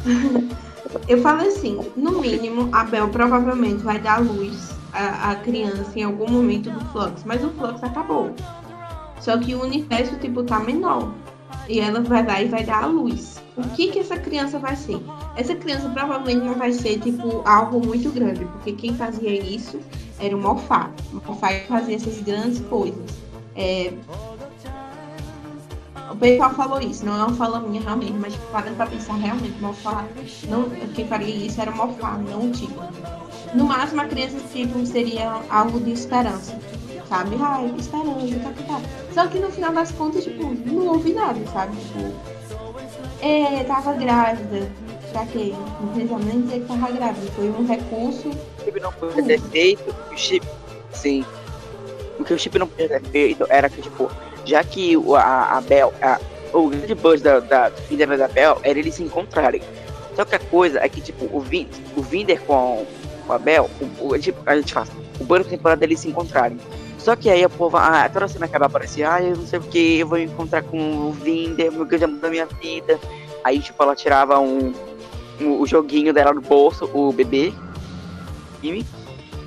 Eu 1.06 1.20
falei 1.20 1.48
assim, 1.48 1.78
no 1.96 2.20
mínimo, 2.20 2.68
a 2.72 2.82
Bel 2.84 3.08
provavelmente 3.08 3.82
vai 3.82 3.98
dar 3.98 4.20
luz 4.22 4.74
à, 4.92 5.32
à 5.32 5.34
criança 5.36 5.92
em 5.96 6.02
algum 6.02 6.28
momento 6.28 6.70
do 6.70 6.80
Flux, 6.86 7.22
mas 7.24 7.44
o 7.44 7.50
Flux 7.50 7.82
acabou. 7.84 8.34
Só 9.20 9.36
que 9.38 9.54
o 9.54 9.62
universo, 9.62 10.16
tipo, 10.16 10.42
tá 10.42 10.58
menor. 10.58 11.12
E 11.68 11.78
ela 11.78 12.00
vai 12.00 12.24
dar 12.24 12.42
e 12.42 12.48
vai 12.48 12.64
dar 12.64 12.84
a 12.84 12.86
luz. 12.86 13.40
O 13.56 13.62
que 13.70 13.88
que 13.88 13.98
essa 13.98 14.16
criança 14.16 14.58
vai 14.58 14.74
ser? 14.74 14.98
Essa 15.36 15.54
criança 15.54 15.88
provavelmente 15.88 16.44
não 16.44 16.54
vai 16.54 16.72
ser, 16.72 16.98
tipo, 17.00 17.42
algo 17.46 17.84
muito 17.84 18.10
grande, 18.10 18.44
porque 18.44 18.72
quem 18.72 18.94
fazia 18.94 19.32
isso 19.32 19.80
era 20.18 20.36
o 20.36 20.40
Mofá. 20.40 20.90
O 21.12 21.16
Mofá 21.26 21.48
fazia 21.68 21.96
essas 21.96 22.20
grandes 22.20 22.60
coisas. 22.60 23.10
É... 23.56 23.92
O 26.10 26.16
pessoal 26.16 26.52
falou 26.54 26.80
isso, 26.80 27.06
não 27.06 27.14
é 27.14 27.24
uma 27.24 27.36
fala 27.36 27.60
minha 27.60 27.80
realmente, 27.80 28.14
mas 28.14 28.34
parando 28.50 28.74
pra 28.76 28.86
pensar 28.86 29.14
realmente, 29.14 29.60
Mofá, 29.60 30.04
não, 30.48 30.68
quem 30.92 31.06
faria 31.06 31.46
isso 31.46 31.60
era 31.60 31.70
o 31.70 31.76
Mofá, 31.76 32.18
não 32.18 32.48
o 32.48 32.50
tipo. 32.50 32.82
No 33.54 33.64
máximo, 33.64 34.00
a 34.00 34.06
criança 34.06 34.38
tipo, 34.52 34.84
seria 34.84 35.40
algo 35.48 35.78
de 35.80 35.92
esperança, 35.92 36.58
sabe? 37.08 37.36
Ai, 37.40 37.72
esperança, 37.78 38.40
tá, 38.42 38.50
tá, 38.50 38.62
tá. 38.74 38.80
Só 39.14 39.26
que 39.28 39.38
no 39.38 39.50
final 39.50 39.72
das 39.72 39.92
contas, 39.92 40.24
tipo, 40.24 40.52
não 40.66 40.88
houve 40.88 41.12
nada, 41.12 41.38
sabe? 41.52 41.76
Tipo, 41.76 42.12
é, 43.20 43.62
tava 43.64 43.92
grávida, 43.92 44.70
pra 45.10 45.26
quê? 45.26 45.52
Não 45.80 45.88
precisa 45.88 46.18
nem 46.18 46.42
dizer 46.42 46.60
que 46.60 46.66
tava 46.66 46.90
grávida. 46.90 47.30
Foi 47.32 47.50
um 47.50 47.66
recurso. 47.66 48.28
O 48.28 48.64
chip 48.64 48.80
não 48.80 48.92
podia 48.92 49.22
ter 49.22 49.40
feito. 49.40 49.94
O 50.12 50.16
chip. 50.16 50.46
Sim. 50.92 51.24
O 52.18 52.24
que 52.24 52.34
o 52.34 52.38
chip 52.38 52.58
não 52.58 52.66
podia 52.66 52.88
ter 52.88 53.02
feito 53.02 53.46
era 53.48 53.68
que, 53.68 53.82
tipo, 53.82 54.10
já 54.44 54.62
que 54.64 54.94
a, 55.16 55.58
a 55.58 55.60
Bel. 55.60 55.92
A, 56.02 56.18
o 56.52 56.68
grande 56.68 56.94
buzz 56.94 57.22
da, 57.22 57.38
da 57.38 57.68
Vinder 57.88 58.18
da 58.18 58.28
Bel 58.28 58.58
era 58.62 58.78
eles 58.78 58.94
se 58.94 59.02
encontrarem. 59.02 59.62
Só 60.16 60.24
que 60.24 60.34
a 60.34 60.38
coisa 60.38 60.80
é 60.80 60.88
que, 60.88 61.00
tipo, 61.00 61.28
o, 61.32 61.40
Vin, 61.40 61.68
o 61.96 62.02
Vinder 62.02 62.40
com, 62.42 62.84
com 63.26 63.32
a 63.32 63.38
Bel, 63.38 63.70
o, 63.80 64.08
o, 64.08 64.14
a 64.14 64.18
gente 64.56 64.72
faz. 64.72 64.90
O 65.20 65.24
banco 65.24 65.48
temporada 65.48 65.84
eles 65.84 66.00
se 66.00 66.08
encontrarem. 66.08 66.58
Só 66.98 67.16
que 67.16 67.30
aí 67.30 67.42
a 67.42 67.48
povo, 67.48 67.76
ah, 67.78 68.08
toda 68.12 68.28
cena 68.28 68.44
acaba 68.44 68.66
aparecendo, 68.66 69.06
ah, 69.06 69.22
eu 69.22 69.36
não 69.36 69.46
sei 69.46 69.58
o 69.58 69.62
que, 69.62 69.98
eu 70.00 70.06
vou 70.06 70.18
encontrar 70.18 70.62
com 70.62 70.78
o 70.78 71.12
Vinder, 71.12 71.72
meu 71.72 71.86
grande 71.86 72.04
amor 72.04 72.20
da 72.20 72.28
minha 72.28 72.46
vida. 72.46 72.98
Aí, 73.42 73.58
tipo, 73.58 73.82
ela 73.82 73.96
tirava 73.96 74.38
um, 74.38 74.74
o, 75.40 75.66
joguinho 75.66 76.12
dela 76.12 76.32
no 76.32 76.40
bolso, 76.40 76.88
o 76.92 77.12
bebê. 77.12 77.52
E, 78.62 78.84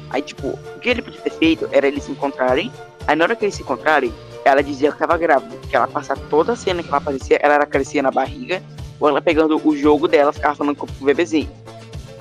aí, 0.10 0.22
tipo, 0.22 0.48
o 0.48 0.80
que 0.80 0.90
ele 0.90 1.02
podia 1.02 1.22
ter 1.22 1.32
feito 1.32 1.70
era 1.72 1.88
eles 1.88 2.04
se 2.04 2.12
encontrarem. 2.12 2.72
Aí, 3.08 3.16
na 3.16 3.26
hora 3.26 3.36
que 3.36 3.46
eles 3.46 3.56
se 3.56 3.62
encontrarem, 3.62 4.14
ela 4.44 4.62
dizia 4.64 4.90
que 4.90 4.96
estava 4.96 5.18
grávida. 5.18 5.56
Que 5.70 5.76
ela 5.76 5.88
passava 5.88 6.22
toda 6.30 6.54
a 6.54 6.56
cena 6.56 6.82
que 6.82 6.90
ela 6.90 6.98
aparecia, 6.98 7.40
ela 7.42 7.56
era 7.56 7.66
crescia 7.66 8.02
na 8.02 8.12
barriga. 8.12 8.62
Ou 9.00 9.10
ela 9.10 9.22
pegando 9.22 9.60
o 9.64 9.76
jogo 9.76 10.08
dela, 10.08 10.32
ficava 10.32 10.56
falando 10.56 10.76
com 10.76 10.86
o 10.86 11.06
bebezinho. 11.06 11.50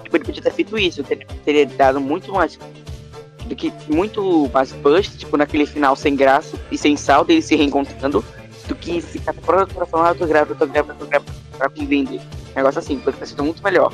Tipo, 0.03 0.17
ele 0.17 0.25
podia 0.25 0.43
ter 0.43 0.53
feito 0.53 0.79
isso. 0.79 1.03
Teria, 1.03 1.27
teria 1.45 1.67
dado 1.67 2.01
muito 2.01 2.33
mais. 2.33 2.59
Do 3.45 3.57
que 3.57 3.73
muito 3.89 4.49
mais 4.53 4.73
bust, 4.73 5.19
tipo, 5.19 5.37
naquele 5.37 5.67
final 5.67 5.97
sem 5.97 6.15
graça 6.15 6.57
e 6.71 6.79
sem 6.79 6.97
sal 6.97 7.25
dele 7.25 7.43
se 7.43 7.57
reencontrando. 7.57 8.25
Do 8.69 8.77
que 8.77 9.01
ficar 9.01 9.35
toda 9.35 9.69
hora 9.75 9.87
falando, 9.87 10.07
ah, 10.07 10.11
eu 10.11 10.15
tô 10.15 10.27
grávida, 10.27 10.55
eu 10.55 10.59
tô 10.59 10.67
grávida, 10.67 10.95
eu 10.95 10.99
tô 10.99 11.07
grávida, 11.07 11.33
pra 11.59 11.69
convender. 11.69 12.21
Negócio 12.55 12.79
assim, 12.79 12.99
poderia 12.99 13.21
ter 13.21 13.27
sido 13.27 13.45
muito 13.45 13.63
melhor. 13.63 13.93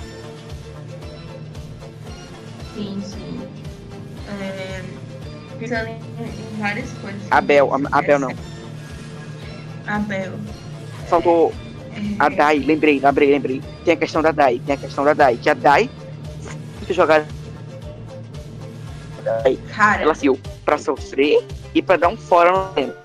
Sim, 2.75 3.01
sim. 3.05 3.41
É, 4.29 4.83
pensando 5.59 5.89
em, 5.89 5.93
em, 5.95 6.61
várias 6.61 6.91
coisas. 6.95 7.23
Abel, 7.31 7.71
a, 7.73 7.99
Abel 7.99 8.19
não. 8.19 8.35
Abel. 9.87 10.33
Faltou 11.09 11.53
é... 11.95 12.17
a 12.19 12.29
Dai, 12.29 12.59
lembrei, 12.59 13.01
lembrei, 13.01 13.31
lembrei. 13.31 13.63
Tem 13.85 13.95
a 13.95 13.97
questão 13.97 14.23
da 14.23 14.33
Dai, 14.33 14.61
tem 14.65 14.75
a 14.75 14.79
questão 14.79 15.05
da 15.05 15.15
Dai, 15.15 15.37
que 15.37 15.49
a 15.49 15.55
Dai 15.55 15.91
muito 16.89 16.95
jogada. 16.95 17.27
Cara. 19.75 20.03
Ela 20.03 20.15
saiu 20.15 20.39
pra 20.65 20.79
sofrer 20.79 21.45
e 21.75 21.83
pra 21.83 21.97
dar 21.97 22.09
um 22.09 22.17
fora 22.17 22.51
no 22.51 22.73
tempo. 22.73 22.97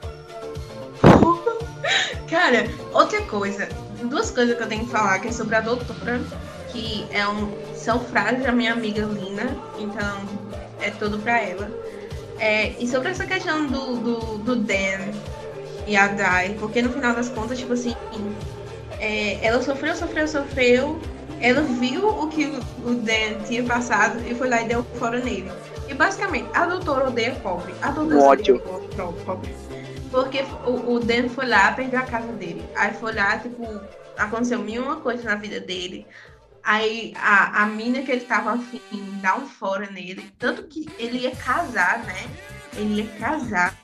Cara, 2.30 2.68
outra 2.94 3.22
coisa, 3.24 3.68
duas 4.08 4.32
coisas 4.32 4.56
que 4.56 4.64
eu 4.64 4.68
tenho 4.68 4.86
que 4.86 4.92
falar, 4.92 5.20
que 5.20 5.28
é 5.28 5.32
sobre 5.32 5.56
a 5.56 5.62
doutora, 5.62 6.22
que 6.70 7.06
é 7.12 7.28
um, 7.28 7.52
são 7.76 8.00
frases 8.00 8.44
da 8.44 8.52
minha 8.52 8.74
amiga 8.74 9.04
Lina, 9.06 9.56
então 9.78 10.22
é 10.82 10.90
tudo 10.92 11.20
pra 11.20 11.42
ela. 11.42 11.70
É, 12.40 12.70
e 12.80 12.88
sobre 12.88 13.10
essa 13.10 13.26
questão 13.26 13.68
do, 13.68 13.98
do, 13.98 14.38
do 14.40 14.56
Dan 14.56 15.14
e 15.86 15.96
a 15.96 16.08
Dai, 16.08 16.56
porque 16.60 16.82
no 16.82 16.90
final 16.92 17.14
das 17.16 17.30
contas, 17.30 17.60
tipo 17.60 17.74
assim, 17.74 17.96
é, 19.00 19.46
ela 19.46 19.62
sofreu, 19.62 19.96
sofreu, 19.96 20.28
sofreu, 20.28 21.00
ela 21.40 21.62
viu 21.62 22.08
o 22.08 22.28
que 22.28 22.46
o 22.86 22.94
Dan 22.96 23.44
tinha 23.46 23.64
passado 23.64 24.20
e 24.28 24.34
foi 24.34 24.50
lá 24.50 24.62
e 24.62 24.68
deu 24.68 24.84
fora 24.98 25.20
nele. 25.20 25.52
E 25.90 25.94
basicamente, 25.94 26.48
a 26.54 26.66
doutora 26.66 27.08
odeia 27.08 27.36
pobre. 27.44 27.74
A 27.82 27.92
doutora 27.92 28.20
odeia 28.32 28.60
pobre. 29.26 29.54
Porque 30.14 30.46
o, 30.68 30.94
o 30.94 31.00
Dan 31.00 31.28
foi 31.28 31.48
lá, 31.48 31.72
perdeu 31.72 32.00
a 32.00 32.04
casa 32.04 32.32
dele. 32.34 32.64
Aí 32.76 32.94
foi 32.94 33.16
lá, 33.16 33.40
tipo, 33.40 33.82
aconteceu 34.16 34.60
mil 34.60 34.84
uma 34.84 34.98
coisa 34.98 35.24
na 35.24 35.34
vida 35.34 35.60
dele. 35.60 36.06
Aí 36.64 37.16
a, 37.18 37.64
a 37.64 37.66
mina 37.66 38.04
que 38.04 38.12
ele 38.12 38.22
tava 38.22 38.54
afim 38.54 38.80
dá 39.24 39.36
um 39.36 39.48
fora 39.48 39.90
nele. 39.90 40.32
Tanto 40.38 40.68
que 40.68 40.88
ele 41.00 41.18
ia 41.18 41.36
casar, 41.36 42.04
né? 42.04 42.28
Ele 42.78 43.02
ia 43.02 43.08
casar. 43.18 43.76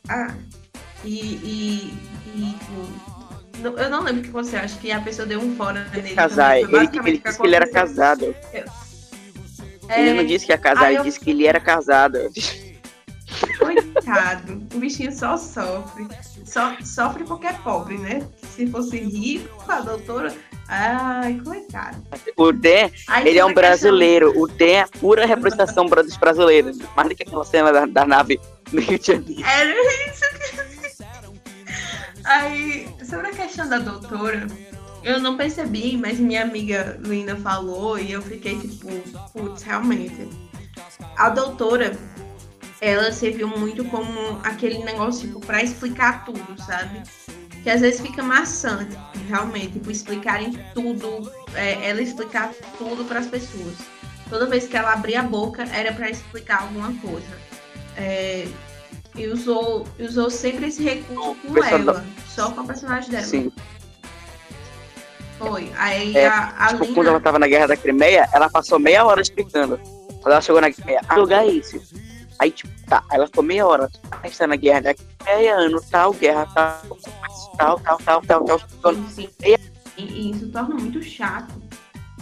E, 1.03 1.19
e, 1.19 1.93
e 2.35 2.55
tipo, 2.59 3.79
eu 3.79 3.89
não 3.89 4.03
lembro 4.03 4.21
o 4.21 4.23
que 4.23 4.29
você 4.29 4.55
acha 4.55 4.77
que 4.77 4.91
a 4.91 5.01
pessoa 5.01 5.25
deu 5.25 5.41
um 5.41 5.55
fora 5.55 5.83
nele. 5.91 6.13
Casar, 6.13 6.59
ele, 6.59 6.75
ele 6.75 7.17
disse 7.17 7.39
que 7.39 7.47
ele 7.47 7.55
era 7.55 7.71
casado. 7.71 8.35
É, 9.87 9.99
ele 9.99 10.13
não 10.13 10.25
disse 10.27 10.45
que 10.45 10.51
ia 10.51 10.59
casar, 10.59 10.89
ele 10.91 10.99
eu... 10.99 11.03
disse 11.03 11.19
que 11.19 11.31
ele 11.31 11.47
era 11.47 11.59
casado. 11.59 12.19
Coitado, 14.09 14.63
o 14.73 14.79
bichinho 14.79 15.11
só 15.11 15.37
sofre. 15.37 16.07
Só, 16.43 16.75
sofre 16.83 17.23
porque 17.23 17.47
é 17.47 17.53
pobre, 17.53 17.97
né? 17.97 18.27
Se 18.55 18.65
fosse 18.67 18.97
rico, 18.97 19.71
a 19.71 19.81
doutora. 19.81 20.33
Ai, 20.67 21.39
coitado. 21.43 22.03
O 22.35 22.51
Dé, 22.51 22.91
ele 23.23 23.37
é 23.37 23.45
um 23.45 23.53
brasileiro. 23.53 24.27
Questão... 24.27 24.43
O 24.43 24.47
Dé 24.47 24.71
é 24.71 24.81
a 24.81 24.87
pura 24.87 25.25
representação 25.25 25.85
dos 25.85 26.17
brasileiros. 26.17 26.77
Mais 26.95 27.09
do 27.09 27.15
que 27.15 27.23
aquela 27.23 27.45
cena 27.45 27.71
da, 27.71 27.85
da 27.85 28.05
nave 28.05 28.39
no 28.71 28.81
Rio 28.81 28.97
de 28.97 29.07
Janeiro. 29.07 29.43
Era 29.45 30.11
isso 30.11 30.25
que. 30.33 30.69
Aí, 32.25 32.87
sobre 33.03 33.27
a 33.27 33.31
questão 33.31 33.67
da 33.67 33.79
doutora, 33.79 34.45
eu 35.03 35.19
não 35.19 35.37
percebi, 35.37 35.97
mas 35.97 36.19
minha 36.19 36.43
amiga 36.43 36.99
Linda 37.01 37.35
falou 37.35 37.97
e 37.97 38.11
eu 38.11 38.21
fiquei 38.21 38.59
tipo, 38.59 38.87
putz, 39.33 39.63
realmente. 39.63 40.29
A 41.15 41.29
doutora, 41.29 41.97
ela 42.81 43.11
serviu 43.11 43.47
muito 43.47 43.83
como 43.85 44.39
aquele 44.43 44.79
negócio, 44.83 45.27
tipo, 45.27 45.39
pra 45.39 45.61
explicar 45.63 46.23
tudo, 46.25 46.55
sabe? 46.65 47.01
Que 47.63 47.69
às 47.69 47.81
vezes 47.81 47.99
fica 47.99 48.23
maçante, 48.23 48.97
realmente, 49.27 49.73
tipo, 49.73 49.91
explicarem 49.91 50.53
tudo, 50.73 51.29
é, 51.53 51.89
ela 51.89 52.01
explicar 52.01 52.51
tudo 52.77 53.03
para 53.05 53.19
as 53.19 53.27
pessoas. 53.27 53.75
Toda 54.29 54.45
vez 54.45 54.67
que 54.67 54.77
ela 54.77 54.93
abria 54.93 55.19
a 55.19 55.23
boca, 55.23 55.63
era 55.73 55.91
para 55.91 56.09
explicar 56.09 56.61
alguma 56.61 56.93
coisa. 57.01 57.27
É, 57.97 58.47
e 59.15 59.27
usou, 59.27 59.85
usou 59.99 60.29
sempre 60.29 60.67
esse 60.67 60.81
recurso 60.83 61.35
com 61.45 61.63
ela, 61.63 62.05
só 62.27 62.51
com 62.51 62.61
a 62.61 62.63
personagem 62.63 63.09
dela. 63.09 63.23
Sim. 63.25 63.51
Foi. 65.37 65.71
Aí 65.77 66.15
É, 66.15 66.27
a, 66.27 66.53
a 66.57 66.67
Tipo, 66.67 66.83
Lina- 66.83 66.95
quando 66.95 67.07
ela 67.07 67.19
tava 67.19 67.39
na 67.39 67.47
Guerra 67.47 67.67
da 67.67 67.77
Crimeia, 67.77 68.27
ela 68.33 68.49
passou 68.49 68.77
meia 68.79 69.05
hora 69.05 69.21
explicando. 69.21 69.77
Quando 70.21 70.31
ela 70.33 70.41
chegou 70.41 70.61
na 70.61 70.71
Crimeia, 70.71 71.01
ah, 71.07 71.15
lugar 71.15 71.45
é 71.45 71.49
esse. 71.49 71.81
Aí, 72.39 72.51
tipo, 72.51 72.71
tá, 72.87 73.03
ela 73.11 73.27
ficou 73.27 73.43
meia 73.43 73.67
hora. 73.67 73.89
Tá 73.89 74.47
na 74.47 74.55
Guerra 74.55 74.81
da 74.81 74.93
Crimeia, 74.93 75.55
ano 75.57 75.81
tal, 75.91 76.13
guerra 76.13 76.45
tal, 76.53 76.97
tal, 77.57 77.79
tal, 77.79 77.97
tal, 77.99 78.21
tal, 78.21 78.43
tal. 78.45 78.57
explicando. 78.57 79.09
Sim. 79.09 79.29
E 79.97 80.31
isso 80.31 80.47
torna 80.49 80.75
muito 80.75 81.03
chato 81.03 81.53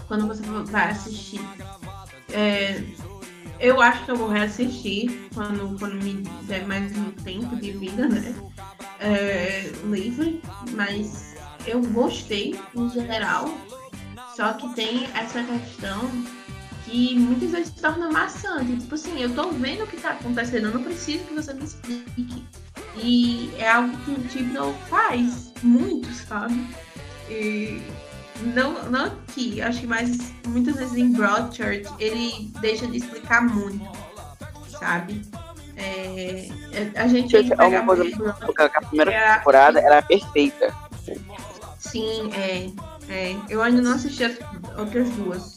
quando 0.08 0.28
você 0.28 0.42
vai 0.42 0.90
assistir. 0.90 1.40
É, 2.34 2.82
eu 3.60 3.80
acho 3.80 4.06
que 4.06 4.12
eu 4.12 4.16
vou 4.16 4.28
reassistir 4.28 5.30
quando, 5.34 5.78
quando 5.78 6.04
me 6.04 6.24
der 6.44 6.68
mais 6.68 6.96
um 6.98 7.12
tempo 7.12 7.56
de 7.56 7.72
vida, 7.74 8.08
né? 8.08 8.36
É, 9.00 9.72
livre, 9.84 10.42
mas 10.72 11.36
eu 11.68 11.82
gostei 11.82 12.60
em 12.76 12.90
geral. 12.90 13.46
Só 14.36 14.54
que 14.54 14.74
tem 14.74 15.06
essa 15.16 15.44
questão 15.44 16.02
que 16.90 17.20
muitas 17.20 17.52
vezes 17.52 17.68
se 17.68 17.82
torna 17.82 18.10
maçante. 18.10 18.78
Tipo 18.78 18.96
assim, 18.96 19.22
eu 19.22 19.34
tô 19.36 19.50
vendo 19.52 19.84
o 19.84 19.88
que 19.88 19.98
tá 19.98 20.12
acontecendo, 20.12 20.68
eu 20.68 20.74
não 20.74 20.84
preciso 20.84 21.24
que 21.26 21.34
você 21.34 21.54
me 21.54 21.64
explique. 21.66 22.44
E 22.96 23.52
é 23.58 23.70
algo 23.70 23.96
que 23.98 24.12
o 24.12 24.20
Tibnall 24.28 24.74
faz 24.90 25.54
muito, 25.62 26.12
sabe? 26.14 26.66
E 27.30 27.82
não, 28.56 28.90
não 28.90 29.06
aqui, 29.06 29.62
acho 29.62 29.82
que 29.82 29.88
mais 29.88 30.18
muitas 30.48 30.78
vezes 30.78 30.96
em 30.96 31.12
Broadchurch 31.12 31.86
ele 32.00 32.52
deixa 32.62 32.88
de 32.88 32.98
explicar 32.98 33.42
muito, 33.44 33.86
sabe? 34.80 35.22
É, 35.76 36.50
é- 36.72 36.92
a 37.00 37.08
gente 37.08 37.36
é 37.36 37.40
uma 37.54 37.86
coisa 37.86 38.06
que 38.06 38.78
a 38.78 38.82
primeira 38.82 39.12
É 39.12 39.28
a- 39.30 39.38
temporada 39.38 39.80
era 39.80 40.02
perfeita. 40.02 40.74
Sim, 41.80 42.32
é, 42.34 42.70
é. 43.10 43.36
Eu 43.50 43.62
ainda 43.62 43.82
não 43.82 43.92
assisti 43.94 44.24
as 44.24 44.38
outras 44.78 45.10
duas. 45.12 45.56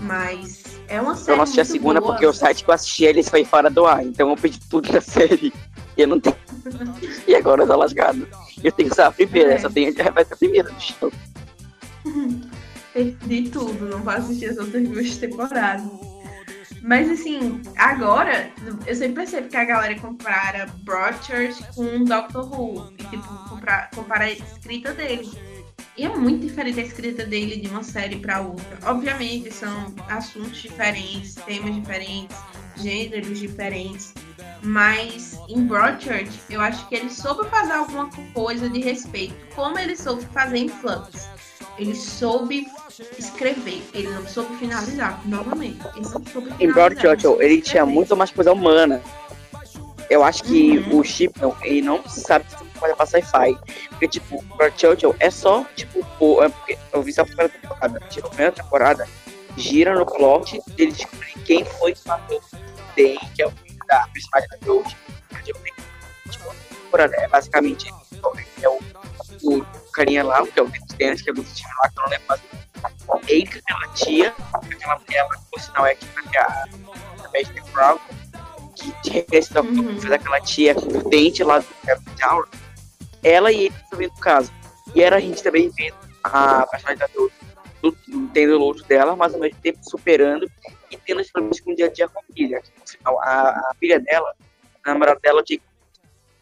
Mas 0.00 0.64
é 0.88 1.00
uma 1.00 1.16
série. 1.16 1.32
Eu 1.32 1.36
não 1.36 1.42
assisti 1.44 1.60
a 1.60 1.64
segunda 1.64 2.00
boa. 2.00 2.12
porque 2.12 2.26
o 2.26 2.32
site 2.32 2.64
que 2.64 2.70
eu 2.70 2.74
assisti 2.74 3.04
ele 3.04 3.22
foi 3.22 3.44
fora 3.44 3.70
do 3.70 3.86
ar. 3.86 4.04
Então 4.04 4.30
eu 4.30 4.36
pedi 4.36 4.60
tudo 4.68 4.90
da 4.92 5.00
série. 5.00 5.52
E 5.96 6.02
eu 6.02 6.08
não 6.08 6.20
tenho. 6.20 6.36
E 7.26 7.34
agora 7.34 7.62
eu 7.62 7.66
tô 7.66 7.76
lascado. 7.76 8.26
Eu 8.62 8.72
tenho 8.72 8.88
que 8.88 8.94
usar 8.94 9.06
a 9.08 9.12
primeira, 9.12 9.54
É. 9.54 9.58
só 9.58 9.70
tenho 9.70 9.92
vai 10.12 10.24
ser 10.24 10.34
a 10.34 10.36
primeira 10.36 10.70
do 10.70 10.80
show. 10.80 11.12
Perdi 12.92 13.50
tudo, 13.50 13.86
não 13.86 14.00
posso 14.00 14.18
assistir 14.18 14.46
as 14.46 14.56
outras 14.58 14.88
duas 14.88 15.16
temporadas. 15.16 15.82
Mas 16.82 17.10
assim, 17.10 17.60
agora 17.76 18.48
eu 18.86 18.94
sempre 18.94 19.16
percebo 19.16 19.48
que 19.48 19.56
a 19.56 19.64
galera 19.64 19.98
compara 20.00 20.66
Broadchurch 20.82 21.62
com 21.74 22.04
Doctor 22.04 22.44
Who. 22.52 22.92
E 22.98 23.04
tipo, 23.04 23.48
compara, 23.48 23.90
compara 23.94 24.24
a 24.24 24.30
escrita 24.32 24.92
dele. 24.94 25.28
E 25.96 26.04
é 26.04 26.08
muito 26.10 26.46
diferente 26.46 26.78
a 26.78 26.82
escrita 26.82 27.24
dele 27.24 27.56
de 27.56 27.68
uma 27.68 27.82
série 27.82 28.16
para 28.16 28.40
outra. 28.40 28.78
Obviamente, 28.84 29.52
são 29.52 29.94
assuntos 30.08 30.60
diferentes, 30.60 31.34
temas 31.34 31.74
diferentes, 31.74 32.36
gêneros 32.76 33.38
diferentes. 33.38 34.12
Mas 34.62 35.38
em 35.48 35.64
Broadchurch, 35.66 36.30
eu 36.50 36.60
acho 36.60 36.86
que 36.88 36.96
ele 36.96 37.10
soube 37.10 37.48
fazer 37.48 37.72
alguma 37.72 38.10
coisa 38.34 38.68
de 38.68 38.80
respeito, 38.80 39.34
como 39.54 39.78
ele 39.78 39.96
soube 39.96 40.24
fazer 40.34 40.58
em 40.58 40.68
Flux. 40.68 41.28
Ele 41.78 41.94
soube 41.94 42.66
escrever, 43.18 43.82
ele 43.94 44.08
não 44.08 44.26
soube 44.26 44.54
finalizar, 44.56 45.20
novamente. 45.26 45.78
Ele 45.94 46.00
não 46.02 46.10
soube 46.10 46.48
Em 46.50 46.56
finalizar, 46.56 46.74
Broadchurch, 46.74 47.24
não 47.24 47.30
soube 47.32 47.44
ele 47.44 47.62
tinha 47.62 47.86
muito 47.86 48.16
mais 48.16 48.30
coisa 48.30 48.52
humana. 48.52 49.00
Eu 50.08 50.22
acho 50.22 50.44
que 50.44 50.78
Uhum. 50.78 50.98
o 51.00 51.04
Chipnon, 51.04 51.52
ele 51.62 51.82
não 51.82 52.02
sabe 52.08 52.44
pode 52.76 52.94
passar 52.96 53.22
sci-fi. 53.22 53.58
Porque, 53.90 54.08
tipo, 54.08 54.42
Broadchurch 54.56 55.04
é 55.20 55.30
só, 55.30 55.64
tipo, 55.76 56.06
o, 56.20 56.42
é 56.42 56.48
porque 56.48 56.78
eu 56.92 57.02
vi 57.02 57.12
só 57.12 57.22
a 57.22 57.26
primeira 57.26 57.48
temporada. 57.48 58.00
Tipo, 58.08 58.26
a 58.26 58.30
primeira 58.30 58.52
temporada 58.52 59.08
gira 59.56 59.94
no 59.94 60.04
plot 60.06 60.60
dele 60.76 60.92
descobrir 60.92 61.32
quem 61.44 61.64
foi 61.64 61.94
que 61.94 62.06
matou 62.06 62.38
o 62.38 62.96
Day, 62.96 63.18
que 63.34 63.42
é 63.42 63.46
o 63.46 63.50
filho 63.50 63.78
da 63.88 64.06
personagem 64.12 64.48
da 64.50 64.58
Jojo. 64.66 64.96
Tipo, 66.30 66.50
a 66.50 66.54
temporada 66.84 67.16
é 67.16 67.28
basicamente 67.28 67.88
é 68.62 68.68
o, 68.68 68.78
o 69.42 69.64
carinha 69.92 70.24
lá, 70.24 70.46
que 70.46 70.58
é 70.58 70.62
o 70.62 70.70
Dennis, 70.96 71.22
que 71.22 71.30
é 71.30 71.32
do 71.32 71.42
time 71.44 71.70
lá, 71.82 71.88
que 71.90 71.98
eu 71.98 72.02
não 72.02 72.10
lembro. 72.10 72.40
Ele 73.28 73.46
com 73.46 73.58
aquela 73.58 73.94
tia, 73.94 74.34
aquela 74.52 74.98
mulher 74.98 75.22
lá, 75.22 75.38
por 75.50 75.60
sinal 75.60 75.86
é 75.86 75.94
tipo, 75.94 76.28
que 76.30 76.38
a 76.38 76.64
a 77.24 77.28
Magic 77.32 77.60
Crown, 77.72 77.98
que 79.02 79.10
regressou, 79.10 79.62
Uhum. 79.64 80.00
fez 80.00 80.12
aquela 80.12 80.40
tia 80.40 80.74
do 80.74 81.08
dente 81.08 81.42
lá 81.42 81.58
do 81.58 81.66
Tower, 82.18 82.46
ela 83.26 83.50
e 83.50 83.66
ele 83.66 83.74
também 83.90 84.08
no 84.08 84.14
caso. 84.16 84.52
E 84.94 85.02
era 85.02 85.16
a 85.16 85.20
gente 85.20 85.42
também 85.42 85.68
vendo 85.70 85.96
a 86.22 86.64
da 86.96 87.08
lu- 87.16 87.32
tendo 88.32 88.54
o 88.54 88.58
luto 88.58 88.84
dela, 88.84 89.16
mas 89.16 89.34
ao 89.34 89.40
mesmo 89.40 89.60
tempo 89.60 89.78
superando 89.82 90.50
e 90.90 90.96
tendo 90.96 91.20
os 91.20 91.30
problemas 91.30 91.60
com 91.60 91.72
o 91.72 91.76
dia 91.76 91.86
a 91.86 91.92
dia 91.92 92.08
com 92.08 92.18
a 92.18 92.22
filha. 92.32 92.62
No 92.78 92.86
final, 92.88 93.20
a, 93.22 93.50
a 93.50 93.72
filha 93.78 94.00
dela, 94.00 94.34
a 94.84 94.92
namorada 94.92 95.20
dela, 95.20 95.42
tinha 95.42 95.60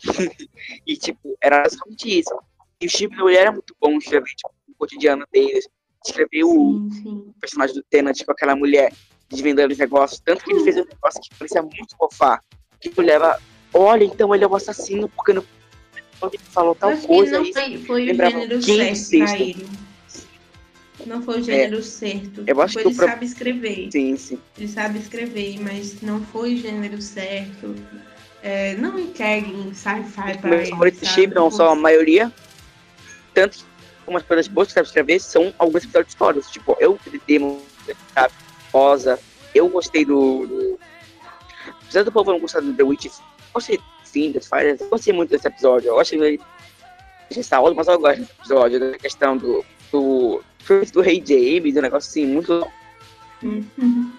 e 0.87 0.97
tipo, 0.97 1.37
era 1.41 1.63
basicamente 1.63 2.19
isso. 2.21 2.39
E 2.81 2.87
o 2.87 2.91
Chip 2.91 3.15
ele 3.19 3.37
era 3.37 3.51
muito 3.51 3.75
bom 3.81 3.97
escrever 3.97 4.27
tipo, 4.27 4.53
o 4.69 4.75
cotidiano 4.75 5.25
deles. 5.33 5.67
Escreveu 6.05 6.51
o 6.51 7.35
personagem 7.41 7.75
do 7.75 7.83
Tenant 7.83 8.23
com 8.25 8.33
aquela 8.33 8.55
mulher 8.55 8.93
desvendando 9.31 9.73
os 9.73 9.79
negócios. 9.79 10.21
Tanto 10.21 10.45
que 10.45 10.53
ele 10.53 10.63
fez 10.63 10.77
um 10.77 10.85
negócio 10.85 11.21
que 11.23 11.35
parecia 11.35 11.63
muito 11.63 11.97
fofar. 11.97 12.43
Que 12.79 12.91
a 12.91 12.93
mulher, 12.95 13.15
ela, 13.15 13.41
olha, 13.73 14.05
então 14.05 14.35
ele 14.35 14.45
é 14.45 14.47
o 14.47 14.55
assassino, 14.55 15.09
porque 15.09 15.33
não 15.33 15.43
ele 16.23 16.39
falou 16.51 16.75
tal 16.75 16.91
Acho 16.91 17.01
que 17.03 17.07
coisa. 17.07 17.39
não 17.39 17.45
Isso. 17.45 17.53
foi, 17.53 17.79
foi 17.85 18.03
o 18.11 18.15
gênero 18.15 18.63
certo 18.63 18.97
sexto. 18.97 19.19
pra 19.25 19.39
ele. 19.41 19.67
Não 21.07 21.23
foi 21.23 21.41
o 21.41 21.45
gênero 21.45 21.83
certo. 21.83 22.45
eu 22.47 22.61
acho 22.63 22.73
Tipo, 22.79 22.83
que 22.83 22.89
ele 22.89 22.97
pro- 22.97 23.07
sabe 23.09 23.27
escrever. 23.27 23.89
Sim, 23.93 24.17
sim. 24.17 24.39
Ele 24.57 24.69
sabe 24.69 24.99
escrever, 24.99 25.61
mas 25.61 26.01
não 26.01 26.23
foi 26.27 26.55
o 26.55 26.57
gênero 26.57 27.01
certo. 27.03 27.75
É, 28.43 28.75
não 28.77 28.99
entreguem 28.99 29.73
sci-fi 29.75 30.39
pra 30.39 30.51
Meus 30.51 30.69
favoritos 30.71 31.01
de 31.15 31.27
não 31.29 31.51
são 31.51 31.69
a 31.69 31.75
maioria. 31.75 32.33
Tanto 33.35 33.59
que 33.59 33.65
umas 34.07 34.23
coisas 34.23 34.47
boas 34.49 34.69
que 34.69 34.75
sabe 34.75 34.87
escrever 34.87 35.19
são 35.21 35.53
alguns 35.59 35.83
episódios 35.85 36.07
de 36.07 36.13
histórias. 36.13 36.51
Tipo, 36.51 36.77
eu 36.81 36.99
demo, 37.27 37.61
sabe? 38.15 38.33
Rosa. 38.73 39.19
Eu 39.55 39.69
gostei 39.69 40.05
do. 40.05 40.47
do... 40.47 40.79
Apesar 41.83 42.03
do 42.03 42.13
povo 42.13 42.33
não 42.33 42.39
gostar 42.41 42.61
do 42.61 42.73
The 42.75 42.83
Witch, 42.83 43.07
eu 43.07 43.13
gostei 43.53 43.79
Eu 44.79 44.89
gostei 44.89 45.13
muito 45.13 45.31
desse 45.31 45.47
episódio. 45.47 45.89
Eu 45.89 46.01
achei 46.01 46.19
ele. 46.21 46.41
Ótimo, 47.31 47.75
mas 47.75 47.89
eu 47.89 47.99
gosto 47.99 48.21
desse 48.21 48.33
episódio. 48.33 48.81
Da 48.81 48.99
questão 48.99 49.37
do. 49.37 49.65
do. 49.93 50.43
do 50.93 51.01
Rei 51.01 51.23
James, 51.25 51.75
do 51.75 51.83
negócio 51.83 52.09
assim, 52.09 52.27
muito. 52.27 52.67
Uhum. 53.43 54.13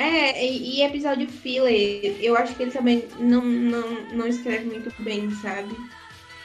É, 0.00 0.46
e, 0.46 0.82
episódio 0.82 1.28
filler, 1.28 2.16
eu 2.22 2.34
acho 2.34 2.54
que 2.54 2.62
ele 2.62 2.70
também 2.70 3.06
não, 3.18 3.42
não, 3.42 4.02
não 4.12 4.26
escreve 4.26 4.64
muito 4.64 4.90
bem, 5.02 5.30
sabe? 5.32 5.76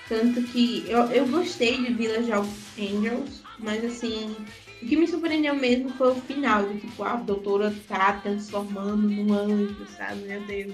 Tanto 0.10 0.44
que 0.44 0.84
eu, 0.90 1.00
eu 1.06 1.26
gostei 1.28 1.78
de 1.78 1.94
Village 1.94 2.34
of 2.34 2.50
Angels, 2.78 3.42
mas 3.60 3.84
assim, 3.86 4.36
o 4.82 4.86
que 4.86 4.98
me 4.98 5.08
surpreendeu 5.08 5.56
mesmo 5.56 5.90
foi 5.92 6.12
o 6.12 6.16
final, 6.16 6.68
de 6.68 6.82
tipo, 6.82 7.02
a 7.02 7.16
doutora 7.16 7.74
tá 7.88 8.20
transformando 8.22 9.08
num 9.08 9.34
anjo, 9.34 9.88
sabe? 9.98 10.20
Meu 10.28 10.42
Deus. 10.42 10.74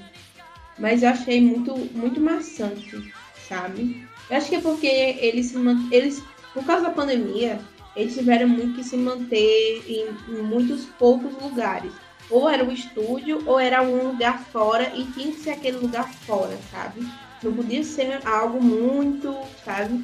Mas 0.80 1.04
eu 1.04 1.10
achei 1.10 1.42
muito, 1.42 1.76
muito 1.94 2.20
maçante, 2.20 3.14
sabe? 3.48 4.08
Eu 4.30 4.38
acho 4.38 4.50
que 4.50 4.56
é 4.56 4.62
porque 4.62 4.88
eles 4.88 5.54
eles, 5.92 6.24
por 6.54 6.66
causa 6.66 6.84
da 6.84 6.92
pandemia, 6.92 7.60
eles 7.96 8.16
tiveram 8.16 8.48
muito 8.48 8.76
que 8.76 8.84
se 8.84 8.96
manter 8.96 9.84
em, 9.88 10.08
em 10.34 10.42
muitos 10.42 10.86
poucos 10.98 11.34
lugares. 11.42 11.92
Ou 12.30 12.50
era 12.50 12.64
o 12.64 12.72
estúdio, 12.72 13.44
ou 13.46 13.60
era 13.60 13.82
um 13.82 14.12
lugar 14.12 14.40
fora, 14.46 14.94
e 14.96 15.04
tinha 15.12 15.32
que 15.34 15.40
ser 15.40 15.52
aquele 15.52 15.78
lugar 15.78 16.10
fora, 16.14 16.58
sabe? 16.72 17.06
Não 17.44 17.54
podia 17.54 17.84
ser 17.84 18.26
algo 18.26 18.64
muito, 18.64 19.36
sabe? 19.66 20.02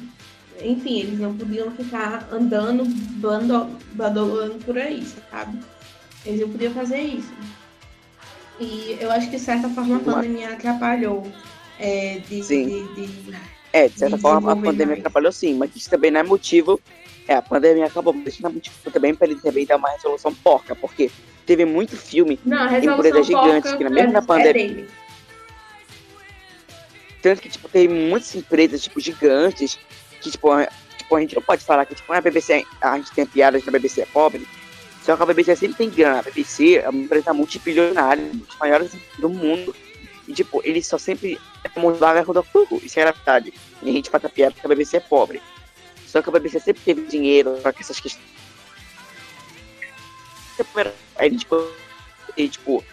Enfim, 0.60 1.00
eles 1.00 1.20
não 1.20 1.34
podiam 1.34 1.70
ficar 1.70 2.28
andando, 2.30 2.84
badolando 3.94 4.56
por 4.64 4.76
aí, 4.76 5.02
sabe? 5.30 5.58
Eles 6.26 6.40
não 6.40 6.50
podiam 6.50 6.74
fazer 6.74 7.00
isso. 7.00 7.32
E 8.60 8.96
eu 9.00 9.10
acho 9.10 9.26
que, 9.30 9.36
de 9.36 9.42
certa 9.42 9.68
forma, 9.68 9.96
a 9.96 10.00
pandemia 10.00 10.52
atrapalhou 10.52 11.30
é, 11.78 12.20
de, 12.28 12.42
Sim. 12.42 12.88
de, 12.94 13.06
de- 13.06 13.36
É, 13.72 13.88
de 13.88 13.98
certa 13.98 14.16
de 14.16 14.22
forma 14.22 14.52
a 14.52 14.56
pandemia 14.56 14.96
atrapalhou 14.96 15.30
sim, 15.30 15.54
mas 15.54 15.74
isso 15.76 15.88
também 15.88 16.10
não 16.10 16.20
é 16.20 16.22
motivo. 16.24 16.80
É, 17.28 17.34
a 17.34 17.42
pandemia 17.42 17.86
acabou, 17.86 18.12
mas 18.12 18.34
isso 18.34 18.42
não 18.42 18.50
é 18.50 18.52
motivo 18.54 18.74
também 18.90 19.14
para 19.14 19.26
ele 19.28 19.40
também 19.40 19.66
dar 19.66 19.76
uma 19.76 19.90
resolução 19.90 20.34
porca, 20.34 20.74
porque 20.74 21.10
teve 21.46 21.64
muito 21.64 21.96
filme, 21.96 22.38
Não, 22.44 22.58
a 22.62 22.78
empresas 22.78 23.26
gigantes 23.26 23.72
que 23.74 23.84
na 23.84 23.90
mesma 23.90 24.18
é 24.18 24.22
pandemia- 24.22 24.52
dele. 24.52 24.88
tanto 27.22 27.42
que, 27.42 27.48
tipo, 27.48 27.68
tem 27.68 27.88
muitas 27.88 28.34
empresas, 28.34 28.82
tipo, 28.82 28.98
gigantes, 29.00 29.78
que, 30.20 30.30
tipo, 30.30 30.50
a, 30.50 30.66
tipo, 30.96 31.14
a 31.16 31.20
gente 31.20 31.34
não 31.34 31.42
pode 31.42 31.64
falar 31.64 31.84
que, 31.86 31.94
tipo, 31.94 32.12
a 32.12 32.20
BBC, 32.20 32.64
a 32.80 32.96
gente 32.96 33.10
tem 33.12 33.26
piada 33.26 33.60
que 33.60 33.68
a 33.68 33.72
BBC 33.72 34.00
é 34.02 34.06
pobre, 34.06 34.46
só 35.08 35.16
que 35.16 35.22
a 35.22 35.26
BBC 35.26 35.56
sempre 35.56 35.78
tem 35.78 35.88
grana, 35.88 36.18
a 36.18 36.22
BBC 36.22 36.76
é 36.76 36.88
uma 36.90 37.00
empresa 37.00 37.32
multibilionária, 37.32 38.22
uma 38.22 38.44
das 38.44 38.58
maiores 38.58 38.92
do 39.18 39.30
mundo, 39.30 39.74
e, 40.26 40.34
tipo, 40.34 40.60
eles 40.62 40.86
só 40.86 40.98
sempre 40.98 41.40
mudaram 41.78 42.22
com 42.26 42.32
o 42.32 42.34
Dr. 42.34 42.46
Who, 42.54 42.78
isso 42.84 43.00
é 43.00 43.04
verdade, 43.04 43.54
e 43.82 43.88
a 43.88 43.92
gente 43.94 44.10
faz 44.10 44.22
a 44.26 44.28
piada 44.28 44.54
que 44.54 44.66
a 44.66 44.68
BBC 44.68 44.98
é 44.98 45.00
pobre, 45.00 45.40
só 46.06 46.20
que 46.20 46.28
a 46.28 46.32
BBC 46.32 46.60
sempre 46.60 46.82
teve 46.82 47.06
dinheiro 47.06 47.52
para 47.62 47.72
que 47.72 47.80
essas 47.80 47.98
questões... 47.98 48.22
Aí, 51.16 51.34
tipo, 51.38 51.56
e, 52.36 52.46
tipo, 52.50 52.84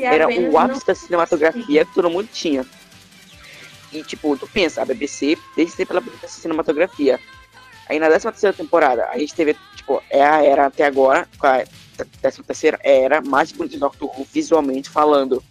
era 0.00 0.28
o 0.28 0.56
ápice 0.58 0.86
da 0.86 0.94
cinematografia 0.94 1.84
que 1.84 1.92
todo 1.92 2.08
mundo 2.08 2.28
tinha. 2.32 2.64
E, 3.92 4.02
tipo, 4.02 4.36
tu 4.36 4.46
pensa, 4.46 4.82
a 4.82 4.84
BBC, 4.84 5.36
desde 5.56 5.74
sempre 5.74 5.96
ela 5.96 6.06
essa 6.22 6.40
cinematografia. 6.40 7.18
Aí 7.88 7.98
na 7.98 8.08
13 8.08 8.24
terceira 8.26 8.56
temporada, 8.56 9.06
a 9.06 9.18
gente 9.18 9.34
teve, 9.34 9.56
tipo, 9.74 10.02
é 10.10 10.22
a 10.22 10.44
era 10.44 10.66
até 10.66 10.84
agora, 10.84 11.26
com 11.38 11.46
a 11.46 11.64
13 12.20 12.42
terceira 12.42 12.78
era 12.82 13.22
mais 13.22 13.50
bonita 13.50 13.74
de 13.74 13.80
Doctor 13.80 14.08
Who 14.08 14.26
visualmente 14.30 14.90
falando. 14.90 15.42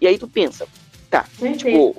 E 0.00 0.06
aí 0.06 0.18
tu 0.18 0.28
pensa, 0.28 0.66
tá, 1.08 1.24
tipo, 1.56 1.96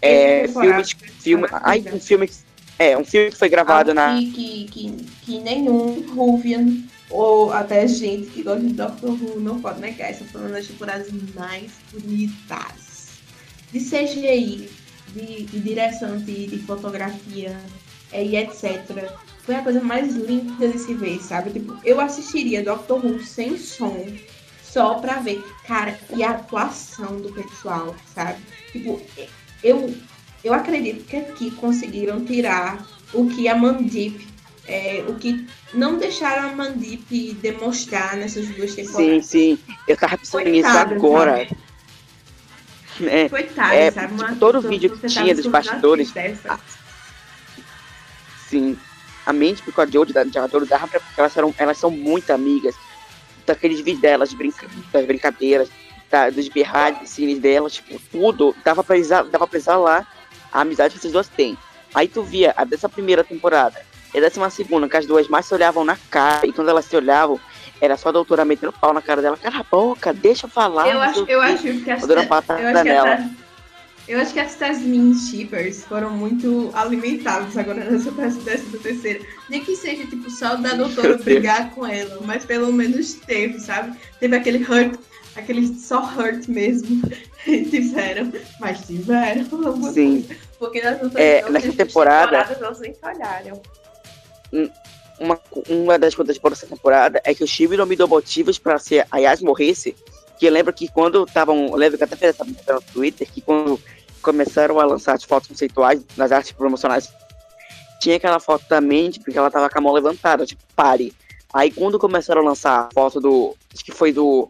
é, 0.00 0.48
filmes, 0.48 0.96
filme, 1.20 1.46
um 1.92 2.00
filme, 2.00 2.30
é, 2.78 2.98
um 2.98 3.04
filme 3.04 3.30
que 3.30 3.38
foi 3.38 3.48
gravado 3.48 3.94
na... 3.94 4.18
que, 4.18 4.32
que, 4.32 4.64
que, 4.64 4.90
que 5.24 5.38
nenhum 5.38 6.04
Whovian 6.16 6.82
ou 7.12 7.52
até 7.52 7.86
gente 7.86 8.30
que 8.30 8.42
gosta 8.42 8.60
de 8.60 8.72
Doctor 8.72 9.10
Who 9.10 9.38
não 9.38 9.60
pode 9.60 9.80
negar. 9.80 10.10
Essa 10.10 10.24
foi 10.24 10.40
uma 10.40 10.50
das 10.50 10.66
temporadas 10.66 11.08
mais 11.34 11.72
bonitas. 11.92 13.20
De 13.70 13.80
CGI, 13.80 14.68
de, 15.14 15.44
de 15.44 15.60
direção 15.60 16.16
de, 16.18 16.46
de 16.46 16.58
fotografia 16.60 17.56
é, 18.12 18.24
e 18.24 18.36
etc. 18.36 19.10
Foi 19.44 19.54
a 19.56 19.62
coisa 19.62 19.80
mais 19.80 20.14
linda 20.14 20.68
de 20.68 20.78
se 20.78 20.94
ver, 20.94 21.20
sabe? 21.20 21.50
Tipo, 21.50 21.76
eu 21.84 22.00
assistiria 22.00 22.62
Doctor 22.62 23.04
Who 23.04 23.20
sem 23.20 23.56
som, 23.58 24.06
só 24.62 24.94
pra 24.94 25.16
ver. 25.20 25.42
Cara, 25.66 25.98
e 26.14 26.22
a 26.22 26.30
atuação 26.30 27.20
do 27.20 27.32
pessoal, 27.32 27.94
sabe? 28.14 28.40
Tipo, 28.70 29.00
eu, 29.62 29.94
eu 30.44 30.54
acredito 30.54 31.04
que 31.04 31.16
aqui 31.16 31.50
conseguiram 31.52 32.24
tirar 32.24 32.86
o 33.12 33.26
que 33.28 33.48
a 33.48 33.56
Mandip, 33.56 34.26
é, 34.66 35.04
o 35.08 35.14
que 35.16 35.44
não 35.74 35.98
deixaram 35.98 36.50
a 36.50 36.54
Mandip 36.54 37.32
demonstrar 37.42 38.16
nessas 38.16 38.48
duas 38.48 38.72
Sim, 38.72 38.76
temporadas. 38.84 39.26
sim, 39.26 39.58
eu 39.88 39.96
tava 39.96 40.16
pensando 40.18 40.48
nisso 40.48 40.78
agora. 40.78 41.38
sabe? 41.38 41.56
É, 43.00 43.28
É, 43.86 43.90
sabe? 43.90 44.16
tipo, 44.16 44.36
todo 44.36 44.60
você 44.60 44.68
vídeo 44.68 44.90
que 44.90 44.98
tava 44.98 45.12
tinha 45.12 45.34
dos 45.34 45.46
bastidores, 45.46 46.08
uma 46.08 46.22
dessa. 46.22 46.60
Sim. 48.48 48.78
A 49.24 49.32
mente 49.32 49.62
com 49.62 49.80
a 49.80 49.86
Jodie 49.86 50.12
da 50.12 50.24
Jadoro 50.24 50.66
dava 50.66 50.86
pra 50.88 51.00
porque 51.00 51.20
elas, 51.20 51.36
eram, 51.36 51.54
elas 51.56 51.78
são 51.78 51.90
muito 51.90 52.30
amigas. 52.30 52.74
Daqueles 53.46 53.78
vídeos 53.78 54.00
delas, 54.00 54.30
de 54.30 54.36
brinca, 54.36 54.66
das 54.92 55.06
brincadeiras, 55.06 55.68
da, 56.10 56.28
dos 56.30 56.48
behind 56.48 57.04
cines 57.06 57.38
delas, 57.38 57.74
tipo, 57.74 58.00
tudo. 58.10 58.54
Dava 58.64 58.82
pra, 58.84 58.96
dava 59.30 59.46
pra 59.46 59.58
exalar 59.58 60.06
a 60.52 60.60
amizade 60.60 60.92
que 60.94 60.98
essas 60.98 61.12
duas 61.12 61.28
têm. 61.28 61.56
Aí 61.94 62.08
tu 62.08 62.22
via 62.22 62.52
a 62.56 62.64
dessa 62.64 62.88
primeira 62.88 63.22
temporada 63.24 63.80
e 64.14 64.18
a 64.18 64.20
décima 64.20 64.50
segunda, 64.50 64.88
que 64.88 64.96
as 64.96 65.06
duas 65.06 65.28
mais 65.28 65.46
se 65.46 65.54
olhavam 65.54 65.84
na 65.84 65.96
cara, 66.10 66.46
e 66.46 66.52
quando 66.52 66.68
elas 66.68 66.84
se 66.84 66.94
olhavam, 66.96 67.40
era 67.82 67.96
só 67.96 68.10
a 68.10 68.12
doutora 68.12 68.44
metendo 68.44 68.72
pau 68.72 68.94
na 68.94 69.02
cara 69.02 69.20
dela. 69.20 69.36
Cala 69.36 69.58
a 69.58 69.64
boca, 69.68 70.12
deixa 70.12 70.46
eu 70.46 70.50
falar. 70.50 70.88
Eu 70.88 71.00
acho, 71.00 71.24
eu 71.28 71.40
acho 71.40 71.62
que 71.82 71.90
A 71.90 72.26
patada 72.28 72.62
acho 72.70 72.82
que 72.84 72.88
nela. 72.88 73.28
eu 74.06 74.20
acho 74.20 74.32
que 74.32 74.38
as 74.38 74.54
Tasmin 74.54 75.12
Shippers 75.18 75.82
foram 75.84 76.10
muito 76.10 76.70
alimentadas 76.74 77.56
agora 77.58 77.82
nessa 77.90 78.12
décima 78.12 78.78
terceira. 78.78 79.24
Nem 79.50 79.64
que 79.64 79.74
seja 79.74 80.06
tipo 80.06 80.30
só 80.30 80.54
da 80.54 80.74
doutora 80.74 81.18
brigar 81.18 81.70
com 81.72 81.84
ela, 81.84 82.20
mas 82.24 82.44
pelo 82.44 82.72
menos 82.72 83.14
teve, 83.14 83.58
sabe? 83.58 83.98
Teve 84.20 84.36
aquele 84.36 84.58
hurt, 84.64 84.94
aquele 85.34 85.66
só 85.74 86.02
hurt 86.16 86.46
mesmo. 86.46 87.02
Tiveram, 87.42 88.32
mas 88.60 88.86
tiveram. 88.86 89.44
Sim. 89.92 90.24
Porque 90.60 90.80
nas 90.80 91.02
outras 91.02 91.16
É, 91.20 91.50
nessa 91.50 91.72
temporada- 91.72 92.44
temporadas 92.44 92.62
elas 92.62 92.78
nem 92.78 92.94
se 92.94 93.00
olharam. 93.04 93.60
Uma, 95.22 95.40
uma 95.68 95.98
das 95.98 96.14
coisas 96.14 96.36
boas 96.38 96.54
dessa 96.54 96.66
temporada 96.66 97.20
é 97.24 97.34
que 97.34 97.44
o 97.44 97.46
Chibi 97.46 97.76
não 97.76 97.86
me 97.86 97.96
deu 97.96 98.08
motivos 98.08 98.58
pra 98.58 98.78
se 98.78 99.04
a 99.10 99.18
Yas 99.18 99.40
morresse. 99.40 99.94
Que 100.38 100.46
eu 100.46 100.52
lembro 100.52 100.72
que 100.72 100.88
quando 100.88 101.24
estavam. 101.24 101.68
Eu 101.68 101.76
lembro 101.76 101.96
que 101.96 102.04
até 102.04 102.26
essa 102.26 102.44
brincadeira 102.44 102.74
no 102.74 102.92
Twitter, 102.92 103.30
que 103.30 103.40
quando 103.40 103.80
começaram 104.20 104.80
a 104.80 104.84
lançar 104.84 105.14
as 105.14 105.24
fotos 105.24 105.48
conceituais 105.48 106.02
nas 106.16 106.32
artes 106.32 106.52
promocionais, 106.52 107.12
tinha 108.00 108.16
aquela 108.16 108.40
foto 108.40 108.64
da 108.68 108.80
Mandy, 108.80 109.20
porque 109.20 109.38
ela 109.38 109.50
tava 109.50 109.70
com 109.70 109.78
a 109.78 109.80
mão 109.80 109.92
levantada, 109.92 110.44
tipo, 110.44 110.62
pare. 110.74 111.12
Aí 111.54 111.70
quando 111.70 111.98
começaram 111.98 112.40
a 112.40 112.44
lançar 112.44 112.88
a 112.88 112.88
foto 112.92 113.20
do. 113.20 113.54
Acho 113.72 113.84
que 113.84 113.92
foi 113.92 114.12
do. 114.12 114.48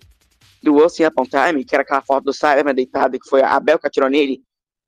Do 0.62 0.76
Once 0.76 1.04
Upon 1.04 1.24
Time, 1.24 1.64
que 1.64 1.74
era 1.74 1.82
aquela 1.82 2.00
foto 2.00 2.24
do 2.24 2.32
Cyberman 2.32 2.72
deitado, 2.72 3.18
que 3.18 3.28
foi 3.28 3.42
a 3.42 3.58
Bel 3.58 3.80
que 3.80 4.08
nele. 4.08 4.40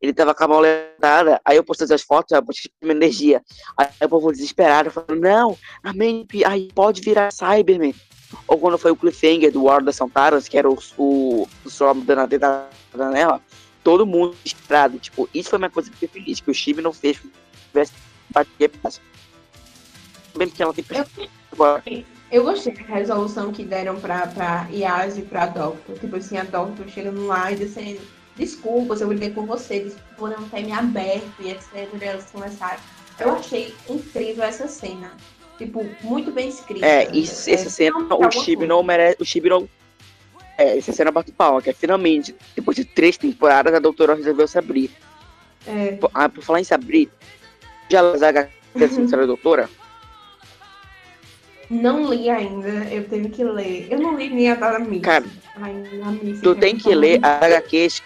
Ele 0.04 0.12
tava 0.12 0.34
com 0.34 0.44
a 0.44 0.48
mão 0.48 0.60
levantada. 0.60 1.40
Aí 1.42 1.56
eu 1.56 1.64
postei 1.64 1.86
as 1.90 2.02
fotos, 2.02 2.32
eu 2.32 2.44
postei 2.44 2.70
uma 2.82 2.92
energia. 2.92 3.42
Aí 3.74 3.88
o 4.02 4.08
povo 4.10 4.30
desesperado 4.30 4.90
falando, 4.90 5.18
não, 5.18 5.56
a 5.82 5.94
Mandy 5.94 6.44
aí 6.44 6.68
pode 6.74 7.00
virar 7.00 7.32
Cyberman. 7.32 7.94
Ou 8.46 8.58
quando 8.58 8.76
foi 8.76 8.90
o 8.90 8.96
cliffhanger 8.96 9.50
do 9.50 9.64
War 9.64 9.82
das 9.82 9.96
Santaras, 9.96 10.46
que 10.46 10.58
era 10.58 10.68
o, 10.68 10.78
o, 10.98 11.48
o 11.64 11.68
Storm 11.68 12.00
dando 12.00 12.20
a 12.20 13.10
nela, 13.10 13.40
todo 13.82 14.04
mundo 14.04 14.36
desesperado. 14.44 14.98
Tipo, 14.98 15.26
isso 15.32 15.48
foi 15.48 15.58
uma 15.58 15.70
coisa 15.70 15.88
que 15.88 15.94
eu 15.94 16.00
fiquei 16.00 16.20
feliz, 16.20 16.38
que 16.38 16.50
o 16.50 16.54
Chibi 16.54 16.82
não 16.82 16.92
fez 16.92 17.18
que 17.18 17.32
tivesse 17.68 17.92
bater 18.28 18.70
Bem 20.36 20.50
que 20.50 20.62
ela 20.62 20.74
tem 20.74 20.84
agora. 21.50 21.82
Eu 22.30 22.44
gostei 22.44 22.74
da 22.74 22.94
resolução 22.94 23.52
que 23.52 23.64
deram 23.64 23.98
pra, 23.98 24.26
pra 24.26 24.68
Yas 24.70 25.16
e 25.16 25.22
pra 25.22 25.46
Doctor. 25.46 25.98
Tipo 25.98 26.16
assim, 26.16 26.36
a 26.36 26.44
Doctor 26.44 26.86
chegando 26.90 27.26
lá 27.26 27.50
e 27.50 27.56
dizendo 27.56 28.02
desculpas, 28.36 29.00
eu 29.00 29.08
briguei 29.08 29.30
com 29.30 29.44
você, 29.46 29.92
por 30.16 30.30
não 30.30 30.48
ter 30.48 30.62
me 30.62 30.72
aberto 30.72 31.32
e 31.40 31.50
etc. 31.50 31.88
Elas 32.00 32.30
começaram. 32.30 32.80
Eu 33.18 33.32
achei 33.34 33.74
incrível 33.88 34.42
essa 34.44 34.66
cena. 34.66 35.12
Tipo, 35.56 35.86
muito 36.02 36.32
bem 36.32 36.48
escrita. 36.48 36.84
É, 36.84 37.08
isso, 37.12 37.48
essa 37.48 37.70
cena, 37.70 38.00
não, 38.00 38.18
o 38.18 38.30
Chibi 38.30 38.56
coisa. 38.56 38.66
não 38.68 38.82
merece. 38.82 39.16
O 39.20 39.24
Chibi 39.24 39.48
não. 39.48 39.68
É, 40.58 40.76
essa 40.78 40.92
cena 40.92 41.10
bate 41.10 41.32
palma, 41.32 41.60
que 41.62 41.70
é 41.70 41.72
finalmente, 41.72 42.34
depois 42.54 42.76
de 42.76 42.84
três 42.84 43.16
temporadas, 43.16 43.72
a 43.74 43.78
doutora 43.78 44.14
resolveu 44.14 44.46
se 44.48 44.58
abrir. 44.58 44.90
É, 45.66 45.92
Por- 45.92 46.10
Ah, 46.12 46.28
por 46.28 46.42
falar 46.44 46.60
em 46.60 46.64
se 46.64 46.74
abrir, 46.74 47.08
já 47.88 48.00
a 48.00 48.16
Zaga 48.16 48.50
assim, 48.74 49.06
da 49.06 49.26
doutora? 49.26 49.68
não 51.70 52.08
li 52.12 52.28
ainda, 52.28 52.68
eu 52.92 53.08
tenho 53.08 53.30
que 53.30 53.42
ler. 53.42 53.88
Eu 53.90 53.98
não 53.98 54.16
li 54.16 54.28
nem 54.30 54.50
a 54.50 54.54
da 54.54 54.78
Missy. 54.78 55.00
Cara, 55.00 55.24
Ai, 55.56 55.72
a 56.04 56.10
Missy 56.10 56.42
Tu 56.42 56.54
quer 56.54 56.60
tem 56.60 56.76
que 56.76 56.94
ler 56.94 57.18
as 57.22 57.42
HQs, 57.42 58.02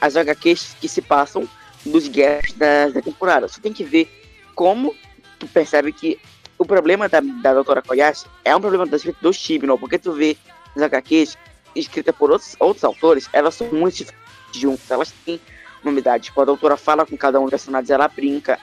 as 0.00 0.16
HQs 0.16 0.76
que 0.80 0.88
se 0.88 1.02
passam 1.02 1.48
dos 1.84 2.08
gaps 2.08 2.52
da, 2.54 2.88
da 2.88 3.02
temporada. 3.02 3.48
Você 3.48 3.60
tem 3.60 3.72
que 3.72 3.84
ver 3.84 4.08
como 4.54 4.94
tu 5.38 5.46
percebe 5.46 5.92
que 5.92 6.18
o 6.58 6.64
problema 6.64 7.08
da, 7.08 7.20
da 7.20 7.54
doutora 7.54 7.80
Koyashi 7.82 8.26
é 8.44 8.54
um 8.54 8.60
problema 8.60 8.86
da 8.86 8.96
escrita 8.96 9.18
do 9.22 9.32
Chibnall, 9.32 9.78
porque 9.78 9.98
tu 9.98 10.12
vê 10.12 10.36
as 10.76 10.82
HQs 10.82 11.38
escritas 11.74 12.14
por 12.14 12.30
outros, 12.30 12.54
outros 12.58 12.84
autores, 12.84 13.28
elas 13.32 13.54
são 13.54 13.68
muito 13.68 13.94
diferentes 13.96 14.20
juntas, 14.60 14.90
elas 14.90 15.12
têm 15.24 15.40
uma 15.82 15.92
unidade. 15.92 16.24
Tipo, 16.24 16.42
a 16.42 16.44
doutora 16.44 16.76
fala 16.76 17.06
com 17.06 17.16
cada 17.16 17.38
um 17.40 17.44
dos 17.44 17.50
personagens, 17.50 17.90
ela 17.90 18.08
brinca. 18.08 18.58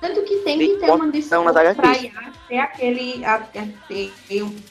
Tanto 0.00 0.22
que 0.22 0.36
tem 0.38 0.58
que 0.58 0.76
ter 0.78 0.90
uma 0.90 1.06
nas 1.52 1.76
pra. 1.76 1.92
Yas 1.92 2.12
ter 2.48 2.58
aquele, 2.58 3.24
a, 3.24 3.34
a- 3.36 3.42
ter 3.88 4.12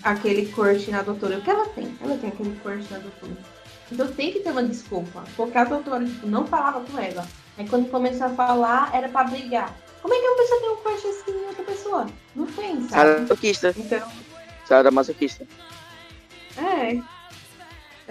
aquele 0.04 0.46
crush 0.48 0.88
na 0.90 1.02
doutora. 1.02 1.36
Porque 1.36 1.50
ela 1.50 1.68
tem, 1.70 1.98
ela 2.02 2.18
tem 2.18 2.30
aquele 2.30 2.56
crush 2.62 2.90
na 2.92 3.00
doutora. 3.00 3.53
Então 3.94 4.08
tem 4.08 4.32
que 4.32 4.40
ter 4.40 4.50
uma 4.52 4.64
desculpa. 4.64 5.24
Porque 5.38 5.58
a 5.58 5.64
doutora 5.64 6.04
tipo, 6.04 6.26
não 6.28 6.46
falava 6.48 6.82
com 6.82 6.98
ela. 7.00 7.26
Aí 7.58 7.68
quando 7.70 7.90
começou 7.90 8.26
a 8.28 8.30
falar, 8.32 8.90
era 8.94 9.08
pra 9.08 9.24
brigar. 9.24 9.74
Como 10.02 10.14
é 10.14 10.18
que 10.20 10.26
uma 10.28 10.38
pessoa 10.38 10.60
tem 10.60 10.70
um 10.72 10.76
crush 10.78 11.06
assim 11.08 11.32
em 11.32 11.48
outra 11.48 11.64
pessoa? 11.64 12.08
Não 12.36 12.46
tem, 12.48 12.82
Sara 12.90 13.10
sabe? 13.14 13.22
masoquista. 13.22 13.74
Então, 13.78 14.08
Sara 14.66 14.92
masoquista. 14.92 15.48
é. 16.58 17.00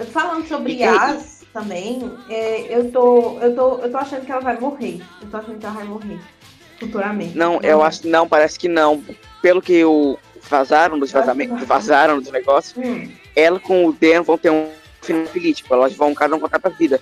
Falando 0.06 0.46
sobre 0.48 0.72
E- 0.72 0.78
Yas 0.80 1.44
também, 1.52 2.10
é, 2.30 2.74
eu, 2.74 2.90
tô, 2.90 3.38
eu, 3.40 3.54
tô, 3.54 3.78
eu 3.80 3.90
tô 3.90 3.98
achando 3.98 4.24
que 4.24 4.32
ela 4.32 4.40
vai 4.40 4.58
morrer. 4.58 5.02
Eu 5.20 5.28
tô 5.30 5.36
achando 5.36 5.58
que 5.58 5.66
ela 5.66 5.74
vai 5.74 5.84
morrer 5.84 6.18
futuramente. 6.78 7.36
Não, 7.36 7.60
eu 7.60 7.82
acho 7.82 8.00
que 8.02 8.08
não, 8.08 8.26
parece 8.26 8.58
que 8.58 8.68
não. 8.68 9.04
Pelo 9.42 9.60
que 9.60 9.84
o 9.84 10.18
vazaram 10.48 10.98
dos 10.98 11.12
vazamentos, 11.12 11.62
vazaram 11.66 12.20
dos 12.20 12.30
negócios, 12.32 12.74
Hum. 12.76 13.08
ela 13.36 13.60
com 13.60 13.86
o 13.86 13.92
Dan 13.92 14.22
vão 14.22 14.38
ter 14.38 14.50
um 14.50 14.70
feliz, 15.02 15.58
tipo, 15.58 15.74
elas 15.74 15.94
vão 15.94 16.14
cada 16.14 16.34
um 16.34 16.40
contar 16.40 16.58
pra 16.58 16.70
vida. 16.70 17.00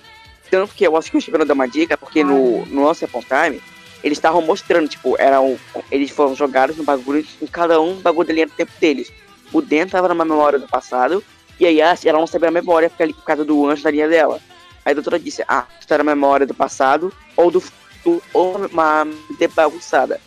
Tanto 0.49 0.73
que 0.73 0.85
eu 0.85 0.97
acho 0.97 1.09
que 1.09 1.17
o 1.17 1.21
Chibano 1.21 1.45
deu 1.45 1.55
uma 1.55 1.67
dica, 1.67 1.97
porque 1.97 2.23
no, 2.23 2.65
no 2.65 2.81
nosso 2.81 3.05
Upon 3.05 3.21
Time, 3.21 3.61
eles 4.03 4.17
estavam 4.17 4.41
mostrando, 4.41 4.89
tipo, 4.89 5.15
eram, 5.19 5.57
eles 5.89 6.11
foram 6.11 6.35
jogados 6.35 6.75
no 6.75 6.83
bagulho, 6.83 7.25
com 7.39 7.47
cada 7.47 7.79
um, 7.79 7.95
bagulho 7.95 8.27
dele 8.27 8.41
era 8.41 8.49
o 8.49 8.53
tempo 8.53 8.71
deles. 8.79 9.11
O 9.53 9.61
Dan 9.61 9.87
tava 9.87 10.07
numa 10.07 10.25
memória 10.25 10.59
do 10.59 10.67
passado, 10.67 11.23
e 11.59 11.65
a 11.65 11.69
Yassi, 11.69 12.09
ela 12.09 12.19
não 12.19 12.27
sabia 12.27 12.49
a 12.49 12.51
memória, 12.51 12.89
porque 12.89 13.03
ali 13.03 13.13
por 13.13 13.23
causa 13.23 13.45
do 13.45 13.67
anjo 13.67 13.83
da 13.83 13.91
linha 13.91 14.09
dela. 14.09 14.39
Aí 14.83 14.91
a 14.91 14.95
doutora 14.95 15.19
disse, 15.19 15.43
ah, 15.47 15.65
isso 15.79 15.93
era 15.93 16.01
a 16.01 16.05
memória 16.05 16.45
do 16.45 16.53
passado, 16.53 17.13
ou 17.37 17.51
do 17.51 17.61
futuro, 17.61 18.21
ou 18.33 18.65
uma 18.65 19.05
mente 19.05 19.47
bagunçada. 19.49 20.19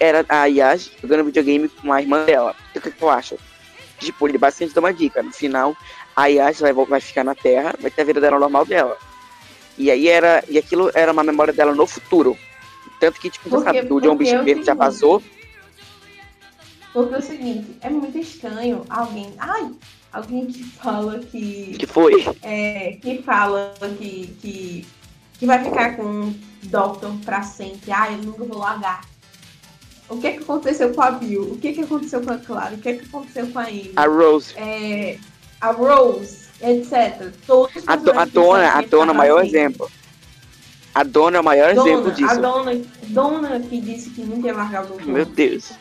Era 0.00 0.24
a 0.28 0.46
Yas 0.46 0.90
jogando 1.00 1.24
videogame 1.24 1.68
com 1.68 1.92
a 1.92 2.02
irmã 2.02 2.24
dela. 2.24 2.54
O 2.74 2.80
que, 2.80 2.90
que 2.90 3.02
eu 3.02 3.08
acho? 3.08 3.38
Tipo, 3.98 4.28
ele 4.28 4.38
basicamente 4.38 4.74
dá 4.74 4.80
uma 4.80 4.92
dica. 4.92 5.22
No 5.22 5.32
final, 5.32 5.76
a 6.16 6.26
Yas 6.26 6.60
vai, 6.60 6.72
vai 6.72 7.00
ficar 7.00 7.22
na 7.22 7.34
Terra, 7.34 7.74
vai 7.78 7.90
ter 7.90 8.00
a 8.02 8.04
vida 8.06 8.20
dela 8.20 8.38
normal 8.38 8.64
dela. 8.64 8.96
E 9.76 9.90
aí 9.90 10.08
era. 10.08 10.42
E 10.48 10.56
aquilo 10.56 10.90
era 10.94 11.12
uma 11.12 11.22
memória 11.22 11.52
dela 11.52 11.74
no 11.74 11.86
futuro. 11.86 12.36
Tanto 12.98 13.20
que, 13.20 13.28
tipo, 13.28 13.50
Porque- 13.50 13.64
sabe, 13.64 13.92
o 13.92 14.00
John 14.00 14.16
Verde 14.16 14.64
já 14.64 14.72
vazou. 14.72 15.22
Porque 16.94 17.14
é 17.14 17.18
o 17.18 17.22
seguinte, 17.22 17.76
é 17.82 17.90
muito 17.90 18.16
estranho 18.16 18.84
alguém. 18.88 19.34
Ai! 19.38 19.70
Alguém 20.10 20.46
que 20.46 20.64
fala 20.64 21.18
que. 21.18 21.76
Que 21.78 21.86
foi? 21.86 22.24
é, 22.40 22.96
que 23.02 23.22
fala 23.22 23.74
que, 23.98 24.34
que, 24.40 24.86
que 25.38 25.44
vai 25.44 25.62
ficar 25.62 25.94
com 25.96 26.30
o 26.30 26.34
Doctor 26.62 27.12
pra 27.22 27.42
sempre. 27.42 27.92
Ah, 27.92 28.10
eu 28.10 28.18
nunca 28.18 28.44
vou 28.44 28.56
largar. 28.56 29.04
O 30.08 30.18
que 30.18 30.32
que 30.32 30.38
aconteceu 30.38 30.94
com 30.94 31.02
a 31.02 31.10
Bill? 31.10 31.42
O 31.42 31.58
que 31.58 31.74
que 31.74 31.82
aconteceu 31.82 32.22
com 32.22 32.32
a 32.32 32.38
Clara? 32.38 32.76
O 32.76 32.78
que 32.78 32.94
que 32.94 33.04
aconteceu 33.04 33.46
com 33.48 33.58
a 33.58 33.64
Amy? 33.64 33.92
A 33.96 34.06
Rose. 34.06 34.54
É, 34.56 35.18
a 35.60 35.70
Rose, 35.72 36.46
etc. 36.60 37.32
Todos 37.46 37.76
os 37.76 37.88
A, 37.88 37.96
do- 37.96 38.18
a 38.18 38.24
dona, 38.24 38.68
a 38.72 38.80
dona 38.82 39.10
é 39.12 39.14
o 39.14 39.18
maior 39.18 39.44
exemplo. 39.44 39.90
A 40.94 41.02
dona 41.02 41.36
é 41.36 41.40
o 41.40 41.44
maior 41.44 41.70
exemplo 41.70 42.10
Dona, 42.10 42.10
a 42.10 42.14
disso. 42.14 42.40
dona, 42.40 42.82
dona 43.08 43.60
que 43.60 43.80
disse 43.80 44.10
que 44.10 44.22
nunca 44.22 44.46
ia 44.48 44.54
largar 44.54 44.84
o. 44.86 45.02
Meu 45.04 45.24
Deus. 45.26 45.72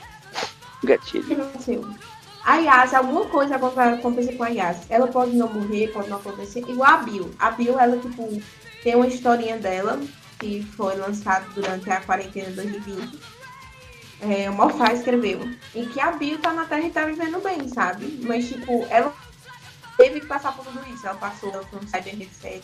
Gatilho. 0.84 1.96
A 2.44 2.58
Yas, 2.58 2.94
alguma 2.94 3.26
coisa 3.26 3.56
acontecer 3.56 4.34
com 4.34 4.44
a 4.44 4.50
Yas. 4.50 4.78
Ela 4.90 5.08
pode 5.08 5.36
não 5.36 5.48
morrer, 5.52 5.88
pode 5.88 6.10
não 6.10 6.18
acontecer. 6.18 6.60
Igual 6.68 6.90
a 6.90 6.98
Bill. 6.98 7.32
A 7.40 7.50
Bill, 7.52 7.80
ela, 7.80 7.98
tipo, 7.98 8.42
tem 8.84 8.96
uma 8.96 9.08
historinha 9.08 9.58
dela 9.58 10.00
que 10.38 10.62
foi 10.76 10.96
lançada 10.96 11.46
durante 11.56 11.90
a 11.90 12.02
quarentena 12.02 12.50
de 12.50 12.56
2020. 12.56 13.20
É, 14.22 14.50
o 14.50 14.54
Mofá 14.54 14.94
escreveu. 14.94 15.50
E 15.74 15.86
que 15.88 16.00
a 16.00 16.12
Bill 16.12 16.38
tá 16.40 16.54
na 16.54 16.66
Terra 16.66 16.82
e 16.82 16.90
tá 16.92 17.06
vivendo 17.06 17.42
bem, 17.42 17.68
sabe? 17.70 18.20
Mas, 18.24 18.48
tipo, 18.48 18.86
ela 18.90 19.12
teve 19.98 20.20
que 20.22 20.26
passar 20.26 20.56
por 20.56 20.66
tudo 20.66 20.80
isso. 20.94 21.06
Ela 21.06 21.16
passou 21.18 21.52
por 21.52 21.80
um 21.84 21.88
Cyber 21.88 22.16
Reset. 22.18 22.62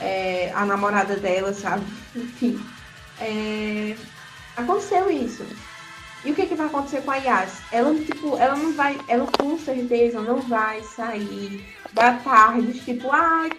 É, 0.00 0.50
a 0.54 0.64
namorada 0.64 1.16
dela, 1.16 1.52
sabe? 1.52 1.84
Enfim. 2.16 2.60
É, 3.20 3.96
aconteceu 4.56 5.10
isso. 5.10 5.44
E 6.24 6.32
o 6.32 6.34
que, 6.34 6.46
que 6.46 6.54
vai 6.54 6.66
acontecer 6.66 7.00
com 7.02 7.10
a 7.10 7.16
Yas? 7.16 7.50
Ela, 7.72 7.94
tipo, 7.94 8.36
ela 8.36 8.54
não 8.54 8.74
vai, 8.74 8.98
ela 9.08 9.26
com 9.38 9.58
certeza 9.58 10.20
não 10.20 10.40
vai 10.42 10.82
sair 10.82 11.64
da 11.94 12.12
tarde, 12.14 12.78
tipo, 12.80 13.10
ai, 13.10 13.50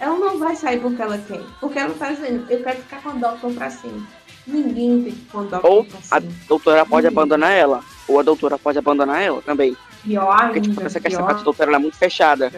ela 0.00 0.16
não 0.18 0.38
vai 0.38 0.56
sair 0.56 0.80
porque 0.80 1.02
ela 1.02 1.18
quer. 1.18 1.42
Porque 1.60 1.78
ela 1.78 1.94
tá 1.94 2.10
dizendo, 2.12 2.50
eu 2.50 2.62
quero 2.62 2.78
ficar 2.78 3.02
com 3.02 3.10
o 3.10 3.18
Doctor 3.18 3.52
pra 3.52 3.70
sempre. 3.70 4.02
Ninguém 4.46 5.02
tem 5.04 5.12
que 5.12 5.18
ficar 5.20 5.32
com 5.38 5.44
Doctor 5.44 5.70
Ou 5.70 5.84
pra 5.84 5.98
a 5.98 6.02
sempre. 6.20 6.34
doutora 6.48 6.86
pode 6.86 7.06
Uhum. 7.06 7.12
abandonar 7.12 7.52
ela. 7.52 7.84
Ou 8.08 8.18
a 8.18 8.22
doutora 8.22 8.58
pode 8.58 8.78
abandonar 8.78 9.20
ela 9.22 9.42
também. 9.42 9.76
Pior 10.02 10.44
Porque, 10.46 10.60
tipo, 10.60 10.74
ainda, 10.80 10.86
essa 10.86 11.00
questão 11.00 11.24
pior. 11.26 11.36
da 11.36 11.42
doutora 11.42 11.74
é 11.74 11.78
muito 11.78 11.96
fechada. 11.96 12.52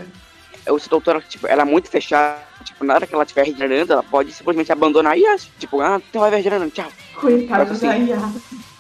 Eu, 0.67 0.79
se 0.79 0.87
a 0.87 0.91
doutora, 0.91 1.21
tipo, 1.27 1.47
ela 1.47 1.63
é 1.63 1.65
muito 1.65 1.89
fechada, 1.89 2.39
tipo, 2.65 2.85
na 2.85 2.95
hora 2.95 3.07
que 3.07 3.15
ela 3.15 3.25
estiver 3.25 3.47
regenerando, 3.47 3.93
ela 3.95 4.03
pode 4.03 4.33
simplesmente 4.33 4.71
abandonar 4.71 5.17
e, 5.19 5.27
acho, 5.27 5.51
tipo, 5.59 5.81
ah, 5.81 6.01
então 6.09 6.21
vai 6.21 6.31
regenerando, 6.31 6.71
tchau. 6.71 6.91
Coitada 7.15 7.65
Mas, 7.71 7.81
da 7.81 7.91
assim, 7.91 8.09
Yas. 8.11 8.33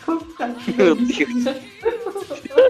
Meu 0.77 0.95
Deus. 0.95 1.61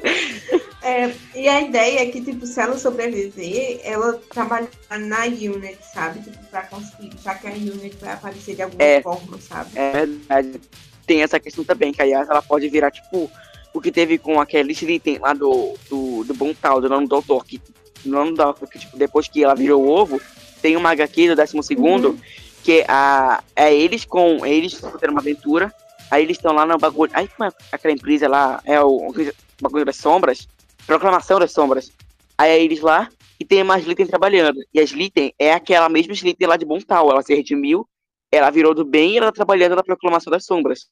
É, 0.83 1.13
e 1.35 1.47
a 1.47 1.61
ideia 1.61 2.01
é 2.01 2.07
que, 2.07 2.23
tipo, 2.23 2.47
se 2.47 2.59
ela 2.59 2.77
sobreviver, 2.79 3.81
ela 3.85 4.15
trabalhar 4.31 4.67
na 4.99 5.25
unit, 5.27 5.79
sabe? 5.93 6.21
Tipo, 6.21 6.43
pra 6.51 6.63
conseguir, 6.63 7.13
já 7.23 7.35
que 7.35 7.47
a 7.47 7.51
unit 7.51 7.95
vai 8.01 8.15
aparecer 8.15 8.57
de 8.57 8.63
alguma 8.63 8.83
É. 8.83 9.03
forma, 9.03 9.39
sabe? 9.39 9.71
É 9.75 9.93
verdade. 10.07 10.61
Tem 11.07 11.23
essa 11.23 11.39
questão 11.39 11.63
também, 11.65 11.93
que 11.93 12.01
a 12.01 12.07
Yas, 12.07 12.31
ela 12.31 12.41
pode 12.41 12.67
virar, 12.71 12.91
tipo, 12.91 13.31
o 13.73 13.81
que 13.81 13.93
teve 13.93 14.19
com 14.19 14.41
aquele 14.41 14.73
item 14.73 15.19
lá 15.19 15.33
do, 15.33 15.75
do, 15.89 16.25
do 16.25 16.35
Bontal, 16.35 16.81
do 16.81 16.89
Nono 16.89 17.07
Doutor, 17.07 17.45
que, 17.45 17.61
Nono 18.05 18.35
Doutor, 18.35 18.69
que, 18.69 18.79
tipo, 18.79 18.97
depois 18.97 19.29
que 19.29 19.45
ela 19.45 19.55
virou 19.55 19.83
o 19.83 19.89
ovo, 19.89 20.21
tem 20.61 20.77
uma 20.77 20.91
HQ 20.91 21.29
do 21.29 21.37
12 21.37 21.63
segundo, 21.63 22.11
Uhum. 22.11 22.19
que 22.63 22.85
a, 22.89 23.43
é 23.55 23.75
eles 23.75 24.05
com, 24.05 24.45
eles 24.45 24.81
tendo 24.99 25.13
uma 25.13 25.21
aventura, 25.21 25.73
aí 26.11 26.23
eles 26.23 26.37
estão 26.37 26.53
lá 26.53 26.67
no 26.67 26.77
bagulho, 26.79 27.11
aí 27.15 27.29
como 27.29 27.49
é 27.49 27.53
aquela 27.73 27.95
empresa 27.95 28.29
lá, 28.29 28.61
é 28.65 28.81
o, 28.81 29.09
o 29.09 29.15
bagulho 29.61 29.85
das 29.85 29.97
sombras, 29.97 30.49
proclamação 30.87 31.39
das 31.39 31.53
sombras, 31.53 31.91
aí 32.37 32.51
é 32.51 32.63
eles 32.63 32.81
lá, 32.81 33.09
e 33.39 33.45
tem 33.45 33.63
uma 33.63 33.79
Slitten 33.79 34.07
trabalhando, 34.07 34.61
e 34.75 34.81
a 34.81 34.83
Slitten 34.83 35.33
é 35.39 35.53
aquela 35.53 35.89
mesma 35.89 36.13
Slitten 36.13 36.49
lá 36.49 36.57
de 36.57 36.67
Bontal, 36.67 37.11
ela 37.11 37.23
se 37.23 37.35
redimiu, 37.35 37.89
ela 38.31 38.51
virou 38.51 38.75
do 38.75 38.85
bem 38.85 39.13
e 39.13 39.17
ela 39.17 39.27
tá 39.27 39.33
trabalhando 39.33 39.77
na 39.77 39.83
proclamação 39.83 40.31
das 40.31 40.45
sombras. 40.45 40.89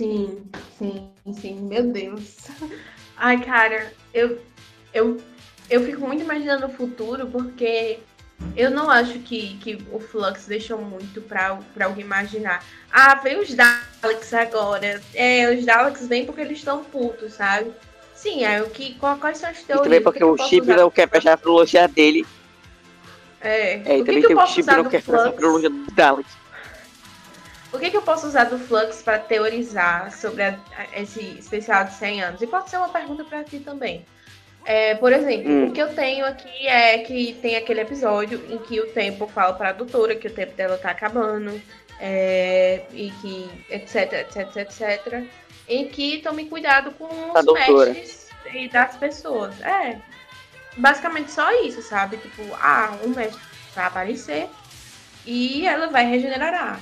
Sim, 0.00 0.42
sim, 0.78 1.10
sim, 1.38 1.54
meu 1.60 1.92
Deus. 1.92 2.38
Ai, 3.18 3.38
cara, 3.44 3.92
eu, 4.14 4.40
eu, 4.94 5.20
eu 5.68 5.84
fico 5.84 6.00
muito 6.06 6.22
imaginando 6.24 6.64
o 6.64 6.70
futuro 6.70 7.26
porque 7.26 7.98
eu 8.56 8.70
não 8.70 8.88
acho 8.88 9.18
que, 9.18 9.58
que 9.58 9.76
o 9.92 10.00
Flux 10.00 10.46
deixou 10.46 10.78
muito 10.80 11.20
pra, 11.20 11.56
pra 11.74 11.84
alguém 11.84 12.02
imaginar. 12.02 12.64
Ah, 12.90 13.14
vem 13.16 13.38
os 13.40 13.52
Daleks 13.54 14.32
agora. 14.32 15.02
É, 15.12 15.54
os 15.54 15.66
Daleks 15.66 16.06
vêm 16.06 16.24
porque 16.24 16.40
eles 16.40 16.56
estão 16.60 16.82
putos, 16.82 17.34
sabe? 17.34 17.70
Sim, 18.14 18.42
é 18.42 18.62
o 18.62 18.70
que. 18.70 18.94
qual- 18.94 19.18
Quais 19.18 19.36
são 19.36 19.50
as 19.50 19.60
E 19.60 19.64
teorias? 19.66 19.84
também 19.84 19.98
que 19.98 20.04
porque 20.04 20.24
o 20.24 20.36
Chip 20.38 20.62
usar 20.62 20.76
não 20.78 20.90
quer 20.90 21.10
fechar 21.10 21.34
a 21.34 21.36
trilogia 21.36 21.86
dele. 21.86 22.26
É, 23.38 23.74
É, 23.84 23.98
e 23.98 24.00
o 24.00 24.04
que, 24.06 24.06
também 24.06 24.20
que 24.22 24.28
tem 24.28 24.30
eu 24.30 24.38
o 24.38 24.40
posso 24.40 24.54
Chip 24.54 24.62
usar 24.62 24.76
não 24.82 24.90
quer 24.90 25.02
fechar 25.02 25.18
a 25.18 25.22
Flux? 25.24 25.36
trilogia 25.36 25.68
do 25.68 25.90
Daleks. 25.92 26.39
O 27.72 27.78
que, 27.78 27.90
que 27.90 27.96
eu 27.96 28.02
posso 28.02 28.26
usar 28.26 28.44
do 28.44 28.58
Flux 28.58 29.00
para 29.02 29.18
teorizar 29.18 30.12
sobre 30.12 30.42
a- 30.42 30.58
esse 30.96 31.20
especial 31.38 31.84
de 31.84 31.94
100 31.94 32.22
anos? 32.22 32.42
E 32.42 32.46
pode 32.46 32.68
ser 32.68 32.78
uma 32.78 32.88
pergunta 32.88 33.24
para 33.24 33.44
ti 33.44 33.60
também. 33.60 34.04
É, 34.64 34.94
por 34.96 35.12
exemplo, 35.12 35.50
Hum. 35.50 35.68
o 35.68 35.72
que 35.72 35.80
eu 35.80 35.94
tenho 35.94 36.26
aqui 36.26 36.66
é 36.66 36.98
que 36.98 37.34
tem 37.40 37.56
aquele 37.56 37.80
episódio 37.80 38.44
em 38.50 38.58
que 38.58 38.78
o 38.80 38.92
tempo 38.92 39.26
fala 39.28 39.54
para 39.54 39.70
a 39.70 39.72
doutora 39.72 40.14
que 40.16 40.26
o 40.26 40.30
tempo 40.32 40.52
dela 40.54 40.76
tá 40.76 40.90
acabando, 40.90 41.60
é, 41.98 42.82
e 42.92 43.10
que 43.22 43.48
etc, 43.70 44.12
etc, 44.36 44.56
etc. 44.56 45.24
Em 45.68 45.86
que 45.88 46.18
tome 46.18 46.46
cuidado 46.46 46.90
com 46.92 47.06
A 47.34 47.38
os 47.40 47.44
doutora. 47.46 47.92
mestres 47.92 48.28
e 48.52 48.68
das 48.68 48.96
pessoas. 48.96 49.58
É, 49.62 49.96
basicamente 50.76 51.30
só 51.30 51.50
isso, 51.64 51.80
sabe? 51.82 52.16
Tipo, 52.18 52.42
ah, 52.60 52.96
um 53.04 53.10
mestre 53.10 53.40
vai 53.74 53.84
aparecer 53.86 54.48
e 55.24 55.66
ela 55.66 55.86
vai 55.88 56.04
regenerar. 56.04 56.80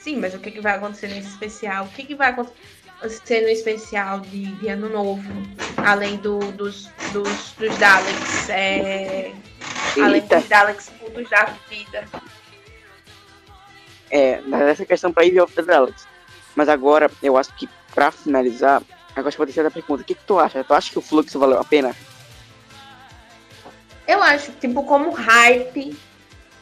Sim, 0.00 0.16
mas 0.16 0.34
o 0.34 0.38
que, 0.38 0.50
que 0.50 0.60
vai 0.60 0.76
acontecer 0.76 1.08
nesse 1.08 1.28
especial? 1.28 1.84
O 1.84 1.88
que, 1.88 2.04
que 2.04 2.14
vai 2.14 2.30
acontecer 2.30 3.40
no 3.42 3.48
especial 3.48 4.20
de, 4.20 4.46
de 4.56 4.68
Ano 4.68 4.88
Novo? 4.88 5.22
Além 5.76 6.16
do, 6.16 6.38
dos, 6.52 6.88
dos, 7.12 7.52
dos 7.52 7.76
Daleks. 7.78 8.48
é, 8.50 9.32
além 10.00 10.20
dos 10.22 10.48
Daleks 10.48 10.90
putos 10.90 11.28
da 11.28 11.44
vida. 11.68 12.06
é, 14.10 14.40
mas 14.42 14.62
essa 14.62 14.86
questão 14.86 15.12
pra 15.12 15.26
Eve 15.26 15.40
of 15.40 15.52
the 15.54 15.62
Daleks. 15.62 16.06
Mas 16.54 16.68
agora, 16.68 17.10
eu 17.22 17.36
acho 17.36 17.52
que 17.54 17.68
pra 17.94 18.10
finalizar, 18.10 18.82
agora 19.14 19.34
eu 19.34 19.36
vou 19.36 19.46
deixar 19.46 19.66
a 19.66 19.70
pergunta. 19.70 20.02
O 20.02 20.04
que, 20.04 20.14
que 20.14 20.24
tu 20.24 20.38
acha? 20.38 20.64
Tu 20.64 20.74
acha 20.74 20.90
que 20.90 20.98
o 20.98 21.02
fluxo 21.02 21.38
valeu 21.38 21.58
a 21.58 21.64
pena? 21.64 21.94
Eu 24.06 24.22
acho, 24.22 24.52
tipo, 24.52 24.84
como 24.84 25.10
hype, 25.10 25.96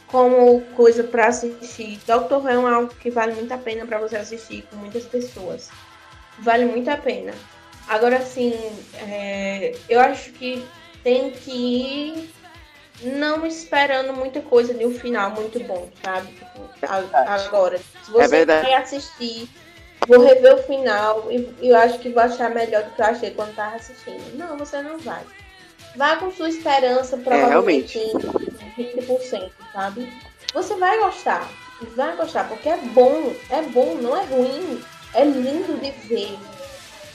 como 0.09 0.61
coisa 0.75 1.05
pra 1.05 1.29
assistir. 1.29 1.99
Doctor 2.07 2.43
Who 2.43 2.49
é 2.49 2.75
algo 2.75 2.95
que 2.95 3.11
vale 3.11 3.35
muito 3.35 3.53
a 3.53 3.59
pena 3.59 3.87
pra 3.87 3.99
você 3.99 4.17
assistir 4.17 4.63
com 4.71 4.77
muitas 4.77 5.05
pessoas. 5.05 5.69
Vale 6.39 6.65
muito 6.67 6.89
a 6.89 6.97
pena. 6.97 7.33
Agora, 7.89 8.19
assim, 8.19 8.55
é, 8.95 9.75
eu 9.89 10.01
acho 10.01 10.33
que 10.33 10.65
tem 11.03 11.31
que 11.31 11.51
ir 11.51 12.31
não 13.03 13.47
esperando 13.47 14.13
muita 14.13 14.41
coisa 14.41 14.73
de 14.73 14.85
um 14.87 14.93
final 14.93 15.31
muito 15.31 15.61
bom, 15.61 15.89
sabe? 16.03 16.29
Tipo, 16.29 16.69
agora, 17.13 17.79
se 17.79 18.11
você 18.11 18.29
verdade. 18.29 18.67
vai 18.67 18.75
assistir, 18.75 19.49
vou 20.09 20.25
rever 20.25 20.55
o 20.55 20.63
final 20.63 21.31
e 21.31 21.55
e 21.61 21.69
eu 21.69 21.77
acho 21.77 21.99
que 21.99 22.09
vou 22.09 22.23
achar 22.23 22.51
melhor 22.51 22.85
do 22.85 22.91
que 22.91 23.01
eu 23.01 23.07
achei 23.07 23.31
quando 23.33 23.55
tava 23.55 23.77
assistindo. 23.77 24.37
Não, 24.37 24.57
você 24.57 24.81
não 24.83 24.99
vai. 24.99 25.23
Vá 25.97 26.17
com 26.17 26.31
sua 26.31 26.49
esperança, 26.49 27.17
provavelmente 27.17 27.99
em 27.99 28.13
20%, 28.77 29.51
sabe? 29.73 30.13
Você 30.53 30.75
vai 30.77 30.99
gostar. 30.99 31.49
Vai 31.95 32.17
gostar, 32.17 32.49
porque 32.49 32.69
é 32.69 32.77
bom. 32.77 33.35
É 33.51 33.63
bom, 33.63 33.95
não 33.95 34.17
é 34.17 34.25
ruim. 34.25 34.83
É 35.15 35.25
lindo 35.25 35.79
de 35.81 35.91
ver. 36.07 36.39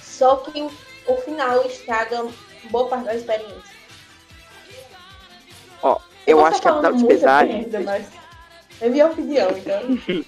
Só 0.02 0.38
que 0.38 0.62
o 0.62 1.16
final 1.18 1.64
estraga 1.66 2.28
boa 2.70 2.88
parte 2.88 3.06
da 3.06 3.16
experiência. 3.16 3.82
Ó, 5.84 6.00
eu, 6.26 6.40
eu 6.40 6.46
acho 6.46 6.62
que 6.62 6.68
a 6.68 6.72
Capital 6.72 6.94
dos 6.94 7.04
Pesares. 7.04 7.54
Merda, 7.54 7.80
mas 7.82 8.08
é 8.80 8.90
minha 8.90 9.08
opinião, 9.08 9.50
então. 9.52 9.82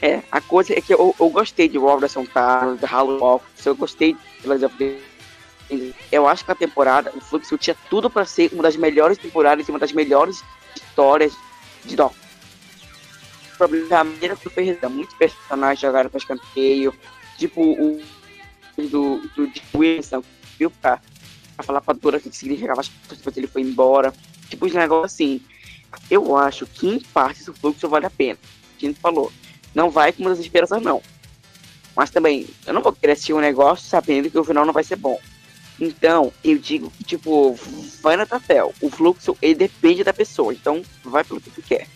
é, 0.00 0.22
a 0.30 0.40
coisa 0.40 0.72
é 0.72 0.80
que 0.80 0.94
eu, 0.94 1.14
eu 1.18 1.28
gostei 1.28 1.68
de 1.68 1.78
War 1.78 1.96
of 1.96 2.06
the 2.08 2.76
de 2.78 2.94
Halo 2.94 3.42
eu 3.64 3.76
gostei 3.76 4.16
de 4.40 4.48
eu 6.12 6.26
acho 6.26 6.44
que 6.44 6.52
a 6.52 6.54
temporada, 6.54 7.12
o 7.14 7.20
Fluxo 7.20 7.58
tinha 7.58 7.76
tudo 7.90 8.08
para 8.08 8.24
ser 8.24 8.50
uma 8.52 8.62
das 8.62 8.76
melhores 8.76 9.18
temporadas 9.18 9.66
e 9.66 9.70
uma 9.70 9.78
das 9.78 9.92
melhores 9.92 10.42
histórias 10.74 11.32
de 11.84 11.96
Doc. 11.96 12.14
O 13.54 13.58
problema 13.58 13.88
é 13.90 13.94
a 13.96 14.04
maneira 14.04 14.36
que 14.36 14.48
fez, 14.48 14.78
muitos 14.82 15.14
personagens 15.16 15.80
jogaram 15.80 16.10
para 16.10 16.18
escanteio, 16.18 16.94
tipo 17.38 17.62
o 17.62 18.02
do, 18.82 19.20
do 19.34 19.50
Wilson, 19.74 20.22
viu, 20.58 20.70
pra, 20.70 21.00
pra 21.56 21.64
falar 21.64 21.80
pra 21.80 21.94
Dora 21.94 22.20
que 22.20 22.34
significava 22.34 22.80
as 22.80 22.88
coisas, 22.88 23.18
depois 23.18 23.36
ele 23.36 23.46
foi 23.46 23.62
embora. 23.62 24.12
Tipo, 24.48 24.66
os 24.66 24.74
negócios 24.74 25.14
assim. 25.14 25.40
Eu 26.10 26.36
acho 26.36 26.66
que 26.66 26.86
em 26.86 27.00
parte 27.00 27.48
o 27.48 27.54
fluxo 27.54 27.88
vale 27.88 28.06
a 28.06 28.10
pena. 28.10 28.38
A 28.76 28.80
gente 28.80 29.00
falou. 29.00 29.32
Não 29.74 29.90
vai 29.90 30.12
com 30.12 30.22
muitas 30.22 30.40
esperanças, 30.40 30.82
não. 30.82 31.02
Mas 31.94 32.10
também, 32.10 32.46
eu 32.66 32.74
não 32.74 32.82
vou 32.82 32.92
querer 32.92 33.12
assistir 33.12 33.32
um 33.32 33.40
negócio 33.40 33.88
sabendo 33.88 34.30
que 34.30 34.38
o 34.38 34.44
final 34.44 34.66
não 34.66 34.72
vai 34.72 34.84
ser 34.84 34.96
bom. 34.96 35.18
Então, 35.78 36.32
eu 36.42 36.58
digo 36.58 36.90
que, 36.90 37.04
tipo, 37.04 37.54
vai 38.00 38.16
na 38.16 38.26
papel. 38.26 38.72
O 38.80 38.90
fluxo, 38.90 39.36
ele 39.42 39.54
depende 39.54 40.02
da 40.02 40.12
pessoa. 40.12 40.52
Então, 40.52 40.82
vai 41.04 41.22
pelo 41.22 41.40
que 41.40 41.50
tu 41.50 41.62
quer. 41.62 41.86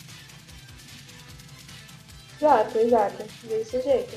Exato, 2.39 2.77
exato. 2.77 3.23
Desse 3.43 3.81
jeito. 3.81 4.15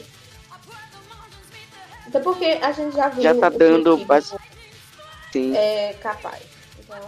Até 2.07 2.21
porque 2.21 2.45
a 2.45 2.73
gente 2.73 2.95
já 2.95 3.09
viu. 3.09 3.23
Já 3.23 3.35
tá 3.35 3.49
dando. 3.49 3.99
Que, 3.99 5.33
Sim. 5.33 5.57
É 5.57 5.95
capaz. 5.95 6.43
Então. 6.79 6.99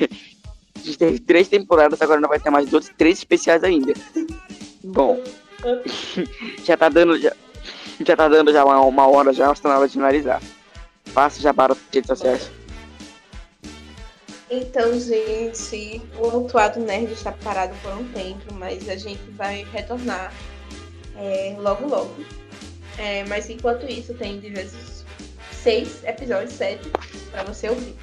a 0.00 0.78
gente 0.78 0.98
teve 0.98 1.18
três 1.18 1.48
temporadas, 1.48 2.00
agora 2.00 2.20
não 2.20 2.28
vai 2.28 2.38
ter 2.38 2.50
mais 2.50 2.70
dois, 2.70 2.90
três 2.96 3.18
especiais 3.18 3.64
ainda. 3.64 3.92
Bom. 4.84 5.20
já 6.64 6.76
tá 6.76 6.88
dando. 6.88 7.18
Já, 7.18 7.32
já 8.04 8.16
tá 8.16 8.28
dando 8.28 8.52
já 8.52 8.64
uma, 8.64 8.80
uma 8.80 9.06
hora 9.06 9.32
já, 9.32 9.50
está 9.52 9.68
na 9.68 9.78
hora 9.78 9.88
de 9.88 9.94
finalizar. 9.94 10.40
Faça 11.12 11.40
já 11.40 11.52
para 11.52 11.72
as 11.72 11.78
redes 11.92 12.08
sociais. 12.08 12.50
Então, 14.50 14.98
gente, 15.00 16.02
o 16.18 16.44
Atuado 16.44 16.80
Nerd 16.80 17.12
está 17.12 17.32
parado 17.32 17.74
por 17.82 17.92
um 17.92 18.06
tempo, 18.12 18.52
mas 18.52 18.86
a 18.88 18.96
gente 18.96 19.22
vai 19.30 19.66
retornar 19.72 20.32
é, 21.16 21.56
logo 21.58 21.86
logo. 21.86 22.14
É, 22.98 23.24
mas 23.24 23.48
enquanto 23.48 23.90
isso, 23.90 24.12
tem 24.14 24.38
diversos 24.40 25.04
seis 25.50 26.04
episódios, 26.04 26.52
sete, 26.52 26.90
para 27.30 27.44
você 27.44 27.70
ouvir. 27.70 27.96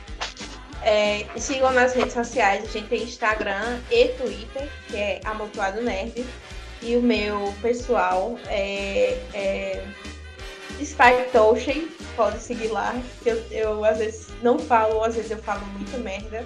É, 0.81 1.25
sigam 1.37 1.71
nas 1.71 1.93
redes 1.93 2.13
sociais, 2.13 2.63
a 2.63 2.71
gente 2.71 2.87
tem 2.87 3.03
Instagram 3.03 3.79
e 3.91 4.07
Twitter, 4.09 4.69
que 4.87 4.95
é 4.95 5.21
Amontoado 5.25 5.81
Nerd. 5.81 6.25
E 6.81 6.95
o 6.95 7.01
meu 7.01 7.53
pessoal 7.61 8.39
é, 8.47 9.19
é 9.33 9.83
Spike 10.85 11.31
Toshin, 11.31 11.89
pode 12.15 12.39
seguir 12.39 12.69
lá, 12.69 12.95
eu, 13.25 13.37
eu 13.51 13.85
às 13.85 13.97
vezes 13.97 14.27
não 14.41 14.57
falo, 14.57 15.03
às 15.03 15.15
vezes 15.15 15.31
eu 15.31 15.37
falo 15.37 15.65
muita 15.77 15.97
merda. 15.97 16.45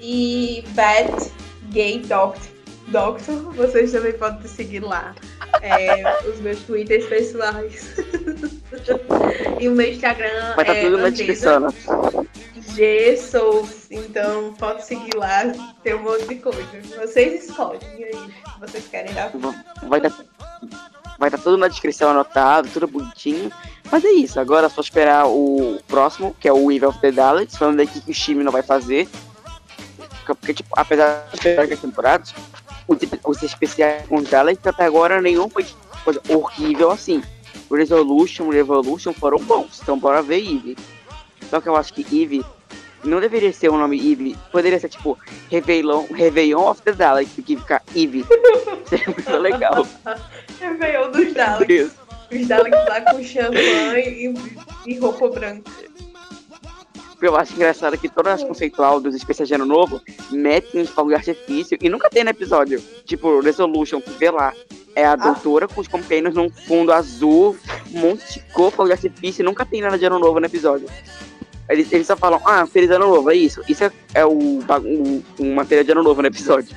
E 0.00 0.64
Bad 0.68 1.32
Gay 1.70 2.00
Doctor, 2.00 2.48
Doctor 2.88 3.52
vocês 3.54 3.92
também 3.92 4.12
podem 4.12 4.46
seguir 4.46 4.80
lá. 4.80 5.14
É, 5.62 6.28
os 6.28 6.38
meus 6.40 6.60
twitters 6.60 7.06
pessoais. 7.06 7.96
e 9.60 9.68
o 9.68 9.72
meu 9.72 9.90
Instagram 9.90 10.54
Vai 10.54 10.64
tá 10.64 10.74
é 10.74 10.82
tudo 10.82 10.98
na 10.98 11.08
descrição, 11.08 11.60
né? 11.60 11.68
G 12.74 13.16
Souls, 13.16 13.90
então 13.90 14.52
pode 14.54 14.84
seguir 14.84 15.16
lá, 15.16 15.50
tem 15.82 15.94
um 15.94 16.02
monte 16.02 16.28
de 16.28 16.34
coisa. 16.36 16.60
Vocês 17.00 17.48
escolhem 17.48 17.80
aí, 18.04 18.34
vocês 18.60 18.86
querem 18.88 19.14
dar. 19.14 19.32
Vai 19.84 20.00
dar, 20.00 20.14
vai 21.18 21.30
dar 21.30 21.38
tudo 21.38 21.56
na 21.56 21.68
descrição 21.68 22.10
anotado, 22.10 22.68
tudo 22.68 22.86
bonitinho. 22.86 23.50
Mas 23.90 24.04
é 24.04 24.10
isso, 24.10 24.38
agora 24.40 24.66
é 24.66 24.68
só 24.68 24.80
esperar 24.80 25.26
o 25.26 25.80
próximo, 25.86 26.34
que 26.38 26.48
é 26.48 26.52
o 26.52 26.70
Evil 26.70 26.88
of 26.88 27.00
the 27.00 27.12
Daleks, 27.12 27.56
falando 27.56 27.80
aqui 27.80 28.00
que 28.00 28.10
o 28.10 28.14
time 28.14 28.42
não 28.42 28.52
vai 28.52 28.62
fazer. 28.62 29.08
Porque, 30.26 30.54
tipo, 30.54 30.70
apesar 30.76 31.28
de 31.30 31.36
esperar 31.36 31.72
as 31.72 31.80
temporadas, 31.80 32.34
os, 32.88 32.98
os 33.24 33.42
especiais 33.42 34.06
com 34.08 34.22
Daleks 34.22 34.66
até 34.66 34.84
agora 34.84 35.20
nenhum 35.20 35.48
foi 35.48 35.64
coisa 36.04 36.20
horrível 36.28 36.90
assim. 36.90 37.22
O 37.68 37.76
Resolution, 37.76 38.44
o 38.44 38.50
Revolution 38.50 39.12
foram 39.12 39.38
bons, 39.38 39.80
então 39.82 39.98
bora 39.98 40.22
ver 40.22 40.38
Eve. 40.38 40.76
Só 41.50 41.60
que 41.60 41.68
eu 41.68 41.76
acho 41.76 41.92
que 41.94 42.02
Eve 42.02 42.44
não 43.08 43.20
deveria 43.20 43.52
ser 43.52 43.68
o 43.68 43.76
nome 43.76 43.96
Eve, 44.12 44.36
poderia 44.50 44.78
ser 44.78 44.88
tipo 44.88 45.18
Réveillon, 45.50 46.06
Réveillon 46.12 46.70
of 46.70 46.82
the 46.82 46.92
Daleks, 46.92 47.32
que 47.44 47.56
ficar 47.56 47.82
Eve. 47.94 48.24
Seria 48.86 49.06
muito 49.06 49.36
legal. 49.36 49.86
Réveillon 50.60 51.10
dos 51.10 51.32
Daleks. 51.32 51.92
Os 52.32 52.48
Daleks 52.48 52.88
lá 52.88 53.00
com 53.00 53.22
champanhe 53.22 54.34
e, 54.86 54.98
roupa 54.98 55.28
branca. 55.28 55.70
Eu 57.22 57.34
acho 57.34 57.54
engraçado 57.54 57.96
que 57.96 58.08
todas 58.08 58.34
as 58.34 58.44
conceitual 58.44 59.00
dos 59.00 59.14
especiais 59.14 59.48
de 59.48 59.54
ano 59.54 59.64
novo 59.64 60.02
metem 60.30 60.82
os 60.82 60.90
fogos 60.90 61.10
de 61.10 61.30
artifício 61.30 61.78
e 61.80 61.88
nunca 61.88 62.10
tem 62.10 62.22
no 62.22 62.30
episódio. 62.30 62.82
Tipo, 63.04 63.40
Resolution, 63.40 64.00
que 64.00 64.10
vê 64.10 64.30
lá. 64.30 64.52
É 64.94 65.04
a 65.04 65.12
ah. 65.12 65.16
doutora 65.16 65.68
com 65.68 65.80
os 65.80 65.88
companheiros 65.88 66.34
num 66.34 66.50
fundo 66.50 66.92
azul, 66.92 67.56
um 67.92 68.00
monte 68.00 68.34
de 68.34 68.40
cor, 68.52 68.70
fogo 68.70 68.88
de 68.88 68.92
artifício 68.92 69.42
e 69.42 69.44
nunca 69.44 69.64
tem 69.64 69.80
nada 69.80 69.98
de 69.98 70.04
ano 70.04 70.18
novo 70.18 70.40
no 70.40 70.46
episódio. 70.46 70.88
Eles, 71.68 71.92
eles 71.92 72.06
só 72.06 72.16
falam, 72.16 72.40
ah, 72.44 72.66
feliz 72.66 72.90
ano 72.90 73.08
novo, 73.08 73.30
é 73.30 73.34
isso. 73.34 73.62
Isso 73.68 73.84
é, 73.84 73.92
é 74.14 74.24
o, 74.24 74.60
o, 74.60 75.24
o 75.38 75.54
material 75.54 75.84
de 75.84 75.92
ano 75.92 76.02
novo 76.02 76.22
no 76.22 76.28
episódio. 76.28 76.76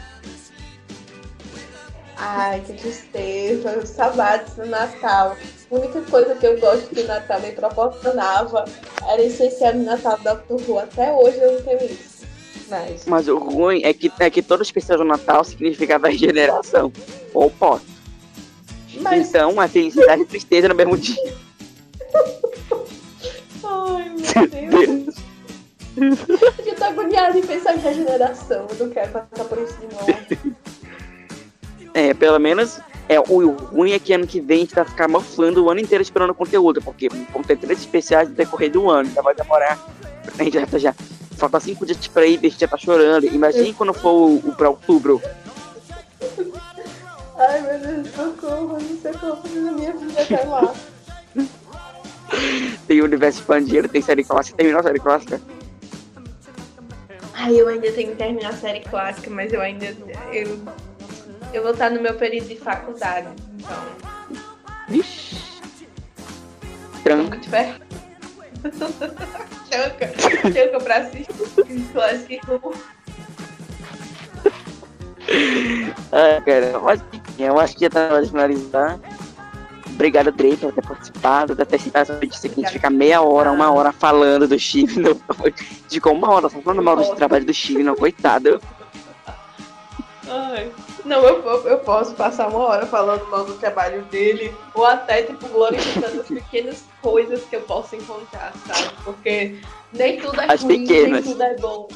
Ai, 2.18 2.62
que 2.66 2.74
tristeza. 2.74 3.86
Saudades 3.86 4.54
do 4.56 4.66
Natal. 4.66 5.38
A 5.72 5.76
única 5.76 6.02
coisa 6.02 6.36
que 6.36 6.46
eu 6.46 6.60
gosto 6.60 6.94
que 6.94 7.02
o 7.02 7.08
Natal 7.08 7.40
me 7.40 7.52
proporcionava 7.52 8.66
era 9.08 9.22
essencial 9.22 9.74
no 9.74 9.84
Natal 9.84 10.18
da 10.20 10.42
Who. 10.50 10.80
Até 10.80 11.14
hoje 11.14 11.38
eu 11.38 11.54
não 11.54 11.62
tenho 11.62 11.86
isso. 11.86 12.20
Mas, 12.68 13.06
Mas 13.06 13.28
o 13.28 13.38
ruim 13.38 13.82
é 13.84 13.94
que, 13.94 14.12
é 14.20 14.30
que 14.30 14.42
todo 14.42 14.62
especial 14.62 15.00
do 15.00 15.06
Natal 15.06 15.44
significa 15.44 15.98
regeneração. 15.98 16.92
Ou 17.34 17.50
pós. 17.50 17.82
Mas... 19.02 19.30
Então, 19.30 19.60
a 19.60 19.68
felicidade 19.68 20.24
e 20.24 20.26
tristeza 20.26 20.68
no 20.68 20.76
mesmo 20.76 20.98
dia. 20.98 21.34
Ai, 23.98 24.10
meu 24.10 24.48
Deus. 24.48 25.16
eu 26.66 26.76
tô 26.76 26.84
agoniada 26.84 27.38
em 27.38 27.42
pensar 27.42 27.76
em 27.76 27.80
regeneração. 27.80 28.68
Eu 28.70 28.86
não 28.86 28.94
quero 28.94 29.12
passar 29.12 29.46
por 29.46 29.58
isso 29.58 29.78
de 29.80 29.88
novo. 29.94 30.56
É, 31.94 32.14
pelo 32.14 32.40
menos 32.40 32.80
é, 33.10 33.20
o 33.20 33.50
ruim 33.52 33.92
é 33.92 34.00
que 34.00 34.14
ano 34.14 34.28
que 34.28 34.40
vem 34.40 34.58
a 34.58 34.60
gente 34.62 34.76
vai 34.76 34.86
ficar 34.86 35.08
mofando 35.08 35.66
o 35.66 35.70
ano 35.72 35.80
inteiro 35.80 36.04
esperando 36.04 36.32
conteúdo, 36.36 36.80
porque 36.80 37.10
vão 37.34 37.42
ter 37.42 37.58
três 37.58 37.80
especiais 37.80 38.30
no 38.30 38.36
decorrer 38.36 38.72
do 38.72 38.88
ano, 38.88 39.10
então 39.10 39.24
vai 39.24 39.34
demorar. 39.34 39.80
A 40.38 40.44
gente 40.44 40.54
já 40.54 40.68
tá 40.68 40.78
já. 40.78 40.94
Falta 41.36 41.60
cinco 41.60 41.86
dias 41.88 42.06
pra 42.08 42.26
ir, 42.28 42.38
a 42.38 42.42
gente 42.44 42.60
já 42.60 42.68
tá 42.68 42.78
chorando. 42.78 43.26
Imagine 43.26 43.74
quando 43.74 43.94
for 43.94 44.12
o, 44.12 44.36
o 44.36 44.56
pra 44.56 44.70
outubro. 44.70 45.20
Ai 47.36 47.62
meu 47.62 47.80
Deus, 47.80 48.14
socorro, 48.14 48.78
não 48.80 49.02
sei 49.02 49.14
como 49.14 49.36
fazer 49.38 49.60
na 49.60 49.72
minha 49.72 49.94
vida 49.94 50.22
até 50.22 50.44
lá. 50.44 50.74
Tem 52.88 53.02
o 53.02 53.06
universo 53.06 53.40
expandido, 53.40 53.88
tem 53.88 54.02
série 54.02 54.24
clássica. 54.24 54.58
Terminou 54.58 54.80
a 54.80 54.84
série 54.84 55.00
clássica? 55.00 55.42
Ai, 57.34 57.60
eu 57.60 57.68
ainda 57.68 57.92
tenho 57.92 58.12
que 58.12 58.16
terminar 58.18 58.50
a 58.50 58.58
série 58.58 58.82
clássica, 58.82 59.30
mas 59.30 59.54
eu 59.54 59.62
ainda. 59.62 59.96
Eu 60.32 60.60
eu 61.52 61.64
vou 61.64 61.72
estar 61.72 61.90
no 61.90 62.02
meu 62.02 62.14
período 62.14 62.48
de 62.48 62.56
faculdade, 62.58 63.28
então. 63.58 63.84
Vixe. 64.88 65.38
Tranca. 67.04 67.40
Chanca. 69.72 70.14
Chanca 70.54 70.80
pra 70.80 70.98
assistir 70.98 71.34
Classic 71.92 72.40
Who. 72.48 72.74
Ah, 76.12 76.42
cara, 76.44 76.80
mas 76.80 77.02
eu 77.38 77.60
acho 77.60 77.76
que 77.76 77.82
já 77.82 77.90
tá 77.90 78.10
na 78.10 78.16
hora 78.16 78.24
de 78.24 78.32
finalizar. 78.32 79.00
Obrigado, 80.00 80.32
Drake, 80.32 80.56
por 80.56 80.72
ter 80.72 80.82
participado, 80.82 81.56
por 81.58 81.66
ter 81.66 81.78
citado 81.78 82.04
essa 82.04 82.14
notícia 82.14 82.50
que 82.50 82.62
a 82.62 82.64
gente 82.64 82.72
fica 82.72 82.90
meia 82.90 83.22
hora, 83.22 83.52
uma 83.52 83.70
hora 83.70 83.92
falando 83.92 84.48
do 84.48 84.58
Chile. 84.58 84.96
Não, 84.98 85.14
ficou 85.92 86.14
uma 86.14 86.32
hora 86.32 86.48
só 86.48 86.62
falando 86.62 86.82
mal 86.82 86.96
do 86.96 87.16
trabalho 87.18 87.44
do 87.44 87.54
Chile, 87.54 87.84
não, 87.84 87.98
coitado. 87.98 88.62
Ai. 90.26 90.72
Não, 91.04 91.22
eu, 91.26 91.68
eu 91.68 91.80
posso 91.80 92.16
passar 92.16 92.48
uma 92.48 92.60
hora 92.60 92.86
falando 92.86 93.30
mal 93.30 93.44
do 93.44 93.56
trabalho 93.56 94.02
dele, 94.04 94.56
ou 94.74 94.86
até, 94.86 95.24
tipo, 95.24 95.46
glorificando 95.50 96.22
as 96.22 96.28
pequenas 96.32 96.86
coisas 97.02 97.44
que 97.44 97.58
eu 97.58 97.62
posso 97.62 97.98
encontrar, 97.98 98.54
sabe? 98.68 98.94
Porque 99.04 99.60
nem 99.92 100.22
tudo 100.22 100.40
é 100.40 100.46
as 100.50 100.62
ruim, 100.62 100.88
pequenas. 100.88 101.26
nem 101.26 101.34
tudo 101.34 101.44
é 101.44 101.56
bom. 101.58 101.90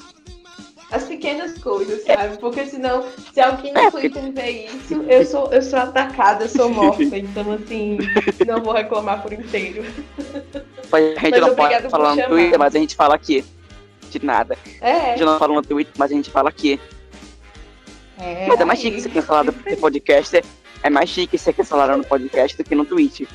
As 0.93 1.03
pequenas 1.05 1.57
coisas, 1.57 2.03
sabe? 2.03 2.37
Porque 2.37 2.65
senão, 2.67 3.03
se 3.33 3.41
alguém 3.41 3.73
no 3.73 3.91
Twitter 3.91 4.31
ver 4.31 4.67
isso, 4.67 4.93
eu 5.09 5.25
sou, 5.25 5.51
eu 5.51 5.61
sou 5.61 5.79
atacada, 5.79 6.45
eu 6.45 6.49
sou 6.49 6.69
morta. 6.69 7.17
Então, 7.17 7.51
assim, 7.51 7.97
não 8.45 8.61
vou 8.61 8.73
reclamar 8.73 9.21
por 9.21 9.33
inteiro. 9.33 9.83
A 10.91 10.99
gente 10.99 11.31
mas 11.31 11.41
não 11.41 11.55
pode 11.55 11.89
falar 11.89 12.15
no 12.15 12.27
Twitter, 12.27 12.59
mas 12.59 12.75
a 12.75 12.79
gente 12.79 12.95
fala 12.95 13.15
aqui. 13.15 13.43
De 14.11 14.23
nada. 14.23 14.55
É. 14.79 14.91
A 14.91 15.09
gente 15.17 15.25
não 15.25 15.39
fala 15.39 15.55
no 15.55 15.61
Twitter, 15.63 15.93
mas 15.97 16.11
a 16.11 16.13
gente 16.13 16.29
fala 16.29 16.49
aqui. 16.49 16.79
É, 18.19 18.45
mas 18.45 18.61
é 18.61 18.65
mais 18.65 18.79
chique 18.79 19.01
ser 19.01 19.09
cancelado 19.09 19.51
por 19.51 19.75
podcast. 19.77 20.43
É 20.83 20.89
mais 20.91 21.09
chique 21.09 21.37
ser 21.39 21.53
cancelado 21.53 21.97
no 21.97 22.03
podcast 22.03 22.55
do 22.55 22.63
que 22.63 22.75
no 22.75 22.85
Twitter. 22.85 23.27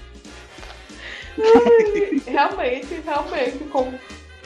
realmente, 2.24 3.02
realmente, 3.04 3.58
como 3.70 3.98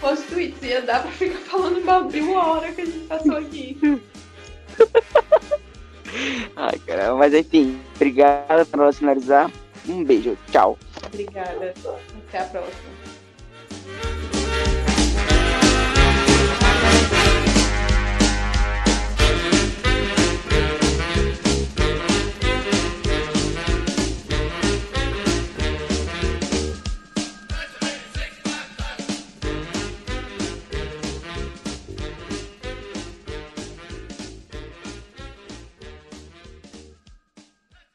fosse 0.03 0.24
tweets, 0.24 0.61
ia 0.62 0.82
dar 0.82 1.00
pra 1.03 1.12
ficar 1.12 1.38
falando 1.38 2.11
de 2.11 2.20
uma 2.20 2.46
hora 2.46 2.72
que 2.72 2.80
a 2.80 2.84
gente 2.84 3.07
passou 3.07 3.36
aqui. 3.36 3.78
Ai, 6.57 6.78
caramba, 6.86 7.16
mas 7.18 7.32
enfim, 7.32 7.80
obrigada 7.94 8.66
por 8.66 8.76
nós 8.78 8.98
finalizar. 8.98 9.50
Um 9.88 10.05
beijo, 10.05 10.36
tchau. 10.50 10.76
Obrigada. 11.07 11.72
Até 12.28 12.40
a 12.40 12.44
próxima. 12.44 12.92